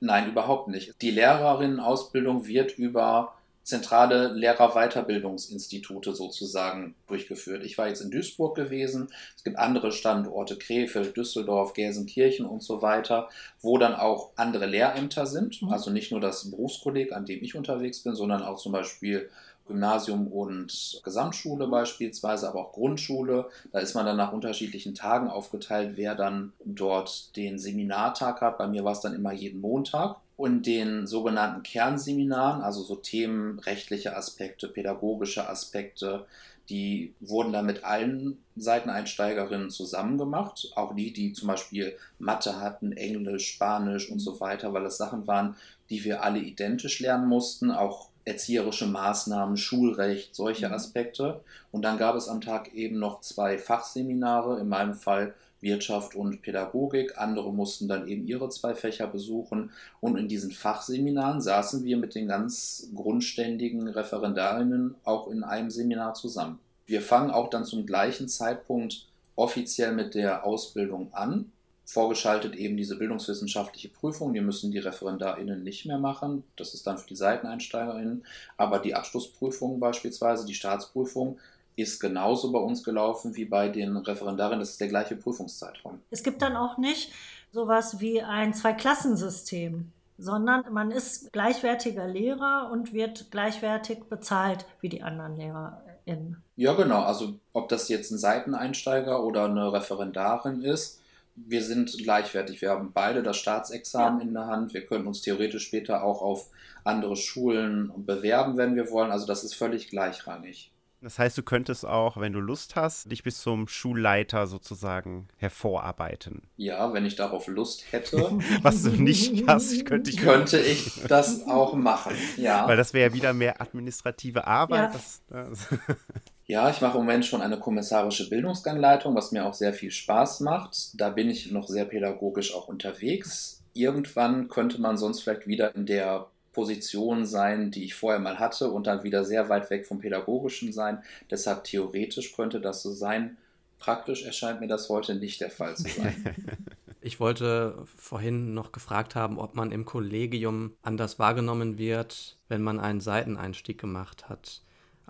Nein, 0.00 0.30
überhaupt 0.30 0.68
nicht. 0.68 0.94
Die 1.02 1.10
Lehrerinnenausbildung 1.10 2.46
wird 2.46 2.78
über 2.78 3.34
zentrale 3.62 4.32
Lehrerweiterbildungsinstitute 4.32 6.14
sozusagen 6.14 6.94
durchgeführt. 7.06 7.62
Ich 7.62 7.76
war 7.76 7.88
jetzt 7.88 8.00
in 8.00 8.10
Duisburg 8.10 8.56
gewesen. 8.56 9.08
Es 9.36 9.44
gibt 9.44 9.58
andere 9.58 9.92
Standorte, 9.92 10.56
Krefeld, 10.56 11.14
Düsseldorf, 11.18 11.74
Gelsenkirchen 11.74 12.46
und 12.46 12.62
so 12.62 12.80
weiter, 12.80 13.28
wo 13.60 13.76
dann 13.76 13.94
auch 13.94 14.30
andere 14.36 14.64
Lehrämter 14.64 15.26
sind. 15.26 15.60
Mhm. 15.60 15.68
Also 15.68 15.90
nicht 15.90 16.12
nur 16.12 16.20
das 16.22 16.50
Berufskolleg, 16.50 17.12
an 17.12 17.26
dem 17.26 17.42
ich 17.44 17.54
unterwegs 17.54 18.02
bin, 18.02 18.14
sondern 18.14 18.42
auch 18.42 18.56
zum 18.56 18.72
Beispiel 18.72 19.28
Gymnasium 19.70 20.26
und 20.26 21.00
Gesamtschule 21.04 21.68
beispielsweise, 21.68 22.48
aber 22.48 22.60
auch 22.60 22.72
Grundschule. 22.72 23.46
Da 23.72 23.78
ist 23.78 23.94
man 23.94 24.04
dann 24.04 24.16
nach 24.16 24.32
unterschiedlichen 24.32 24.94
Tagen 24.94 25.28
aufgeteilt, 25.28 25.92
wer 25.94 26.14
dann 26.14 26.52
dort 26.64 27.34
den 27.36 27.58
Seminartag 27.58 28.40
hat. 28.40 28.58
Bei 28.58 28.66
mir 28.66 28.84
war 28.84 28.92
es 28.92 29.00
dann 29.00 29.14
immer 29.14 29.32
jeden 29.32 29.60
Montag. 29.60 30.16
Und 30.36 30.66
den 30.66 31.06
sogenannten 31.06 31.62
Kernseminaren, 31.62 32.62
also 32.62 32.82
so 32.82 32.96
Themen, 32.96 33.58
rechtliche 33.60 34.16
Aspekte, 34.16 34.68
pädagogische 34.68 35.48
Aspekte, 35.48 36.26
die 36.70 37.14
wurden 37.20 37.52
dann 37.52 37.66
mit 37.66 37.84
allen 37.84 38.38
Seiteneinsteigerinnen 38.56 39.70
zusammen 39.70 40.18
gemacht. 40.18 40.70
Auch 40.76 40.94
die, 40.94 41.12
die 41.12 41.32
zum 41.32 41.48
Beispiel 41.48 41.96
Mathe 42.18 42.60
hatten, 42.60 42.92
Englisch, 42.92 43.48
Spanisch 43.48 44.10
und 44.10 44.20
so 44.20 44.40
weiter, 44.40 44.72
weil 44.72 44.84
das 44.84 44.96
Sachen 44.96 45.26
waren, 45.26 45.56
die 45.90 46.04
wir 46.04 46.22
alle 46.22 46.38
identisch 46.38 47.00
lernen 47.00 47.26
mussten. 47.28 47.72
Auch 47.72 48.09
erzieherische 48.24 48.86
Maßnahmen, 48.86 49.56
Schulrecht, 49.56 50.34
solche 50.34 50.68
Mhm. 50.68 50.74
Aspekte. 50.74 51.40
Und 51.72 51.82
dann 51.82 51.98
gab 51.98 52.16
es 52.16 52.28
am 52.28 52.40
Tag 52.40 52.74
eben 52.74 52.98
noch 52.98 53.20
zwei 53.20 53.58
Fachseminare, 53.58 54.60
in 54.60 54.68
meinem 54.68 54.94
Fall 54.94 55.34
Wirtschaft 55.60 56.14
und 56.14 56.42
Pädagogik. 56.42 57.18
Andere 57.18 57.52
mussten 57.52 57.86
dann 57.88 58.08
eben 58.08 58.26
ihre 58.26 58.48
zwei 58.48 58.74
Fächer 58.74 59.06
besuchen. 59.06 59.70
Und 60.00 60.16
in 60.16 60.28
diesen 60.28 60.50
Fachseminaren 60.50 61.40
saßen 61.40 61.84
wir 61.84 61.96
mit 61.96 62.14
den 62.14 62.28
ganz 62.28 62.88
grundständigen 62.94 63.88
Referendarinnen 63.88 64.94
auch 65.04 65.28
in 65.28 65.44
einem 65.44 65.70
Seminar 65.70 66.14
zusammen. 66.14 66.58
Wir 66.86 67.02
fangen 67.02 67.30
auch 67.30 67.50
dann 67.50 67.64
zum 67.64 67.86
gleichen 67.86 68.28
Zeitpunkt 68.28 69.06
offiziell 69.36 69.92
mit 69.92 70.14
der 70.14 70.44
Ausbildung 70.44 71.12
an. 71.12 71.52
Vorgeschaltet 71.92 72.54
eben 72.54 72.76
diese 72.76 72.96
bildungswissenschaftliche 72.96 73.88
Prüfung, 73.88 74.32
die 74.32 74.40
müssen 74.40 74.70
die 74.70 74.78
ReferendarInnen 74.78 75.64
nicht 75.64 75.86
mehr 75.86 75.98
machen. 75.98 76.44
Das 76.54 76.72
ist 76.72 76.86
dann 76.86 76.98
für 76.98 77.08
die 77.08 77.16
SeiteneinsteigerInnen. 77.16 78.24
Aber 78.56 78.78
die 78.78 78.94
Abschlussprüfung 78.94 79.80
beispielsweise, 79.80 80.46
die 80.46 80.54
Staatsprüfung, 80.54 81.40
ist 81.74 81.98
genauso 81.98 82.52
bei 82.52 82.60
uns 82.60 82.84
gelaufen 82.84 83.34
wie 83.34 83.44
bei 83.44 83.68
den 83.68 83.96
Referendarinnen. 83.96 84.60
Das 84.60 84.70
ist 84.70 84.80
der 84.80 84.86
gleiche 84.86 85.16
Prüfungszeitraum. 85.16 85.98
Es 86.10 86.22
gibt 86.22 86.42
dann 86.42 86.56
auch 86.56 86.78
nicht 86.78 87.10
sowas 87.50 87.98
wie 87.98 88.22
ein 88.22 88.54
Zweiklassensystem, 88.54 89.90
sondern 90.16 90.72
man 90.72 90.92
ist 90.92 91.32
gleichwertiger 91.32 92.06
Lehrer 92.06 92.70
und 92.72 92.92
wird 92.92 93.32
gleichwertig 93.32 94.04
bezahlt 94.04 94.64
wie 94.80 94.90
die 94.90 95.02
anderen 95.02 95.36
LehrerInnen. 95.36 96.40
Ja, 96.54 96.74
genau. 96.74 97.02
Also 97.02 97.34
ob 97.52 97.68
das 97.68 97.88
jetzt 97.88 98.12
ein 98.12 98.18
Seiteneinsteiger 98.18 99.24
oder 99.24 99.46
eine 99.46 99.72
Referendarin 99.72 100.62
ist, 100.62 100.99
wir 101.46 101.62
sind 101.62 101.96
gleichwertig. 101.98 102.60
Wir 102.60 102.70
haben 102.70 102.92
beide 102.92 103.22
das 103.22 103.36
Staatsexamen 103.36 104.20
Ja. 104.20 104.26
in 104.26 104.34
der 104.34 104.46
Hand. 104.46 104.74
Wir 104.74 104.84
können 104.86 105.06
uns 105.06 105.20
theoretisch 105.22 105.66
später 105.66 106.02
auch 106.04 106.22
auf 106.22 106.46
andere 106.84 107.16
Schulen 107.16 107.92
bewerben, 108.04 108.56
wenn 108.56 108.74
wir 108.76 108.90
wollen. 108.90 109.10
Also 109.10 109.26
das 109.26 109.44
ist 109.44 109.54
völlig 109.54 109.88
gleichrangig. 109.90 110.72
Das 111.02 111.18
heißt, 111.18 111.38
du 111.38 111.42
könntest 111.42 111.86
auch, 111.86 112.18
wenn 112.18 112.34
du 112.34 112.40
Lust 112.40 112.76
hast, 112.76 113.10
dich 113.10 113.22
bis 113.22 113.40
zum 113.40 113.68
Schulleiter 113.68 114.46
sozusagen 114.46 115.28
hervorarbeiten. 115.38 116.42
Ja, 116.58 116.92
wenn 116.92 117.06
ich 117.06 117.16
darauf 117.16 117.46
Lust 117.46 117.84
hätte, 117.90 118.18
Was 118.62 118.82
du 118.82 118.90
nicht 118.90 119.46
hast, 119.48 119.86
könnte 119.86 120.10
ich. 120.10 120.18
könnte 120.18 120.58
ich 120.60 121.02
das 121.08 121.46
auch 121.46 121.72
machen. 121.72 122.14
Ja. 122.36 122.68
Weil 122.68 122.76
das 122.76 122.92
wäre 122.92 123.08
ja 123.10 123.14
wieder 123.14 123.32
mehr 123.32 123.62
administrative 123.62 124.46
Arbeit. 124.46 124.92
Ja. 124.92 124.92
Das, 124.92 125.22
das, 125.28 125.68
Ja, 126.50 126.68
ich 126.68 126.80
mache 126.80 126.98
im 126.98 127.04
Moment 127.04 127.24
schon 127.24 127.42
eine 127.42 127.60
kommissarische 127.60 128.28
Bildungsgangleitung, 128.28 129.14
was 129.14 129.30
mir 129.30 129.46
auch 129.46 129.54
sehr 129.54 129.72
viel 129.72 129.92
Spaß 129.92 130.40
macht. 130.40 131.00
Da 131.00 131.10
bin 131.10 131.30
ich 131.30 131.52
noch 131.52 131.68
sehr 131.68 131.84
pädagogisch 131.84 132.56
auch 132.56 132.66
unterwegs. 132.66 133.62
Irgendwann 133.72 134.48
könnte 134.48 134.80
man 134.80 134.98
sonst 134.98 135.20
vielleicht 135.20 135.46
wieder 135.46 135.72
in 135.76 135.86
der 135.86 136.26
Position 136.52 137.24
sein, 137.24 137.70
die 137.70 137.84
ich 137.84 137.94
vorher 137.94 138.18
mal 138.18 138.40
hatte 138.40 138.72
und 138.72 138.88
dann 138.88 139.04
wieder 139.04 139.24
sehr 139.24 139.48
weit 139.48 139.70
weg 139.70 139.86
vom 139.86 140.00
Pädagogischen 140.00 140.72
sein. 140.72 141.04
Deshalb 141.30 141.62
theoretisch 141.62 142.34
könnte 142.34 142.60
das 142.60 142.82
so 142.82 142.90
sein. 142.90 143.36
Praktisch 143.78 144.24
erscheint 144.24 144.60
mir 144.60 144.66
das 144.66 144.88
heute 144.88 145.14
nicht 145.14 145.40
der 145.40 145.50
Fall 145.50 145.76
zu 145.76 145.88
sein. 145.88 146.34
Ich 147.02 147.18
wollte 147.18 147.82
vorhin 147.96 148.52
noch 148.52 148.72
gefragt 148.72 149.14
haben, 149.14 149.38
ob 149.38 149.54
man 149.54 149.72
im 149.72 149.86
Kollegium 149.86 150.74
anders 150.82 151.18
wahrgenommen 151.18 151.78
wird, 151.78 152.36
wenn 152.48 152.60
man 152.60 152.78
einen 152.78 153.00
Seiteneinstieg 153.00 153.80
gemacht 153.80 154.28
hat. 154.28 154.60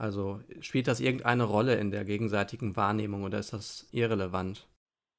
Also 0.00 0.40
spielt 0.60 0.88
das 0.88 0.98
irgendeine 0.98 1.44
Rolle 1.44 1.74
in 1.74 1.90
der 1.90 2.06
gegenseitigen 2.06 2.74
Wahrnehmung 2.74 3.22
oder 3.22 3.38
ist 3.38 3.52
das 3.52 3.86
irrelevant? 3.92 4.66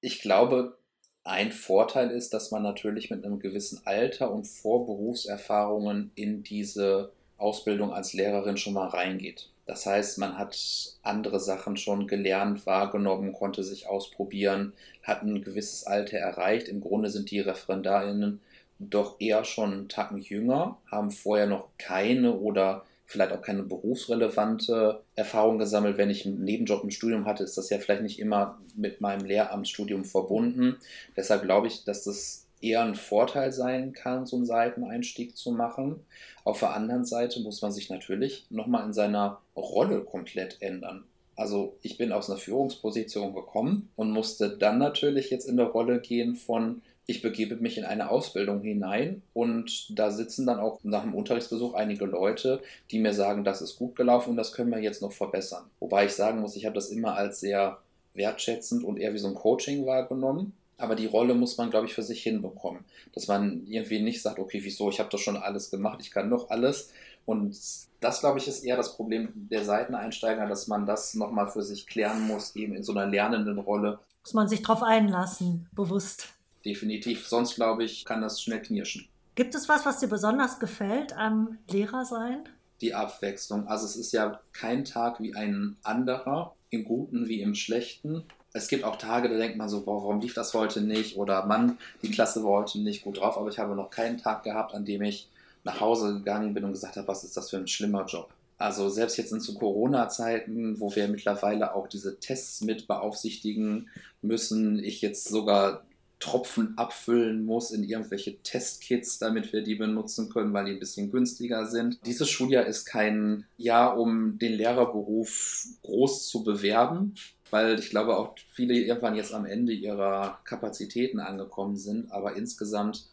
Ich 0.01 0.21
glaube, 0.21 0.75
ein 1.23 1.51
Vorteil 1.51 2.09
ist, 2.09 2.33
dass 2.33 2.49
man 2.49 2.63
natürlich 2.63 3.11
mit 3.11 3.23
einem 3.23 3.37
gewissen 3.37 3.81
Alter 3.85 4.31
und 4.31 4.47
Vorberufserfahrungen 4.47 6.09
in 6.15 6.41
diese 6.41 7.11
Ausbildung 7.37 7.93
als 7.93 8.13
Lehrerin 8.13 8.57
schon 8.57 8.73
mal 8.73 8.87
reingeht. 8.87 9.51
Das 9.67 9.85
heißt, 9.85 10.17
man 10.17 10.39
hat 10.39 10.57
andere 11.03 11.39
Sachen 11.39 11.77
schon 11.77 12.07
gelernt, 12.07 12.65
wahrgenommen, 12.65 13.33
konnte 13.33 13.63
sich 13.63 13.87
ausprobieren, 13.87 14.73
hat 15.03 15.21
ein 15.21 15.43
gewisses 15.43 15.85
Alter 15.85 16.17
erreicht. 16.17 16.67
Im 16.67 16.81
Grunde 16.81 17.11
sind 17.11 17.29
die 17.29 17.39
Referendarinnen 17.39 18.41
doch 18.79 19.17
eher 19.19 19.43
schon 19.43 19.73
einen 19.73 19.89
Tacken 19.89 20.17
jünger, 20.17 20.79
haben 20.89 21.11
vorher 21.11 21.45
noch 21.45 21.67
keine 21.77 22.33
oder 22.33 22.83
vielleicht 23.11 23.33
auch 23.33 23.41
keine 23.41 23.63
berufsrelevante 23.63 25.01
Erfahrung 25.15 25.59
gesammelt. 25.59 25.97
Wenn 25.97 26.09
ich 26.09 26.25
einen 26.25 26.43
Nebenjob 26.43 26.83
im 26.83 26.91
Studium 26.91 27.25
hatte, 27.25 27.43
ist 27.43 27.57
das 27.57 27.69
ja 27.69 27.77
vielleicht 27.77 28.03
nicht 28.03 28.19
immer 28.19 28.59
mit 28.75 29.01
meinem 29.01 29.25
Lehramtsstudium 29.25 30.05
verbunden. 30.05 30.77
Deshalb 31.17 31.43
glaube 31.43 31.67
ich, 31.67 31.83
dass 31.83 32.05
das 32.05 32.47
eher 32.61 32.83
ein 32.83 32.95
Vorteil 32.95 33.51
sein 33.51 33.91
kann, 33.91 34.25
so 34.25 34.37
einen 34.37 34.45
Seiteneinstieg 34.45 35.35
zu 35.35 35.51
machen. 35.51 35.99
Auf 36.43 36.59
der 36.59 36.73
anderen 36.73 37.05
Seite 37.05 37.41
muss 37.41 37.61
man 37.61 37.71
sich 37.71 37.89
natürlich 37.89 38.45
nochmal 38.49 38.85
in 38.85 38.93
seiner 38.93 39.41
Rolle 39.55 40.01
komplett 40.01 40.61
ändern. 40.61 41.03
Also 41.35 41.77
ich 41.81 41.97
bin 41.97 42.11
aus 42.11 42.29
einer 42.29 42.39
Führungsposition 42.39 43.33
gekommen 43.33 43.89
und 43.95 44.11
musste 44.11 44.57
dann 44.57 44.77
natürlich 44.77 45.31
jetzt 45.31 45.49
in 45.49 45.57
der 45.57 45.67
Rolle 45.67 45.99
gehen 45.99 46.35
von, 46.35 46.81
ich 47.07 47.21
begebe 47.21 47.55
mich 47.57 47.77
in 47.77 47.85
eine 47.85 48.09
Ausbildung 48.09 48.61
hinein 48.61 49.21
und 49.33 49.97
da 49.97 50.11
sitzen 50.11 50.45
dann 50.45 50.59
auch 50.59 50.79
nach 50.83 51.03
dem 51.03 51.15
Unterrichtsbesuch 51.15 51.73
einige 51.73 52.05
Leute, 52.05 52.61
die 52.89 52.99
mir 52.99 53.13
sagen, 53.13 53.43
das 53.43 53.61
ist 53.61 53.77
gut 53.77 53.95
gelaufen 53.95 54.31
und 54.31 54.37
das 54.37 54.53
können 54.53 54.71
wir 54.71 54.79
jetzt 54.79 55.01
noch 55.01 55.11
verbessern. 55.11 55.65
Wobei 55.79 56.05
ich 56.05 56.13
sagen 56.13 56.41
muss, 56.41 56.55
ich 56.55 56.65
habe 56.65 56.75
das 56.75 56.89
immer 56.89 57.15
als 57.15 57.39
sehr 57.39 57.79
wertschätzend 58.13 58.83
und 58.83 58.97
eher 58.97 59.13
wie 59.13 59.19
so 59.19 59.27
ein 59.27 59.35
Coaching 59.35 59.85
wahrgenommen. 59.85 60.53
Aber 60.77 60.95
die 60.95 61.05
Rolle 61.05 61.35
muss 61.35 61.57
man, 61.57 61.69
glaube 61.69 61.85
ich, 61.85 61.93
für 61.93 62.01
sich 62.01 62.23
hinbekommen. 62.23 62.83
Dass 63.13 63.27
man 63.27 63.67
irgendwie 63.67 64.01
nicht 64.01 64.21
sagt, 64.21 64.39
okay, 64.39 64.61
wieso, 64.63 64.89
ich 64.89 64.99
habe 64.99 65.09
das 65.11 65.21
schon 65.21 65.37
alles 65.37 65.69
gemacht, 65.69 65.99
ich 66.01 66.09
kann 66.09 66.27
noch 66.27 66.49
alles. 66.49 66.89
Und 67.25 67.55
das, 67.99 68.19
glaube 68.19 68.39
ich, 68.39 68.47
ist 68.47 68.63
eher 68.63 68.77
das 68.77 68.95
Problem 68.95 69.29
der 69.51 69.63
Seiteneinsteiger, 69.63 70.47
dass 70.47 70.67
man 70.67 70.87
das 70.87 71.13
nochmal 71.13 71.47
für 71.47 71.61
sich 71.61 71.85
klären 71.85 72.25
muss, 72.25 72.55
eben 72.55 72.73
in 72.73 72.83
so 72.83 72.93
einer 72.93 73.05
lernenden 73.05 73.59
Rolle. 73.59 73.99
Muss 74.23 74.33
man 74.33 74.47
sich 74.47 74.63
drauf 74.63 74.81
einlassen, 74.81 75.69
bewusst. 75.71 76.29
Definitiv. 76.65 77.27
Sonst, 77.27 77.55
glaube 77.55 77.83
ich, 77.83 78.05
kann 78.05 78.21
das 78.21 78.41
schnell 78.41 78.61
knirschen. 78.61 79.07
Gibt 79.35 79.55
es 79.55 79.69
was, 79.69 79.85
was 79.85 79.99
dir 79.99 80.07
besonders 80.07 80.59
gefällt 80.59 81.13
am 81.17 81.57
Lehrersein? 81.69 82.43
Die 82.81 82.93
Abwechslung. 82.93 83.67
Also 83.67 83.85
es 83.85 83.95
ist 83.95 84.11
ja 84.11 84.41
kein 84.53 84.85
Tag 84.85 85.19
wie 85.19 85.35
ein 85.35 85.77
anderer, 85.83 86.55
im 86.69 86.83
Guten 86.83 87.27
wie 87.27 87.41
im 87.41 87.55
Schlechten. 87.55 88.23
Es 88.53 88.67
gibt 88.67 88.83
auch 88.83 88.97
Tage, 88.97 89.29
da 89.29 89.37
denkt 89.37 89.57
man 89.57 89.69
so, 89.69 89.85
boah, 89.85 90.03
warum 90.03 90.19
lief 90.19 90.33
das 90.33 90.53
heute 90.53 90.81
nicht? 90.81 91.15
Oder 91.15 91.45
Mann, 91.45 91.77
die 92.01 92.11
Klasse 92.11 92.43
war 92.43 92.51
heute 92.51 92.79
nicht 92.79 93.03
gut 93.03 93.19
drauf. 93.19 93.37
Aber 93.37 93.49
ich 93.49 93.59
habe 93.59 93.75
noch 93.75 93.89
keinen 93.89 94.17
Tag 94.17 94.43
gehabt, 94.43 94.73
an 94.73 94.85
dem 94.85 95.01
ich 95.01 95.29
nach 95.63 95.79
Hause 95.79 96.15
gegangen 96.15 96.53
bin 96.53 96.63
und 96.63 96.73
gesagt 96.73 96.97
habe, 96.97 97.07
was 97.07 97.23
ist 97.23 97.37
das 97.37 97.49
für 97.49 97.57
ein 97.57 97.67
schlimmer 97.67 98.05
Job. 98.05 98.33
Also 98.57 98.89
selbst 98.89 99.17
jetzt 99.17 99.31
in 99.31 99.41
zu 99.41 99.55
Corona-Zeiten, 99.55 100.79
wo 100.79 100.95
wir 100.95 101.07
mittlerweile 101.07 101.73
auch 101.73 101.87
diese 101.87 102.19
Tests 102.19 102.61
mit 102.61 102.87
beaufsichtigen 102.87 103.89
müssen, 104.21 104.83
ich 104.83 105.01
jetzt 105.01 105.29
sogar 105.29 105.83
Tropfen 106.21 106.77
abfüllen 106.77 107.43
muss 107.43 107.71
in 107.71 107.83
irgendwelche 107.83 108.37
Testkits, 108.43 109.19
damit 109.19 109.51
wir 109.51 109.63
die 109.63 109.75
benutzen 109.75 110.29
können, 110.29 110.53
weil 110.53 110.65
die 110.65 110.71
ein 110.71 110.79
bisschen 110.79 111.11
günstiger 111.11 111.65
sind. 111.65 111.99
Dieses 112.05 112.29
Schuljahr 112.29 112.65
ist 112.65 112.85
kein 112.85 113.45
Jahr, 113.57 113.97
um 113.97 114.37
den 114.37 114.53
Lehrerberuf 114.53 115.65
groß 115.83 116.29
zu 116.29 116.43
bewerben, 116.43 117.15
weil 117.49 117.79
ich 117.79 117.89
glaube 117.89 118.15
auch 118.15 118.35
viele 118.53 118.75
irgendwann 118.75 119.15
jetzt 119.15 119.33
am 119.33 119.45
Ende 119.45 119.73
ihrer 119.73 120.39
Kapazitäten 120.45 121.19
angekommen 121.19 121.75
sind, 121.75 122.11
aber 122.11 122.35
insgesamt 122.35 123.09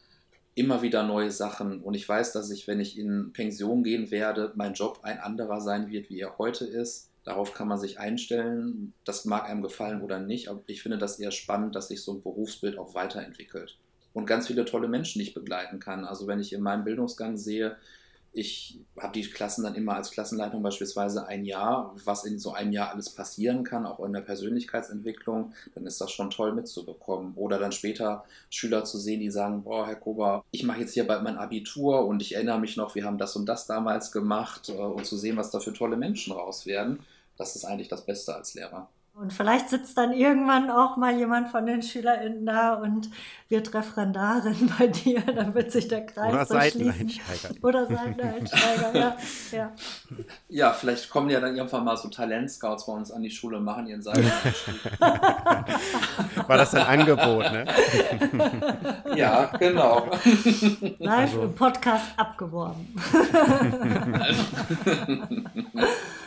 immer 0.55 0.83
wieder 0.83 1.03
neue 1.03 1.31
Sachen 1.31 1.81
und 1.81 1.95
ich 1.95 2.09
weiß, 2.09 2.33
dass 2.33 2.51
ich, 2.51 2.67
wenn 2.67 2.81
ich 2.81 2.99
in 2.99 3.33
Pension 3.33 3.85
gehen 3.85 4.11
werde, 4.11 4.53
mein 4.55 4.75
Job 4.75 5.01
ein 5.03 5.19
anderer 5.19 5.61
sein 5.61 5.89
wird, 5.89 6.11
wie 6.11 6.21
er 6.21 6.37
heute 6.37 6.67
ist. 6.67 7.08
Darauf 7.29 7.53
kann 7.53 7.69
man 7.69 7.79
sich 7.79 8.01
einstellen. 8.01 8.95
Das 9.05 9.27
mag 9.27 9.45
einem 9.45 9.61
gefallen 9.61 10.01
oder 10.01 10.19
nicht, 10.19 10.49
aber 10.49 10.63
ich 10.65 10.83
finde 10.83 10.97
das 10.97 11.21
eher 11.21 11.31
spannend, 11.31 11.75
dass 11.75 11.89
sich 11.89 12.03
so 12.03 12.15
ein 12.15 12.23
Berufsbild 12.23 12.79
auch 12.79 12.95
weiterentwickelt. 12.95 13.77
Und 14.15 14.25
ganz 14.25 14.47
viele 14.47 14.65
tolle 14.65 14.89
Menschen, 14.89 15.19
die 15.19 15.29
ich 15.29 15.35
begleiten 15.35 15.79
kann. 15.79 16.07
Also 16.07 16.27
wenn 16.27 16.41
ich 16.41 16.55
in 16.55 16.63
meinem 16.63 16.85
Bildungsgang 16.85 17.37
sehe, 17.37 17.77
ich 18.33 18.81
habe 18.99 19.13
die 19.13 19.29
Klassen 19.29 19.63
dann 19.63 19.75
immer 19.75 19.95
als 19.95 20.11
Klassenleitung 20.11 20.63
beispielsweise 20.63 21.27
ein 21.27 21.45
Jahr, 21.45 21.95
was 22.03 22.25
in 22.25 22.39
so 22.39 22.53
einem 22.53 22.73
Jahr 22.73 22.93
alles 22.93 23.11
passieren 23.11 23.63
kann, 23.63 23.85
auch 23.85 24.03
in 24.05 24.15
der 24.15 24.23
Persönlichkeitsentwicklung, 24.23 25.53
dann 25.75 25.87
ist 25.87 26.01
das 26.01 26.11
schon 26.11 26.31
toll 26.31 26.55
mitzubekommen. 26.55 27.35
Oder 27.35 27.59
dann 27.59 27.73
später 27.73 28.25
Schüler 28.49 28.85
zu 28.85 28.97
sehen, 28.97 29.21
die 29.21 29.31
sagen, 29.31 29.65
boah, 29.65 29.87
Herr 29.87 29.97
Kober, 29.97 30.45
ich 30.51 30.63
mache 30.63 30.81
jetzt 30.81 30.95
hier 30.95 31.07
bald 31.07 31.23
mein 31.25 31.37
Abitur 31.37 32.07
und 32.07 32.23
ich 32.23 32.37
erinnere 32.37 32.59
mich 32.59 32.79
noch, 32.79 32.95
wir 32.95 33.05
haben 33.05 33.19
das 33.19 33.37
und 33.37 33.47
das 33.47 33.67
damals 33.67 34.13
gemacht 34.13 34.71
äh, 34.71 34.73
und 34.73 35.05
zu 35.05 35.19
sehen, 35.19 35.37
was 35.37 35.51
da 35.51 35.61
für 35.61 35.75
tolle 35.75 35.99
Menschen 35.99 36.33
raus 36.33 36.65
werden, 36.65 37.01
das 37.39 37.57
ist 37.57 37.65
eigentlich 37.65 37.89
das 37.89 38.05
Beste 38.05 38.35
als 38.35 38.55
Lehrer. 38.55 38.89
Und 39.15 39.33
vielleicht 39.33 39.69
sitzt 39.69 39.99
dann 39.99 40.13
irgendwann 40.13 40.71
auch 40.71 40.97
mal 40.97 41.17
jemand 41.17 41.49
von 41.49 41.67
den 41.67 41.83
SchülerInnen 41.83 42.47
da 42.47 42.75
und 42.75 43.11
wird 43.49 43.75
Referendarin 43.75 44.73
bei 44.79 44.87
dir, 44.87 45.21
dann 45.35 45.55
wird 45.55 45.73
sich 45.73 45.89
der 45.89 46.07
Kreis 46.07 46.33
Oder 46.33 46.47
so 46.47 46.61
schließen. 46.61 47.09
Seiteneinsteiger. 47.09 47.55
Oder 47.67 47.87
Seiteneinsteiger, 47.87 48.97
ja. 48.97 49.17
ja. 49.51 49.73
Ja, 50.49 50.73
vielleicht 50.73 51.11
kommen 51.11 51.31
ja 51.31 51.41
dann 51.41 51.57
irgendwann 51.57 51.85
mal 51.85 51.97
so 51.97 52.09
Talentscouts 52.09 52.87
bei 52.87 52.93
uns 52.93 53.11
an 53.11 53.23
die 53.23 53.31
Schule 53.33 53.57
und 53.57 53.65
machen 53.65 53.89
ihren 53.89 54.03
Seiteneinstieg. 54.03 55.01
War 55.01 56.57
das 56.57 56.73
ein 56.77 56.87
Angebot, 56.87 57.43
ne? 57.51 57.65
ja, 59.17 59.47
genau. 59.59 60.07
Live 61.01 61.31
Also- 61.33 61.43
im 61.43 61.55
Podcast 61.57 62.07
abgeworben. 62.17 62.95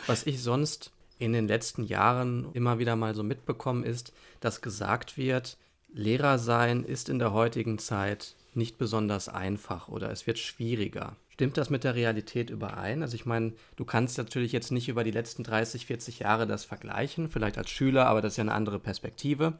Was 0.06 0.26
ich 0.26 0.42
sonst 0.42 0.90
in 1.22 1.32
den 1.32 1.48
letzten 1.48 1.84
Jahren 1.84 2.48
immer 2.52 2.78
wieder 2.78 2.96
mal 2.96 3.14
so 3.14 3.22
mitbekommen 3.22 3.84
ist, 3.84 4.12
dass 4.40 4.60
gesagt 4.60 5.16
wird, 5.16 5.56
Lehrer 5.94 6.38
sein 6.38 6.84
ist 6.84 7.08
in 7.08 7.18
der 7.18 7.32
heutigen 7.32 7.78
Zeit 7.78 8.34
nicht 8.54 8.78
besonders 8.78 9.28
einfach 9.28 9.88
oder 9.88 10.10
es 10.10 10.26
wird 10.26 10.38
schwieriger. 10.38 11.16
Stimmt 11.28 11.56
das 11.56 11.70
mit 11.70 11.84
der 11.84 11.94
Realität 11.94 12.50
überein? 12.50 13.02
Also 13.02 13.14
ich 13.14 13.24
meine, 13.24 13.52
du 13.76 13.84
kannst 13.84 14.18
natürlich 14.18 14.52
jetzt 14.52 14.72
nicht 14.72 14.88
über 14.88 15.04
die 15.04 15.10
letzten 15.10 15.44
30, 15.44 15.86
40 15.86 16.18
Jahre 16.20 16.46
das 16.46 16.64
vergleichen, 16.64 17.30
vielleicht 17.30 17.58
als 17.58 17.70
Schüler, 17.70 18.06
aber 18.06 18.20
das 18.20 18.34
ist 18.34 18.36
ja 18.38 18.42
eine 18.42 18.52
andere 18.52 18.78
Perspektive. 18.78 19.54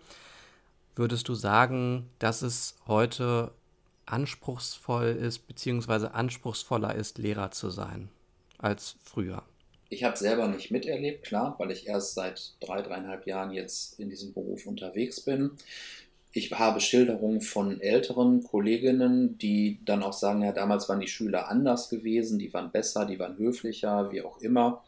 Würdest 0.95 1.29
du 1.29 1.35
sagen, 1.35 2.11
dass 2.19 2.43
es 2.43 2.77
heute 2.87 3.53
anspruchsvoll 4.05 5.07
ist, 5.07 5.47
beziehungsweise 5.47 6.15
anspruchsvoller 6.15 6.95
ist, 6.95 7.19
Lehrer 7.19 7.51
zu 7.51 7.71
sein 7.71 8.11
als 8.59 8.97
früher? 9.03 9.43
Ich 9.93 10.05
habe 10.05 10.17
selber 10.17 10.49
nicht 10.49 10.71
miterlebt, 10.71 11.23
klar, 11.23 11.55
weil 11.59 11.71
ich 11.71 11.87
erst 11.87 12.15
seit 12.15 12.55
drei, 12.61 12.81
dreieinhalb 12.81 13.27
Jahren 13.27 13.53
jetzt 13.53 14.01
in 14.01 14.09
diesem 14.09 14.33
Beruf 14.33 14.67
unterwegs 14.67 15.21
bin. 15.21 15.51
Ich 16.33 16.51
habe 16.51 16.81
Schilderungen 16.81 17.43
von 17.43 17.79
älteren 17.79 18.43
Kolleginnen, 18.43 19.37
die 19.37 19.81
dann 19.85 20.03
auch 20.03 20.15
sagen, 20.15 20.41
ja, 20.41 20.53
damals 20.53 20.89
waren 20.89 21.01
die 21.01 21.09
Schüler 21.09 21.51
anders 21.51 21.91
gewesen, 21.91 22.39
die 22.39 22.55
waren 22.55 22.73
besser, 22.73 23.05
die 23.05 23.19
waren 23.19 23.37
höflicher, 23.37 24.11
wie 24.11 24.23
auch 24.23 24.41
immer. 24.41 24.83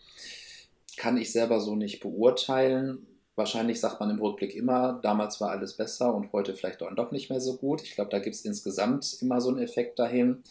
Kann 0.96 1.18
ich 1.18 1.32
selber 1.32 1.61
so 1.61 1.76
nicht 1.76 2.00
beurteilen. 2.00 3.07
Wahrscheinlich 3.36 3.80
sagt 3.80 4.00
man 4.00 4.09
im 4.09 4.22
Rückblick 4.22 4.55
immer, 4.55 5.00
damals 5.02 5.38
war 5.38 5.50
alles 5.50 5.74
besser 5.74 6.14
und 6.14 6.32
heute 6.32 6.55
vielleicht 6.55 6.80
doch 6.80 7.12
nicht 7.12 7.28
mehr 7.28 7.42
so 7.42 7.59
gut. 7.59 7.82
Ich 7.82 7.94
glaube, 7.94 8.11
da 8.11 8.20
gibt 8.20 8.36
es 8.36 8.46
insgesamt 8.46 9.18
immer 9.20 9.42
so 9.42 9.50
einen 9.50 9.59
Effekt 9.59 9.98
dahin. 9.98 10.42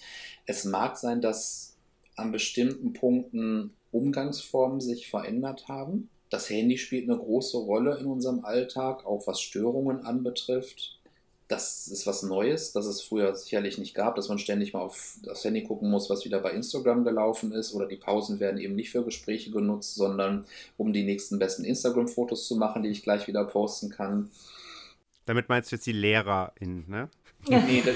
Es 0.46 0.64
mag 0.64 0.96
sein, 0.98 1.22
dass 1.22 1.76
an 2.16 2.32
bestimmten 2.32 2.94
Punkten 2.94 3.74
Umgangsformen 3.94 4.82
sich 4.82 5.10
verändert 5.10 5.68
haben. 5.68 6.10
Das 6.30 6.50
Handy 6.50 6.78
spielt 6.78 7.10
eine 7.10 7.20
große 7.20 7.58
Rolle 7.58 7.98
in 8.00 8.08
unserem 8.08 8.44
Alltag, 8.44 9.06
auch 9.06 9.28
was 9.28 9.40
Störungen 9.40 10.06
anbetrifft. 10.06 11.00
Das 11.48 11.88
ist 11.88 12.08
was 12.08 12.24
Neues, 12.24 12.72
das 12.72 12.88
es 12.88 13.02
früher 13.02 13.36
sicherlich 13.36 13.78
nicht 13.78 13.94
gab, 13.94 14.16
dass 14.16 14.30
man 14.30 14.40
ständig 14.40 14.74
mal 14.74 14.80
auf 14.80 15.18
das 15.24 15.44
Handy 15.44 15.64
gucken 15.64 15.92
muss, 15.92 16.10
was 16.10 16.26
wieder 16.26 16.40
bei 16.40 16.52
Instagram 16.52 17.04
gelaufen 17.04 17.52
ist. 17.52 17.74
Oder 17.74 17.86
die 17.86 17.98
Pausen 17.98 18.40
werden 18.40 18.60
eben 18.60 18.76
nicht 18.76 18.90
für 18.90 19.04
Gespräche 19.04 19.52
genutzt, 19.52 19.94
sondern 19.94 20.46
um 20.78 20.92
die 20.92 21.04
nächsten 21.04 21.38
besten 21.38 21.64
Instagram-Fotos 21.64 22.48
zu 22.48 22.56
machen, 22.56 22.82
die 22.82 22.90
ich 22.90 23.04
gleich 23.04 23.28
wieder 23.28 23.46
posten 23.46 23.90
kann. 23.90 24.32
Damit 25.26 25.50
meinst 25.50 25.72
du 25.72 25.76
jetzt 25.76 25.86
die 25.86 25.92
LehrerInnen, 25.92 26.86
ne? 26.90 27.10
Nee, 27.48 27.84
das 27.86 27.96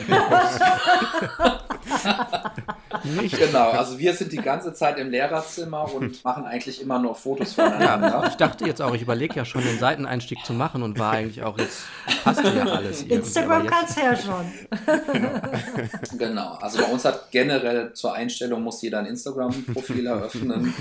Nicht? 3.03 3.37
genau. 3.37 3.71
Also 3.71 3.97
wir 3.97 4.13
sind 4.13 4.31
die 4.31 4.37
ganze 4.37 4.73
Zeit 4.73 4.97
im 4.97 5.09
Lehrerzimmer 5.09 5.93
und 5.93 6.23
machen 6.25 6.45
eigentlich 6.45 6.81
immer 6.81 6.99
nur 6.99 7.15
Fotos 7.15 7.55
Ja, 7.55 7.69
voneinander. 7.69 8.25
ich 8.27 8.35
dachte 8.35 8.65
jetzt 8.65 8.81
auch, 8.81 8.93
ich 8.93 9.01
überlege 9.01 9.35
ja 9.35 9.45
schon, 9.45 9.63
den 9.63 9.79
Seiteneinstieg 9.79 10.43
zu 10.45 10.53
machen 10.53 10.83
und 10.83 10.99
war 10.99 11.13
eigentlich 11.13 11.43
auch 11.43 11.57
jetzt, 11.57 11.83
passte 12.23 12.49
ja 12.49 12.65
alles. 12.65 13.03
Instagram 13.03 13.67
du 13.67 14.01
ja 14.01 14.15
schon. 14.15 14.51
Genau, 16.17 16.53
also 16.61 16.79
bei 16.79 16.85
uns 16.85 17.05
hat 17.05 17.31
generell 17.31 17.93
zur 17.93 18.13
Einstellung 18.13 18.63
muss 18.63 18.81
jeder 18.81 18.99
ein 18.99 19.05
Instagram-Profil 19.05 20.07
eröffnen 20.07 20.73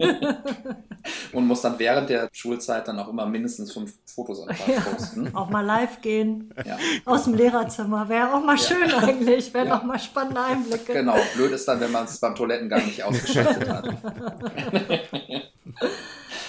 und 1.32 1.46
muss 1.46 1.60
dann 1.62 1.78
während 1.78 2.08
der 2.10 2.28
Schulzeit 2.32 2.88
dann 2.88 2.98
auch 2.98 3.08
immer 3.08 3.26
mindestens 3.26 3.72
fünf 3.72 3.92
Fotos 4.06 4.40
am 4.42 4.48
Tag 4.48 4.68
Ja. 4.68 4.80
posten. 4.80 5.34
Auch 5.34 5.50
mal 5.50 5.64
live 5.64 6.00
gehen 6.00 6.52
Ja, 6.64 6.76
aus 7.04 7.24
dem 7.24 7.34
Lehrerzimmer. 7.34 8.08
Wäre 8.08 8.32
auch 8.34 8.44
mal 8.44 8.58
schön 8.58 8.90
eigentlich. 8.92 9.52
Wären 9.54 9.68
Ja. 9.68 9.78
auch 9.78 9.82
mal 9.84 9.98
spannende 9.98 10.40
Einblicke. 10.42 10.92
genau. 10.92 11.16
Blöd 11.34 11.52
ist 11.52 11.66
dann, 11.68 11.80
wenn 11.80 11.92
man 11.92 12.04
es 12.04 12.18
beim 12.18 12.34
Toilettengang 12.34 12.84
nicht 12.86 13.02
ausgeschaltet 13.04 13.68
hat. 13.68 13.88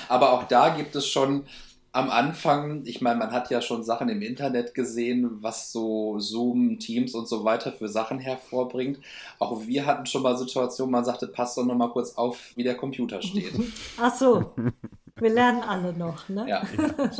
Aber 0.09 0.33
auch 0.33 0.43
da 0.43 0.69
gibt 0.69 0.95
es 0.95 1.07
schon 1.07 1.45
am 1.93 2.09
Anfang, 2.09 2.85
ich 2.85 3.01
meine, 3.01 3.19
man 3.19 3.31
hat 3.31 3.49
ja 3.49 3.61
schon 3.61 3.83
Sachen 3.83 4.07
im 4.07 4.21
Internet 4.21 4.73
gesehen, 4.73 5.43
was 5.43 5.71
so 5.71 6.19
Zoom, 6.19 6.79
Teams 6.79 7.13
und 7.13 7.27
so 7.27 7.43
weiter 7.43 7.73
für 7.73 7.89
Sachen 7.89 8.19
hervorbringt. 8.19 8.99
Auch 9.39 9.65
wir 9.67 9.85
hatten 9.85 10.05
schon 10.05 10.23
mal 10.23 10.37
Situationen, 10.37 10.91
man 10.91 11.03
sagte, 11.03 11.27
passt 11.27 11.57
doch 11.57 11.65
noch 11.65 11.75
mal 11.75 11.89
kurz 11.89 12.15
auf, 12.15 12.53
wie 12.55 12.63
der 12.63 12.75
Computer 12.75 13.21
steht. 13.21 13.53
Ach 13.99 14.15
so. 14.15 14.53
Wir 15.17 15.29
lernen 15.29 15.61
alle 15.61 15.93
noch, 15.93 16.29
ne? 16.29 16.45
Ja, 16.47 16.63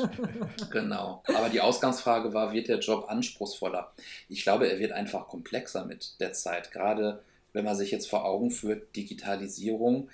genau. 0.72 1.22
Aber 1.28 1.50
die 1.50 1.62
Ausgangsfrage 1.62 2.34
war, 2.34 2.54
wird 2.54 2.70
der 2.70 2.80
Job 2.80 3.06
anspruchsvoller? 3.10 3.92
Ich 4.30 4.44
glaube, 4.44 4.72
er 4.72 4.80
wird 4.80 4.94
einfach 4.94 5.28
komplexer 5.28 5.86
mit 5.86 6.20
der 6.20 6.32
Zeit. 6.32 6.72
Gerade 6.72 7.22
wenn 7.54 7.66
man 7.66 7.76
sich 7.76 7.92
jetzt 7.92 8.10
vor 8.10 8.26
Augen 8.26 8.50
führt, 8.50 8.96
Digitalisierung. 8.96 10.10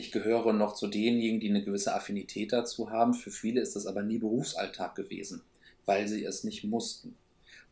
Ich 0.00 0.12
gehöre 0.12 0.54
noch 0.54 0.72
zu 0.72 0.86
denjenigen, 0.86 1.40
die 1.40 1.50
eine 1.50 1.62
gewisse 1.62 1.94
Affinität 1.94 2.54
dazu 2.54 2.88
haben. 2.88 3.12
Für 3.12 3.30
viele 3.30 3.60
ist 3.60 3.76
das 3.76 3.84
aber 3.84 4.02
nie 4.02 4.16
Berufsalltag 4.16 4.94
gewesen, 4.94 5.42
weil 5.84 6.08
sie 6.08 6.24
es 6.24 6.42
nicht 6.42 6.64
mussten. 6.64 7.16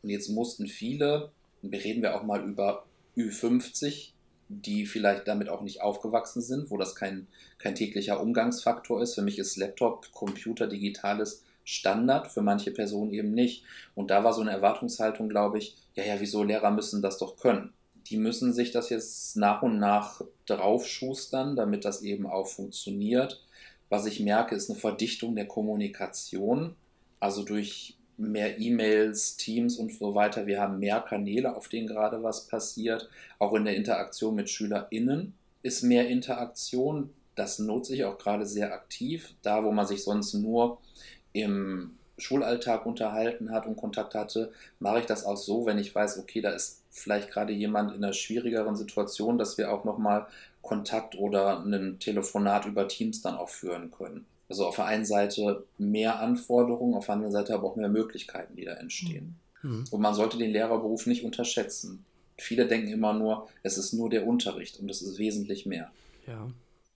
Und 0.03 0.11
jetzt 0.11 0.29
mussten 0.29 0.67
viele, 0.67 1.31
reden 1.63 2.03
wir 2.03 2.15
auch 2.15 2.21
mal 2.21 2.47
über 2.47 2.85
Ü50, 3.17 4.11
die 4.47 4.85
vielleicht 4.85 5.27
damit 5.27 5.49
auch 5.49 5.63
nicht 5.63 5.81
aufgewachsen 5.81 6.43
sind, 6.43 6.69
wo 6.69 6.77
das 6.77 6.93
kein, 6.93 7.25
kein 7.57 7.73
täglicher 7.73 8.21
Umgangsfaktor 8.21 9.01
ist. 9.01 9.15
Für 9.15 9.23
mich 9.23 9.39
ist 9.39 9.57
Laptop, 9.57 10.11
Computer, 10.11 10.67
Digitales 10.67 11.43
Standard, 11.63 12.27
für 12.27 12.43
manche 12.43 12.69
Personen 12.69 13.11
eben 13.11 13.31
nicht. 13.31 13.63
Und 13.95 14.11
da 14.11 14.23
war 14.23 14.33
so 14.33 14.41
eine 14.41 14.51
Erwartungshaltung, 14.51 15.29
glaube 15.29 15.57
ich, 15.57 15.77
ja, 15.95 16.03
ja, 16.03 16.19
wieso 16.19 16.43
Lehrer 16.43 16.69
müssen 16.69 17.01
das 17.01 17.17
doch 17.17 17.37
können? 17.37 17.73
Die 18.05 18.17
müssen 18.17 18.53
sich 18.53 18.69
das 18.69 18.91
jetzt 18.91 19.35
nach 19.35 19.63
und 19.63 19.79
nach 19.79 20.21
draufschustern, 20.49 21.55
damit 21.55 21.85
das 21.85 22.01
eben 22.01 22.25
auch 22.25 22.47
funktioniert. 22.47 23.43
Was 23.89 24.05
ich 24.05 24.19
merke, 24.19 24.55
ist 24.55 24.69
eine 24.69 24.79
Verdichtung 24.79 25.35
der 25.35 25.47
Kommunikation, 25.47 26.75
also 27.19 27.43
durch 27.43 27.97
mehr 28.17 28.59
E-Mails, 28.59 29.37
Teams 29.37 29.77
und 29.77 29.93
so 29.93 30.13
weiter. 30.13 30.45
Wir 30.45 30.61
haben 30.61 30.79
mehr 30.79 31.01
Kanäle, 31.01 31.55
auf 31.55 31.69
denen 31.69 31.87
gerade 31.87 32.21
was 32.21 32.47
passiert. 32.47 33.09
Auch 33.39 33.53
in 33.53 33.65
der 33.65 33.75
Interaktion 33.75 34.35
mit 34.35 34.49
SchülerInnen 34.49 35.33
ist 35.63 35.83
mehr 35.83 36.07
Interaktion. 36.07 37.11
Das 37.35 37.59
nutze 37.59 37.95
ich 37.95 38.03
auch 38.03 38.17
gerade 38.17 38.45
sehr 38.45 38.73
aktiv. 38.73 39.33
Da, 39.41 39.63
wo 39.63 39.71
man 39.71 39.87
sich 39.87 40.03
sonst 40.03 40.33
nur 40.33 40.79
im 41.31 41.98
Schulalltag 42.19 42.85
unterhalten 42.85 43.51
hat 43.51 43.65
und 43.65 43.77
Kontakt 43.77 44.15
hatte, 44.15 44.51
mache 44.79 44.99
ich 44.99 45.05
das 45.05 45.25
auch 45.25 45.37
so, 45.37 45.65
wenn 45.65 45.77
ich 45.77 45.93
weiß, 45.93 46.19
okay, 46.19 46.41
da 46.41 46.51
ist 46.51 46.81
vielleicht 46.91 47.31
gerade 47.31 47.53
jemand 47.53 47.93
in 47.95 48.03
einer 48.03 48.13
schwierigeren 48.13 48.75
Situation, 48.75 49.37
dass 49.37 49.57
wir 49.57 49.71
auch 49.71 49.83
nochmal 49.85 50.27
Kontakt 50.61 51.15
oder 51.17 51.59
ein 51.59 51.99
Telefonat 51.99 52.65
über 52.65 52.87
Teams 52.87 53.21
dann 53.21 53.35
auch 53.35 53.49
führen 53.49 53.91
können. 53.91 54.25
Also 54.49 54.65
auf 54.65 54.75
der 54.75 54.85
einen 54.85 55.05
Seite 55.05 55.63
mehr 55.77 56.19
Anforderungen, 56.19 56.95
auf 56.95 57.05
der 57.05 57.15
anderen 57.15 57.31
Seite 57.31 57.53
aber 57.53 57.67
auch 57.67 57.75
mehr 57.75 57.89
Möglichkeiten, 57.89 58.55
die 58.55 58.65
da 58.65 58.73
entstehen. 58.73 59.35
Mhm. 59.61 59.85
Und 59.91 60.01
man 60.01 60.15
sollte 60.15 60.37
den 60.37 60.51
Lehrerberuf 60.51 61.05
nicht 61.05 61.23
unterschätzen. 61.23 62.03
Viele 62.37 62.67
denken 62.67 62.87
immer 62.87 63.13
nur, 63.13 63.47
es 63.63 63.77
ist 63.77 63.93
nur 63.93 64.09
der 64.09 64.25
Unterricht 64.25 64.79
und 64.79 64.89
es 64.89 65.01
ist 65.01 65.19
wesentlich 65.19 65.65
mehr. 65.65 65.91
Ja. 66.25 66.49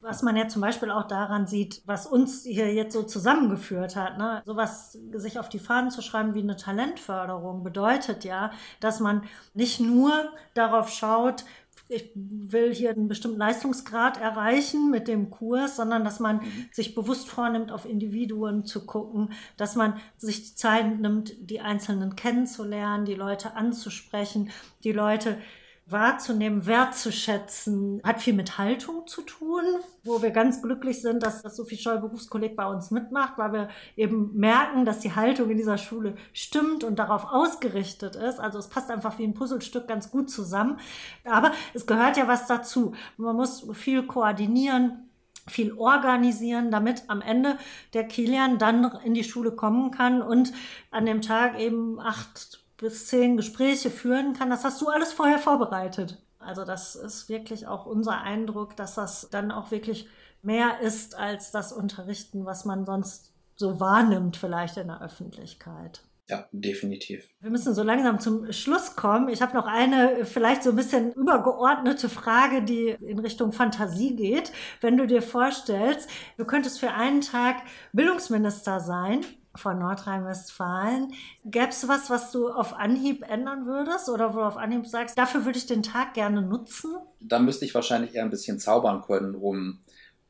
Was 0.04 0.22
man 0.22 0.36
ja 0.36 0.49
zum 0.49 0.62
Beispiel 0.62 0.91
auch 0.91 1.08
daran 1.08 1.47
sieht, 1.47 1.82
was 1.86 2.06
uns 2.06 2.43
hier 2.43 2.74
jetzt 2.74 2.93
so 2.93 3.04
zusammengeführt 3.04 3.95
hat, 3.95 4.18
ne? 4.18 4.43
sowas 4.45 4.97
sich 5.14 5.39
auf 5.39 5.47
die 5.47 5.60
Fahnen 5.60 5.91
zu 5.91 6.01
schreiben 6.01 6.36
wie 6.36 6.41
eine 6.41 6.58
Talentförderung 6.58 7.64
bedeutet 7.64 8.26
ja, 8.26 8.51
dass 8.82 8.99
man 8.99 9.24
nicht 9.54 9.80
nur 9.80 10.12
darauf 10.54 10.89
schaut, 10.89 11.45
ich 11.89 12.12
will 12.16 12.74
hier 12.74 12.91
einen 12.91 13.08
bestimmten 13.08 13.38
Leistungsgrad 13.38 14.20
erreichen 14.20 14.89
mit 14.89 15.08
dem 15.08 15.30
Kurs, 15.30 15.76
sondern 15.76 16.04
dass 16.04 16.20
man 16.20 16.41
sich 16.72 16.95
bewusst 16.95 17.30
vornimmt, 17.30 17.72
auf 17.72 17.86
Individuen 17.86 18.66
zu 18.66 18.86
gucken, 18.86 19.34
dass 19.58 19.76
man 19.76 19.99
sich 20.18 20.49
die 20.49 20.56
Zeit 20.56 20.99
nimmt, 20.99 21.34
die 21.39 21.62
Einzelnen 21.62 22.16
kennenzulernen, 22.16 23.06
die 23.06 23.16
Leute 23.16 23.56
anzusprechen, 23.56 24.49
die 24.84 24.91
Leute 24.91 25.38
wahrzunehmen, 25.86 26.65
wertzuschätzen, 26.65 28.01
hat 28.03 28.21
viel 28.21 28.34
mit 28.34 28.57
Haltung 28.57 29.05
zu 29.05 29.21
tun, 29.21 29.63
wo 30.03 30.21
wir 30.21 30.31
ganz 30.31 30.61
glücklich 30.61 31.01
sind, 31.01 31.21
dass 31.23 31.41
das 31.41 31.57
Sophie 31.57 31.77
Scholl 31.77 31.99
Berufskolleg 31.99 32.55
bei 32.55 32.65
uns 32.65 32.89
mitmacht, 32.89 33.38
weil 33.38 33.51
wir 33.53 33.69
eben 33.97 34.31
merken, 34.34 34.86
dass 34.86 34.99
die 34.99 35.13
Haltung 35.13 35.49
in 35.49 35.57
dieser 35.57 35.77
Schule 35.77 36.15
stimmt 36.31 36.84
und 36.84 36.99
darauf 36.99 37.25
ausgerichtet 37.25 38.15
ist. 38.15 38.39
Also 38.39 38.59
es 38.59 38.69
passt 38.69 38.89
einfach 38.91 39.19
wie 39.19 39.25
ein 39.25 39.34
Puzzlestück 39.34 39.88
ganz 39.88 40.09
gut 40.09 40.29
zusammen. 40.29 40.79
Aber 41.25 41.51
es 41.73 41.86
gehört 41.86 42.17
ja 42.17 42.27
was 42.27 42.47
dazu. 42.47 42.93
Man 43.17 43.36
muss 43.36 43.67
viel 43.73 44.03
koordinieren. 44.07 45.09
viel 45.47 45.73
organisieren, 45.73 46.71
damit 46.71 47.03
am 47.09 47.21
Ende 47.21 47.57
der 47.93 48.05
Kilian 48.07 48.57
dann 48.57 48.97
in 49.03 49.13
die 49.13 49.23
Schule 49.23 49.51
kommen 49.51 49.91
kann 49.91 50.21
und 50.21 50.53
an 50.91 51.05
dem 51.05 51.21
Tag 51.21 51.59
eben 51.59 51.99
acht 51.99 52.62
bis 52.84 53.07
zehn 53.07 53.38
Gespräche 53.38 53.89
führen 53.89 54.34
kann. 54.34 54.51
Das 54.51 54.63
hast 54.63 54.79
du 54.81 54.89
alles 54.89 55.11
vorher 55.11 55.39
vorbereitet. 55.39 56.21
Also 56.38 56.65
das 56.65 56.95
ist 56.95 57.29
wirklich 57.29 57.65
auch 57.65 57.86
unser 57.86 58.21
Eindruck, 58.21 58.75
dass 58.75 58.95
das 58.95 59.29
dann 59.31 59.51
auch 59.51 59.71
wirklich 59.71 60.07
mehr 60.41 60.81
ist 60.81 61.15
als 61.15 61.51
das 61.51 61.71
Unterrichten, 61.71 62.45
was 62.45 62.65
man 62.65 62.86
sonst 62.86 63.34
so 63.55 63.79
wahrnimmt 63.79 64.38
vielleicht 64.38 64.77
in 64.77 64.88
der 64.88 65.01
Öffentlichkeit. 65.01 66.01
Ja, 66.29 66.47
definitiv. 66.51 67.29
Wir 67.41 67.49
müssen 67.49 67.73
so 67.73 67.84
langsam 67.84 68.19
zum 68.19 68.51
Schluss 68.51 68.95
kommen. 68.95 69.29
Ich 69.29 69.41
habe 69.41 69.55
noch 69.55 69.67
eine 69.67 70.25
vielleicht 70.25 70.63
so 70.63 70.69
ein 70.69 70.75
bisschen 70.75 71.11
übergeordnete 71.13 72.07
Frage, 72.09 72.63
die 72.63 72.89
in 72.89 73.19
Richtung 73.19 73.51
Fantasie 73.51 74.15
geht. 74.15 74.51
Wenn 74.81 74.97
du 74.97 75.05
dir 75.05 75.21
vorstellst, 75.21 76.09
du 76.38 76.45
könntest 76.45 76.79
für 76.79 76.91
einen 76.91 77.21
Tag 77.21 77.57
Bildungsminister 77.91 78.79
sein 78.79 79.25
von 79.56 79.80
Nordrhein-Westfalen. 79.80 81.14
Gäbe 81.45 81.70
es 81.70 81.88
was, 81.88 82.10
was 82.10 82.32
du 82.32 82.49
auf 82.49 82.74
Anhieb 82.74 83.24
ändern 83.30 83.66
würdest 83.66 84.10
oder 84.10 84.34
wo 84.34 84.39
du 84.39 84.45
auf 84.45 84.58
Anhieb 84.58 84.88
sagst, 84.88 85.18
dafür 85.18 85.45
würde 85.45 85.58
ich 85.58 85.66
den 85.66 85.84
Tag 85.84 86.14
gerne 86.14 86.41
nutzen? 86.41 86.95
Da 87.20 87.39
müsste 87.39 87.66
ich 87.66 87.76
wahrscheinlich 87.76 88.16
eher 88.16 88.24
ein 88.24 88.30
bisschen 88.30 88.60
zaubern 88.60 89.01
können, 89.01 89.36
um 89.36 89.80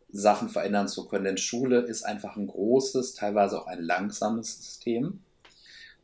Sachen 0.10 0.50
verändern 0.50 0.88
zu 0.88 1.08
können. 1.08 1.24
Denn 1.24 1.38
Schule 1.38 1.80
ist 1.82 2.04
einfach 2.04 2.36
ein 2.36 2.48
großes, 2.48 3.14
teilweise 3.14 3.60
auch 3.60 3.68
ein 3.68 3.82
langsames 3.82 4.58
System. 4.58 5.22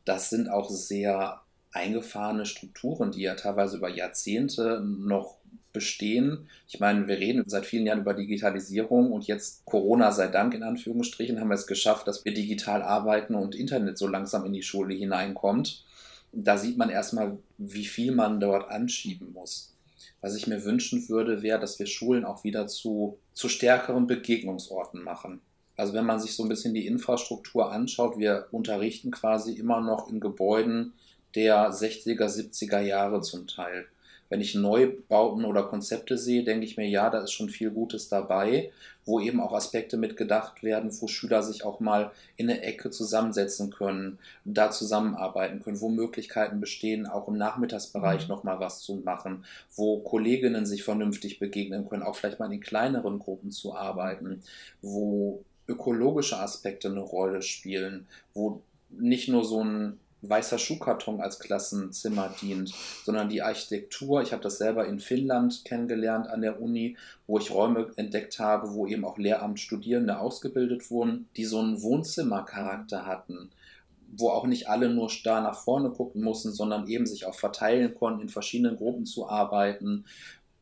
Das 0.04 0.30
sind 0.30 0.48
auch 0.48 0.70
sehr 0.70 1.42
eingefahrene 1.72 2.46
Strukturen, 2.46 3.12
die 3.12 3.22
ja 3.22 3.34
teilweise 3.34 3.76
über 3.76 3.88
Jahrzehnte 3.88 4.80
noch 4.80 5.36
bestehen. 5.72 6.48
Ich 6.68 6.80
meine, 6.80 7.06
wir 7.08 7.18
reden 7.18 7.44
seit 7.46 7.66
vielen 7.66 7.86
Jahren 7.86 8.00
über 8.00 8.14
Digitalisierung 8.14 9.12
und 9.12 9.26
jetzt 9.26 9.64
Corona 9.64 10.12
sei 10.12 10.28
Dank 10.28 10.54
in 10.54 10.62
Anführungsstrichen 10.62 11.40
haben 11.40 11.48
wir 11.48 11.54
es 11.54 11.66
geschafft, 11.66 12.06
dass 12.06 12.24
wir 12.24 12.34
digital 12.34 12.82
arbeiten 12.82 13.34
und 13.34 13.54
Internet 13.54 13.98
so 13.98 14.06
langsam 14.06 14.44
in 14.44 14.52
die 14.52 14.62
Schule 14.62 14.94
hineinkommt. 14.94 15.84
Da 16.32 16.58
sieht 16.58 16.76
man 16.76 16.90
erstmal, 16.90 17.38
wie 17.58 17.86
viel 17.86 18.12
man 18.12 18.40
dort 18.40 18.70
anschieben 18.70 19.32
muss. 19.32 19.74
Was 20.20 20.36
ich 20.36 20.46
mir 20.46 20.64
wünschen 20.64 21.08
würde, 21.08 21.42
wäre, 21.42 21.58
dass 21.58 21.78
wir 21.78 21.86
Schulen 21.86 22.24
auch 22.24 22.44
wieder 22.44 22.66
zu, 22.66 23.18
zu 23.32 23.48
stärkeren 23.48 24.06
Begegnungsorten 24.06 25.02
machen. 25.02 25.40
Also 25.76 25.94
wenn 25.94 26.04
man 26.04 26.20
sich 26.20 26.34
so 26.34 26.42
ein 26.42 26.48
bisschen 26.48 26.74
die 26.74 26.86
Infrastruktur 26.86 27.72
anschaut, 27.72 28.18
wir 28.18 28.48
unterrichten 28.50 29.10
quasi 29.10 29.54
immer 29.54 29.80
noch 29.80 30.10
in 30.10 30.20
Gebäuden 30.20 30.92
der 31.34 31.70
60er, 31.70 32.26
70er 32.26 32.80
Jahre 32.80 33.22
zum 33.22 33.46
Teil. 33.46 33.86
Wenn 34.30 34.40
ich 34.40 34.54
Neubauten 34.54 35.44
oder 35.44 35.64
Konzepte 35.64 36.16
sehe, 36.16 36.44
denke 36.44 36.64
ich 36.64 36.76
mir, 36.76 36.88
ja, 36.88 37.10
da 37.10 37.18
ist 37.18 37.32
schon 37.32 37.50
viel 37.50 37.70
Gutes 37.70 38.08
dabei, 38.08 38.70
wo 39.04 39.20
eben 39.20 39.40
auch 39.40 39.52
Aspekte 39.52 39.96
mitgedacht 39.96 40.62
werden, 40.62 40.90
wo 41.00 41.08
Schüler 41.08 41.42
sich 41.42 41.64
auch 41.64 41.80
mal 41.80 42.12
in 42.36 42.48
eine 42.48 42.62
Ecke 42.62 42.90
zusammensetzen 42.90 43.70
können, 43.70 44.18
da 44.44 44.70
zusammenarbeiten 44.70 45.60
können, 45.62 45.80
wo 45.80 45.88
Möglichkeiten 45.88 46.60
bestehen, 46.60 47.06
auch 47.06 47.26
im 47.26 47.36
Nachmittagsbereich 47.36 48.22
mhm. 48.22 48.28
nochmal 48.28 48.60
was 48.60 48.80
zu 48.80 48.96
machen, 49.04 49.44
wo 49.74 49.98
Kolleginnen 49.98 50.64
sich 50.64 50.84
vernünftig 50.84 51.40
begegnen 51.40 51.88
können, 51.88 52.04
auch 52.04 52.14
vielleicht 52.14 52.38
mal 52.38 52.52
in 52.52 52.60
kleineren 52.60 53.18
Gruppen 53.18 53.50
zu 53.50 53.74
arbeiten, 53.74 54.42
wo 54.80 55.44
ökologische 55.66 56.38
Aspekte 56.38 56.88
eine 56.88 57.00
Rolle 57.00 57.42
spielen, 57.42 58.06
wo 58.32 58.62
nicht 58.90 59.28
nur 59.28 59.44
so 59.44 59.62
ein 59.64 59.98
weißer 60.22 60.58
Schuhkarton 60.58 61.20
als 61.20 61.38
Klassenzimmer 61.38 62.34
dient, 62.40 62.72
sondern 63.04 63.28
die 63.28 63.42
Architektur. 63.42 64.22
Ich 64.22 64.32
habe 64.32 64.42
das 64.42 64.58
selber 64.58 64.86
in 64.86 65.00
Finnland 65.00 65.64
kennengelernt 65.64 66.28
an 66.28 66.42
der 66.42 66.60
Uni, 66.60 66.96
wo 67.26 67.38
ich 67.38 67.50
Räume 67.50 67.90
entdeckt 67.96 68.38
habe, 68.38 68.74
wo 68.74 68.86
eben 68.86 69.04
auch 69.04 69.18
Lehramtsstudierende 69.18 70.18
ausgebildet 70.18 70.90
wurden, 70.90 71.28
die 71.36 71.44
so 71.44 71.60
einen 71.60 71.82
Wohnzimmercharakter 71.82 73.06
hatten 73.06 73.50
wo 74.12 74.30
auch 74.30 74.46
nicht 74.46 74.68
alle 74.68 74.90
nur 74.90 75.08
starr 75.08 75.40
nach 75.40 75.58
vorne 75.58 75.90
gucken 75.90 76.22
mussten, 76.22 76.52
sondern 76.52 76.88
eben 76.88 77.06
sich 77.06 77.26
auch 77.26 77.34
verteilen 77.34 77.94
konnten, 77.94 78.22
in 78.22 78.28
verschiedenen 78.28 78.76
Gruppen 78.76 79.06
zu 79.06 79.28
arbeiten, 79.28 80.04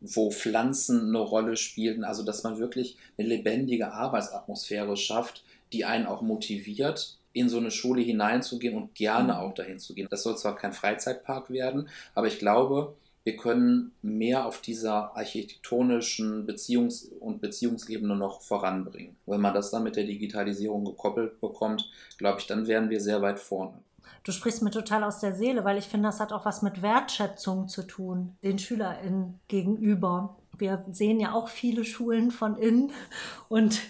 wo 0.01 0.31
Pflanzen 0.31 1.09
eine 1.09 1.19
Rolle 1.19 1.57
spielten, 1.57 2.05
also 2.05 2.23
dass 2.23 2.43
man 2.43 2.59
wirklich 2.59 2.97
eine 3.17 3.29
lebendige 3.29 3.93
Arbeitsatmosphäre 3.93 4.97
schafft, 4.97 5.45
die 5.73 5.85
einen 5.85 6.07
auch 6.07 6.23
motiviert, 6.23 7.18
in 7.33 7.49
so 7.49 7.59
eine 7.59 7.71
Schule 7.71 8.03
hineinzugehen 8.03 8.77
und 8.77 8.95
gerne 8.95 9.35
mhm. 9.35 9.39
auch 9.39 9.55
dahin 9.55 9.79
zu 9.79 9.95
gehen. 9.95 10.09
Das 10.11 10.23
soll 10.23 10.37
zwar 10.37 10.57
kein 10.57 10.73
Freizeitpark 10.73 11.51
werden, 11.51 11.89
aber 12.15 12.27
ich 12.27 12.39
glaube, 12.39 12.97
wir 13.25 13.37
können 13.37 13.93
mehr 14.01 14.47
auf 14.47 14.63
dieser 14.63 15.15
architektonischen 15.15 16.47
Beziehungs- 16.47 17.13
und 17.21 17.43
Beziehungsebene 17.43 18.17
noch 18.17 18.41
voranbringen. 18.41 19.17
Wenn 19.27 19.43
man 19.43 19.53
das 19.53 19.71
dann 19.71 19.83
mit 19.83 19.97
der 19.97 20.05
Digitalisierung 20.05 20.85
gekoppelt 20.85 21.39
bekommt, 21.41 21.91
glaube 22.17 22.41
ich, 22.41 22.47
dann 22.47 22.67
wären 22.67 22.89
wir 22.89 23.01
sehr 23.03 23.21
weit 23.21 23.39
vorne. 23.39 23.83
Du 24.29 24.33
sprichst 24.33 24.61
mir 24.61 24.71
total 24.71 25.05
aus 25.05 25.21
der 25.21 25.33
Seele, 25.33 25.65
weil 25.65 25.79
ich 25.79 25.89
finde, 25.89 26.07
das 26.11 26.21
hat 26.21 26.35
auch 26.35 26.45
was 26.45 26.61
mit 26.61 26.83
Wertschätzung 26.83 27.67
zu 27.67 27.83
tun, 27.83 28.37
den 28.43 28.59
SchülerInnen 28.59 29.41
gegenüber. 29.49 30.37
Wir 30.59 30.85
sehen 30.91 31.19
ja 31.19 31.33
auch 31.33 31.49
viele 31.49 31.83
Schulen 31.83 32.31
von 32.31 32.59
innen 32.59 32.93
und 33.49 33.81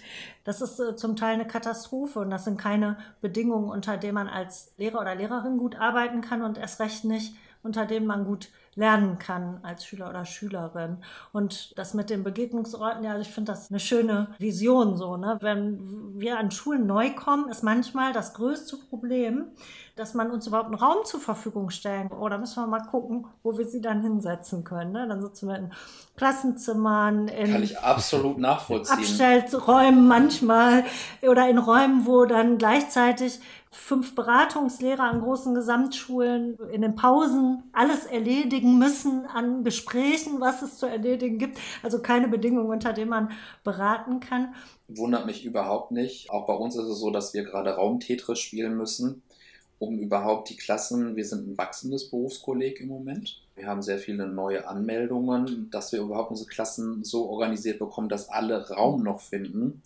das 0.45 0.61
ist 0.61 0.79
äh, 0.79 0.95
zum 0.95 1.17
Teil 1.17 1.33
eine 1.33 1.45
Katastrophe 1.45 2.19
und 2.19 2.29
das 2.29 2.45
sind 2.45 2.57
keine 2.57 2.95
Bedingungen, 3.19 3.69
unter 3.69 3.97
denen 3.97 4.13
man 4.13 4.29
als 4.29 4.71
Lehrer 4.77 5.01
oder 5.01 5.13
Lehrerin 5.13 5.57
gut 5.57 5.75
arbeiten 5.75 6.21
kann 6.21 6.41
und 6.41 6.57
erst 6.57 6.79
recht 6.79 7.03
nicht, 7.03 7.35
unter 7.61 7.85
denen 7.85 8.07
man 8.07 8.23
gut 8.23 8.49
lernen 8.75 9.19
kann 9.19 9.59
als 9.63 9.85
Schüler 9.85 10.09
oder 10.09 10.25
Schülerin. 10.25 10.97
Und 11.33 11.77
das 11.77 11.93
mit 11.93 12.09
den 12.09 12.23
Begegnungsorten, 12.23 13.03
ja, 13.03 13.19
ich 13.19 13.27
finde 13.27 13.51
das 13.51 13.69
eine 13.69 13.79
schöne 13.79 14.33
Vision 14.39 14.95
so. 14.95 15.17
Ne? 15.17 15.37
Wenn 15.41 16.17
wir 16.19 16.39
an 16.39 16.49
Schulen 16.49 16.87
neu 16.87 17.13
kommen, 17.13 17.49
ist 17.49 17.61
manchmal 17.61 18.13
das 18.13 18.33
größte 18.33 18.77
Problem, 18.77 19.47
dass 19.99 20.13
man 20.13 20.31
uns 20.31 20.47
überhaupt 20.47 20.67
einen 20.67 20.75
Raum 20.75 21.03
zur 21.03 21.19
Verfügung 21.19 21.69
stellen. 21.71 22.07
Oder 22.07 22.37
oh, 22.37 22.39
müssen 22.39 22.63
wir 22.63 22.67
mal 22.67 22.79
gucken, 22.79 23.27
wo 23.43 23.57
wir 23.57 23.65
sie 23.65 23.81
dann 23.81 24.01
hinsetzen 24.01 24.63
können. 24.63 24.93
Ne? 24.93 25.05
Dann 25.09 25.21
sitzen 25.21 25.49
wir 25.49 25.57
in 25.57 25.73
Klassenzimmern, 26.15 27.27
in 27.27 27.51
Kann 27.51 27.63
ich 27.63 27.77
absolut 27.79 28.37
nachvollziehen. 28.37 28.97
Abstellräumen 28.97 30.07
manchmal 30.07 30.85
oder 31.21 31.49
in 31.49 31.57
Räumen, 31.57 32.05
wo 32.05 32.23
dann 32.23 32.57
gleichzeitig 32.57 33.39
fünf 33.71 34.15
Beratungslehrer 34.15 35.03
an 35.03 35.21
großen 35.21 35.53
Gesamtschulen 35.53 36.57
in 36.71 36.81
den 36.81 36.95
Pausen 36.95 37.63
alles 37.71 38.05
erledigen 38.05 38.79
müssen 38.79 39.25
an 39.25 39.63
Gesprächen, 39.63 40.39
was 40.39 40.61
es 40.61 40.77
zu 40.77 40.87
erledigen 40.87 41.37
gibt. 41.37 41.59
Also 41.83 42.01
keine 42.01 42.27
Bedingungen, 42.27 42.69
unter 42.69 42.93
denen 42.93 43.09
man 43.09 43.31
beraten 43.63 44.21
kann. 44.21 44.55
Wundert 44.87 45.25
mich 45.27 45.45
überhaupt 45.45 45.91
nicht. 45.91 46.31
Auch 46.31 46.47
bei 46.47 46.53
uns 46.53 46.75
ist 46.75 46.87
es 46.87 46.99
so, 46.99 47.11
dass 47.11 47.33
wir 47.33 47.43
gerade 47.43 47.75
Raumtetris 47.75 48.39
spielen 48.39 48.75
müssen, 48.75 49.21
um 49.79 49.97
überhaupt 49.97 50.49
die 50.49 50.57
Klassen, 50.57 51.15
wir 51.15 51.25
sind 51.25 51.47
ein 51.47 51.57
wachsendes 51.57 52.09
Berufskolleg 52.09 52.81
im 52.81 52.89
Moment. 52.89 53.41
Wir 53.55 53.67
haben 53.67 53.81
sehr 53.81 53.97
viele 53.97 54.27
neue 54.27 54.67
Anmeldungen, 54.67 55.69
dass 55.71 55.91
wir 55.93 56.01
überhaupt 56.01 56.31
unsere 56.31 56.49
Klassen 56.49 57.03
so 57.03 57.29
organisiert 57.29 57.79
bekommen, 57.79 58.09
dass 58.09 58.29
alle 58.29 58.69
Raum 58.69 59.03
noch 59.03 59.21
finden. 59.21 59.81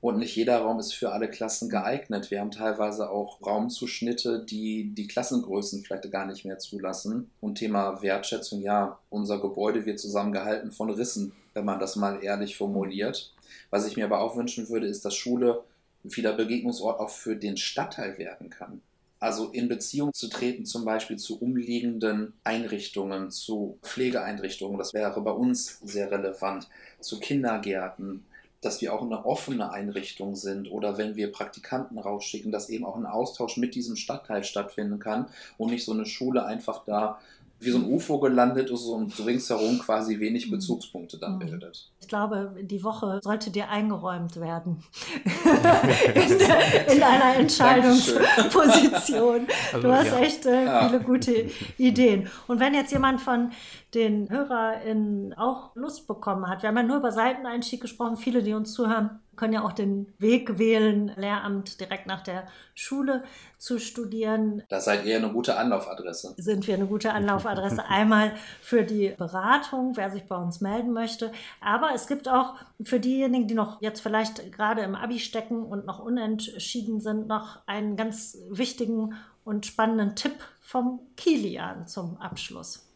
Und 0.00 0.18
nicht 0.18 0.34
jeder 0.34 0.58
Raum 0.58 0.80
ist 0.80 0.94
für 0.94 1.12
alle 1.12 1.30
Klassen 1.30 1.68
geeignet. 1.68 2.32
Wir 2.32 2.40
haben 2.40 2.50
teilweise 2.50 3.08
auch 3.08 3.40
Raumzuschnitte, 3.46 4.44
die 4.44 4.92
die 4.92 5.06
Klassengrößen 5.06 5.84
vielleicht 5.84 6.10
gar 6.10 6.26
nicht 6.26 6.44
mehr 6.44 6.58
zulassen. 6.58 7.30
Und 7.40 7.54
Thema 7.54 8.02
Wertschätzung, 8.02 8.62
ja, 8.62 8.98
unser 9.10 9.40
Gebäude 9.40 9.86
wird 9.86 10.00
zusammengehalten 10.00 10.72
von 10.72 10.90
Rissen, 10.90 11.32
wenn 11.54 11.64
man 11.64 11.78
das 11.78 11.94
mal 11.94 12.24
ehrlich 12.24 12.56
formuliert. 12.56 13.32
Was 13.70 13.86
ich 13.86 13.96
mir 13.96 14.06
aber 14.06 14.20
auch 14.20 14.36
wünschen 14.36 14.68
würde, 14.68 14.88
ist, 14.88 15.04
dass 15.04 15.14
Schule 15.14 15.62
wieder 16.02 16.32
Begegnungsort 16.32 16.98
auch 16.98 17.10
für 17.10 17.36
den 17.36 17.56
Stadtteil 17.56 18.18
werden 18.18 18.50
kann. 18.50 18.82
Also 19.22 19.50
in 19.50 19.68
Beziehung 19.68 20.12
zu 20.12 20.28
treten, 20.28 20.66
zum 20.66 20.84
Beispiel 20.84 21.16
zu 21.16 21.40
umliegenden 21.40 22.32
Einrichtungen, 22.42 23.30
zu 23.30 23.78
Pflegeeinrichtungen, 23.82 24.78
das 24.78 24.94
wäre 24.94 25.20
bei 25.20 25.30
uns 25.30 25.78
sehr 25.84 26.10
relevant, 26.10 26.68
zu 26.98 27.20
Kindergärten, 27.20 28.24
dass 28.62 28.80
wir 28.80 28.92
auch 28.92 29.02
eine 29.02 29.24
offene 29.24 29.70
Einrichtung 29.70 30.34
sind 30.34 30.68
oder 30.72 30.98
wenn 30.98 31.14
wir 31.14 31.30
Praktikanten 31.30 31.98
rausschicken, 31.98 32.50
dass 32.50 32.68
eben 32.68 32.84
auch 32.84 32.96
ein 32.96 33.06
Austausch 33.06 33.58
mit 33.58 33.76
diesem 33.76 33.94
Stadtteil 33.94 34.42
stattfinden 34.42 34.98
kann 34.98 35.26
und 35.56 35.70
nicht 35.70 35.84
so 35.84 35.92
eine 35.92 36.04
Schule 36.04 36.44
einfach 36.44 36.84
da 36.84 37.20
wie 37.64 37.70
so 37.70 37.78
ein 37.78 37.84
UFO 37.84 38.18
gelandet 38.18 38.70
ist 38.70 38.84
und 38.84 39.14
so 39.14 39.22
ringsherum 39.24 39.78
quasi 39.78 40.18
wenig 40.18 40.46
mhm. 40.46 40.52
Bezugspunkte 40.52 41.18
dann 41.18 41.34
mhm. 41.34 41.40
bildet. 41.40 41.90
Ich 42.00 42.08
glaube, 42.08 42.54
die 42.62 42.82
Woche 42.82 43.20
sollte 43.22 43.50
dir 43.50 43.68
eingeräumt 43.68 44.40
werden 44.40 44.82
in, 46.14 46.96
in, 46.96 47.02
einer 47.02 47.36
Entscheidungsposition. 47.36 49.46
Also, 49.72 49.86
du 49.86 49.94
hast 49.94 50.08
ja. 50.08 50.18
echt 50.18 50.46
äh, 50.46 50.86
viele 50.86 50.98
ja. 50.98 50.98
gute 50.98 51.50
Ideen. 51.78 52.28
Und 52.48 52.60
wenn 52.60 52.74
jetzt 52.74 52.92
jemand 52.92 53.20
von 53.20 53.50
den 53.94 54.30
HörerInnen 54.30 55.34
auch 55.34 55.74
Lust 55.74 56.06
bekommen 56.06 56.48
hat. 56.48 56.62
Wir 56.62 56.68
haben 56.68 56.76
ja 56.76 56.82
nur 56.82 56.96
über 56.96 57.12
Seiteneinstieg 57.12 57.80
gesprochen. 57.80 58.16
Viele, 58.16 58.42
die 58.42 58.54
uns 58.54 58.72
zuhören, 58.72 59.20
können 59.36 59.52
ja 59.52 59.64
auch 59.64 59.72
den 59.72 60.12
Weg 60.18 60.58
wählen, 60.58 61.12
Lehramt 61.16 61.80
direkt 61.80 62.06
nach 62.06 62.22
der 62.22 62.46
Schule 62.74 63.24
zu 63.58 63.78
studieren. 63.78 64.62
Da 64.68 64.80
seid 64.80 65.04
ihr 65.04 65.16
eine 65.16 65.30
gute 65.30 65.56
Anlaufadresse. 65.56 66.34
Sind 66.36 66.66
wir 66.66 66.74
eine 66.74 66.86
gute 66.86 67.12
Anlaufadresse 67.12 67.84
einmal 67.88 68.32
für 68.60 68.84
die 68.84 69.14
Beratung, 69.16 69.96
wer 69.96 70.10
sich 70.10 70.24
bei 70.24 70.36
uns 70.36 70.60
melden 70.60 70.92
möchte. 70.92 71.32
Aber 71.60 71.90
es 71.94 72.06
gibt 72.06 72.28
auch 72.28 72.54
für 72.82 73.00
diejenigen, 73.00 73.46
die 73.46 73.54
noch 73.54 73.80
jetzt 73.80 74.00
vielleicht 74.00 74.52
gerade 74.52 74.82
im 74.82 74.94
Abi 74.94 75.18
stecken 75.18 75.64
und 75.64 75.86
noch 75.86 75.98
unentschieden 75.98 77.00
sind, 77.00 77.26
noch 77.26 77.66
einen 77.66 77.96
ganz 77.96 78.38
wichtigen 78.48 79.14
und 79.44 79.66
spannenden 79.66 80.14
Tipp 80.14 80.36
vom 80.60 81.00
Kilian 81.16 81.86
zum 81.86 82.16
Abschluss. 82.18 82.91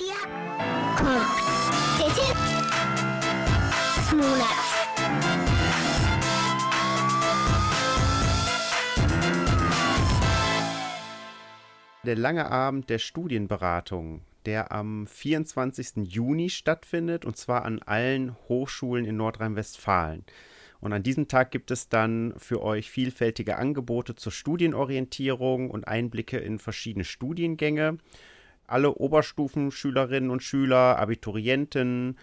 Hier. 0.00 0.14
Der 12.02 12.16
lange 12.16 12.50
Abend 12.50 12.88
der 12.88 12.98
Studienberatung, 12.98 14.22
der 14.46 14.72
am 14.72 15.06
24. 15.06 15.96
Juni 15.96 16.48
stattfindet, 16.48 17.26
und 17.26 17.36
zwar 17.36 17.66
an 17.66 17.80
allen 17.82 18.34
Hochschulen 18.48 19.04
in 19.04 19.18
Nordrhein-Westfalen. 19.18 20.24
Und 20.80 20.94
an 20.94 21.02
diesem 21.02 21.28
Tag 21.28 21.50
gibt 21.50 21.70
es 21.70 21.90
dann 21.90 22.32
für 22.38 22.62
euch 22.62 22.90
vielfältige 22.90 23.58
Angebote 23.58 24.14
zur 24.14 24.32
Studienorientierung 24.32 25.70
und 25.70 25.86
Einblicke 25.86 26.38
in 26.38 26.58
verschiedene 26.58 27.04
Studiengänge. 27.04 27.98
Alle 28.70 28.94
Oberstufenschülerinnen 28.94 30.30
und 30.30 30.42
Schüler, 30.42 30.98
Abiturienten, 30.98 32.16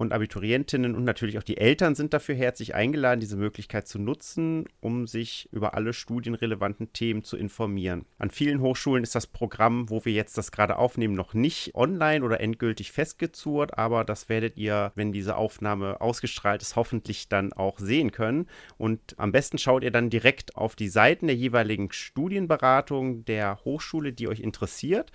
und 0.00 0.12
Abiturientinnen 0.12 0.94
und 0.94 1.04
natürlich 1.04 1.38
auch 1.38 1.42
die 1.42 1.58
Eltern 1.58 1.94
sind 1.94 2.14
dafür 2.14 2.34
herzlich 2.34 2.74
eingeladen, 2.74 3.20
diese 3.20 3.36
Möglichkeit 3.36 3.86
zu 3.86 3.98
nutzen, 3.98 4.64
um 4.80 5.06
sich 5.06 5.48
über 5.52 5.74
alle 5.74 5.92
studienrelevanten 5.92 6.92
Themen 6.92 7.22
zu 7.22 7.36
informieren. 7.36 8.06
An 8.18 8.30
vielen 8.30 8.60
Hochschulen 8.60 9.02
ist 9.02 9.14
das 9.14 9.26
Programm, 9.26 9.90
wo 9.90 10.04
wir 10.04 10.12
jetzt 10.12 10.38
das 10.38 10.52
gerade 10.52 10.76
aufnehmen, 10.76 11.14
noch 11.14 11.34
nicht 11.34 11.74
online 11.74 12.24
oder 12.24 12.40
endgültig 12.40 12.92
festgezurrt, 12.92 13.76
aber 13.76 14.04
das 14.04 14.28
werdet 14.28 14.56
ihr, 14.56 14.92
wenn 14.94 15.12
diese 15.12 15.36
Aufnahme 15.36 16.00
ausgestrahlt 16.00 16.62
ist, 16.62 16.76
hoffentlich 16.76 17.28
dann 17.28 17.52
auch 17.52 17.78
sehen 17.78 18.10
können. 18.12 18.46
Und 18.78 19.00
am 19.18 19.32
besten 19.32 19.58
schaut 19.58 19.84
ihr 19.84 19.90
dann 19.90 20.08
direkt 20.08 20.56
auf 20.56 20.76
die 20.76 20.88
Seiten 20.88 21.26
der 21.26 21.36
jeweiligen 21.36 21.92
Studienberatung 21.92 23.24
der 23.24 23.58
Hochschule, 23.64 24.12
die 24.12 24.28
euch 24.28 24.40
interessiert. 24.40 25.10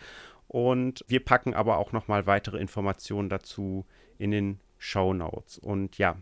Und 0.47 1.03
wir 1.07 1.23
packen 1.23 1.53
aber 1.53 1.77
auch 1.77 1.91
nochmal 1.91 2.25
weitere 2.25 2.57
Informationen 2.57 3.29
dazu 3.29 3.85
in 4.17 4.31
den 4.31 4.59
Show 4.77 5.13
Notes. 5.13 5.57
Und 5.57 5.97
ja, 5.97 6.17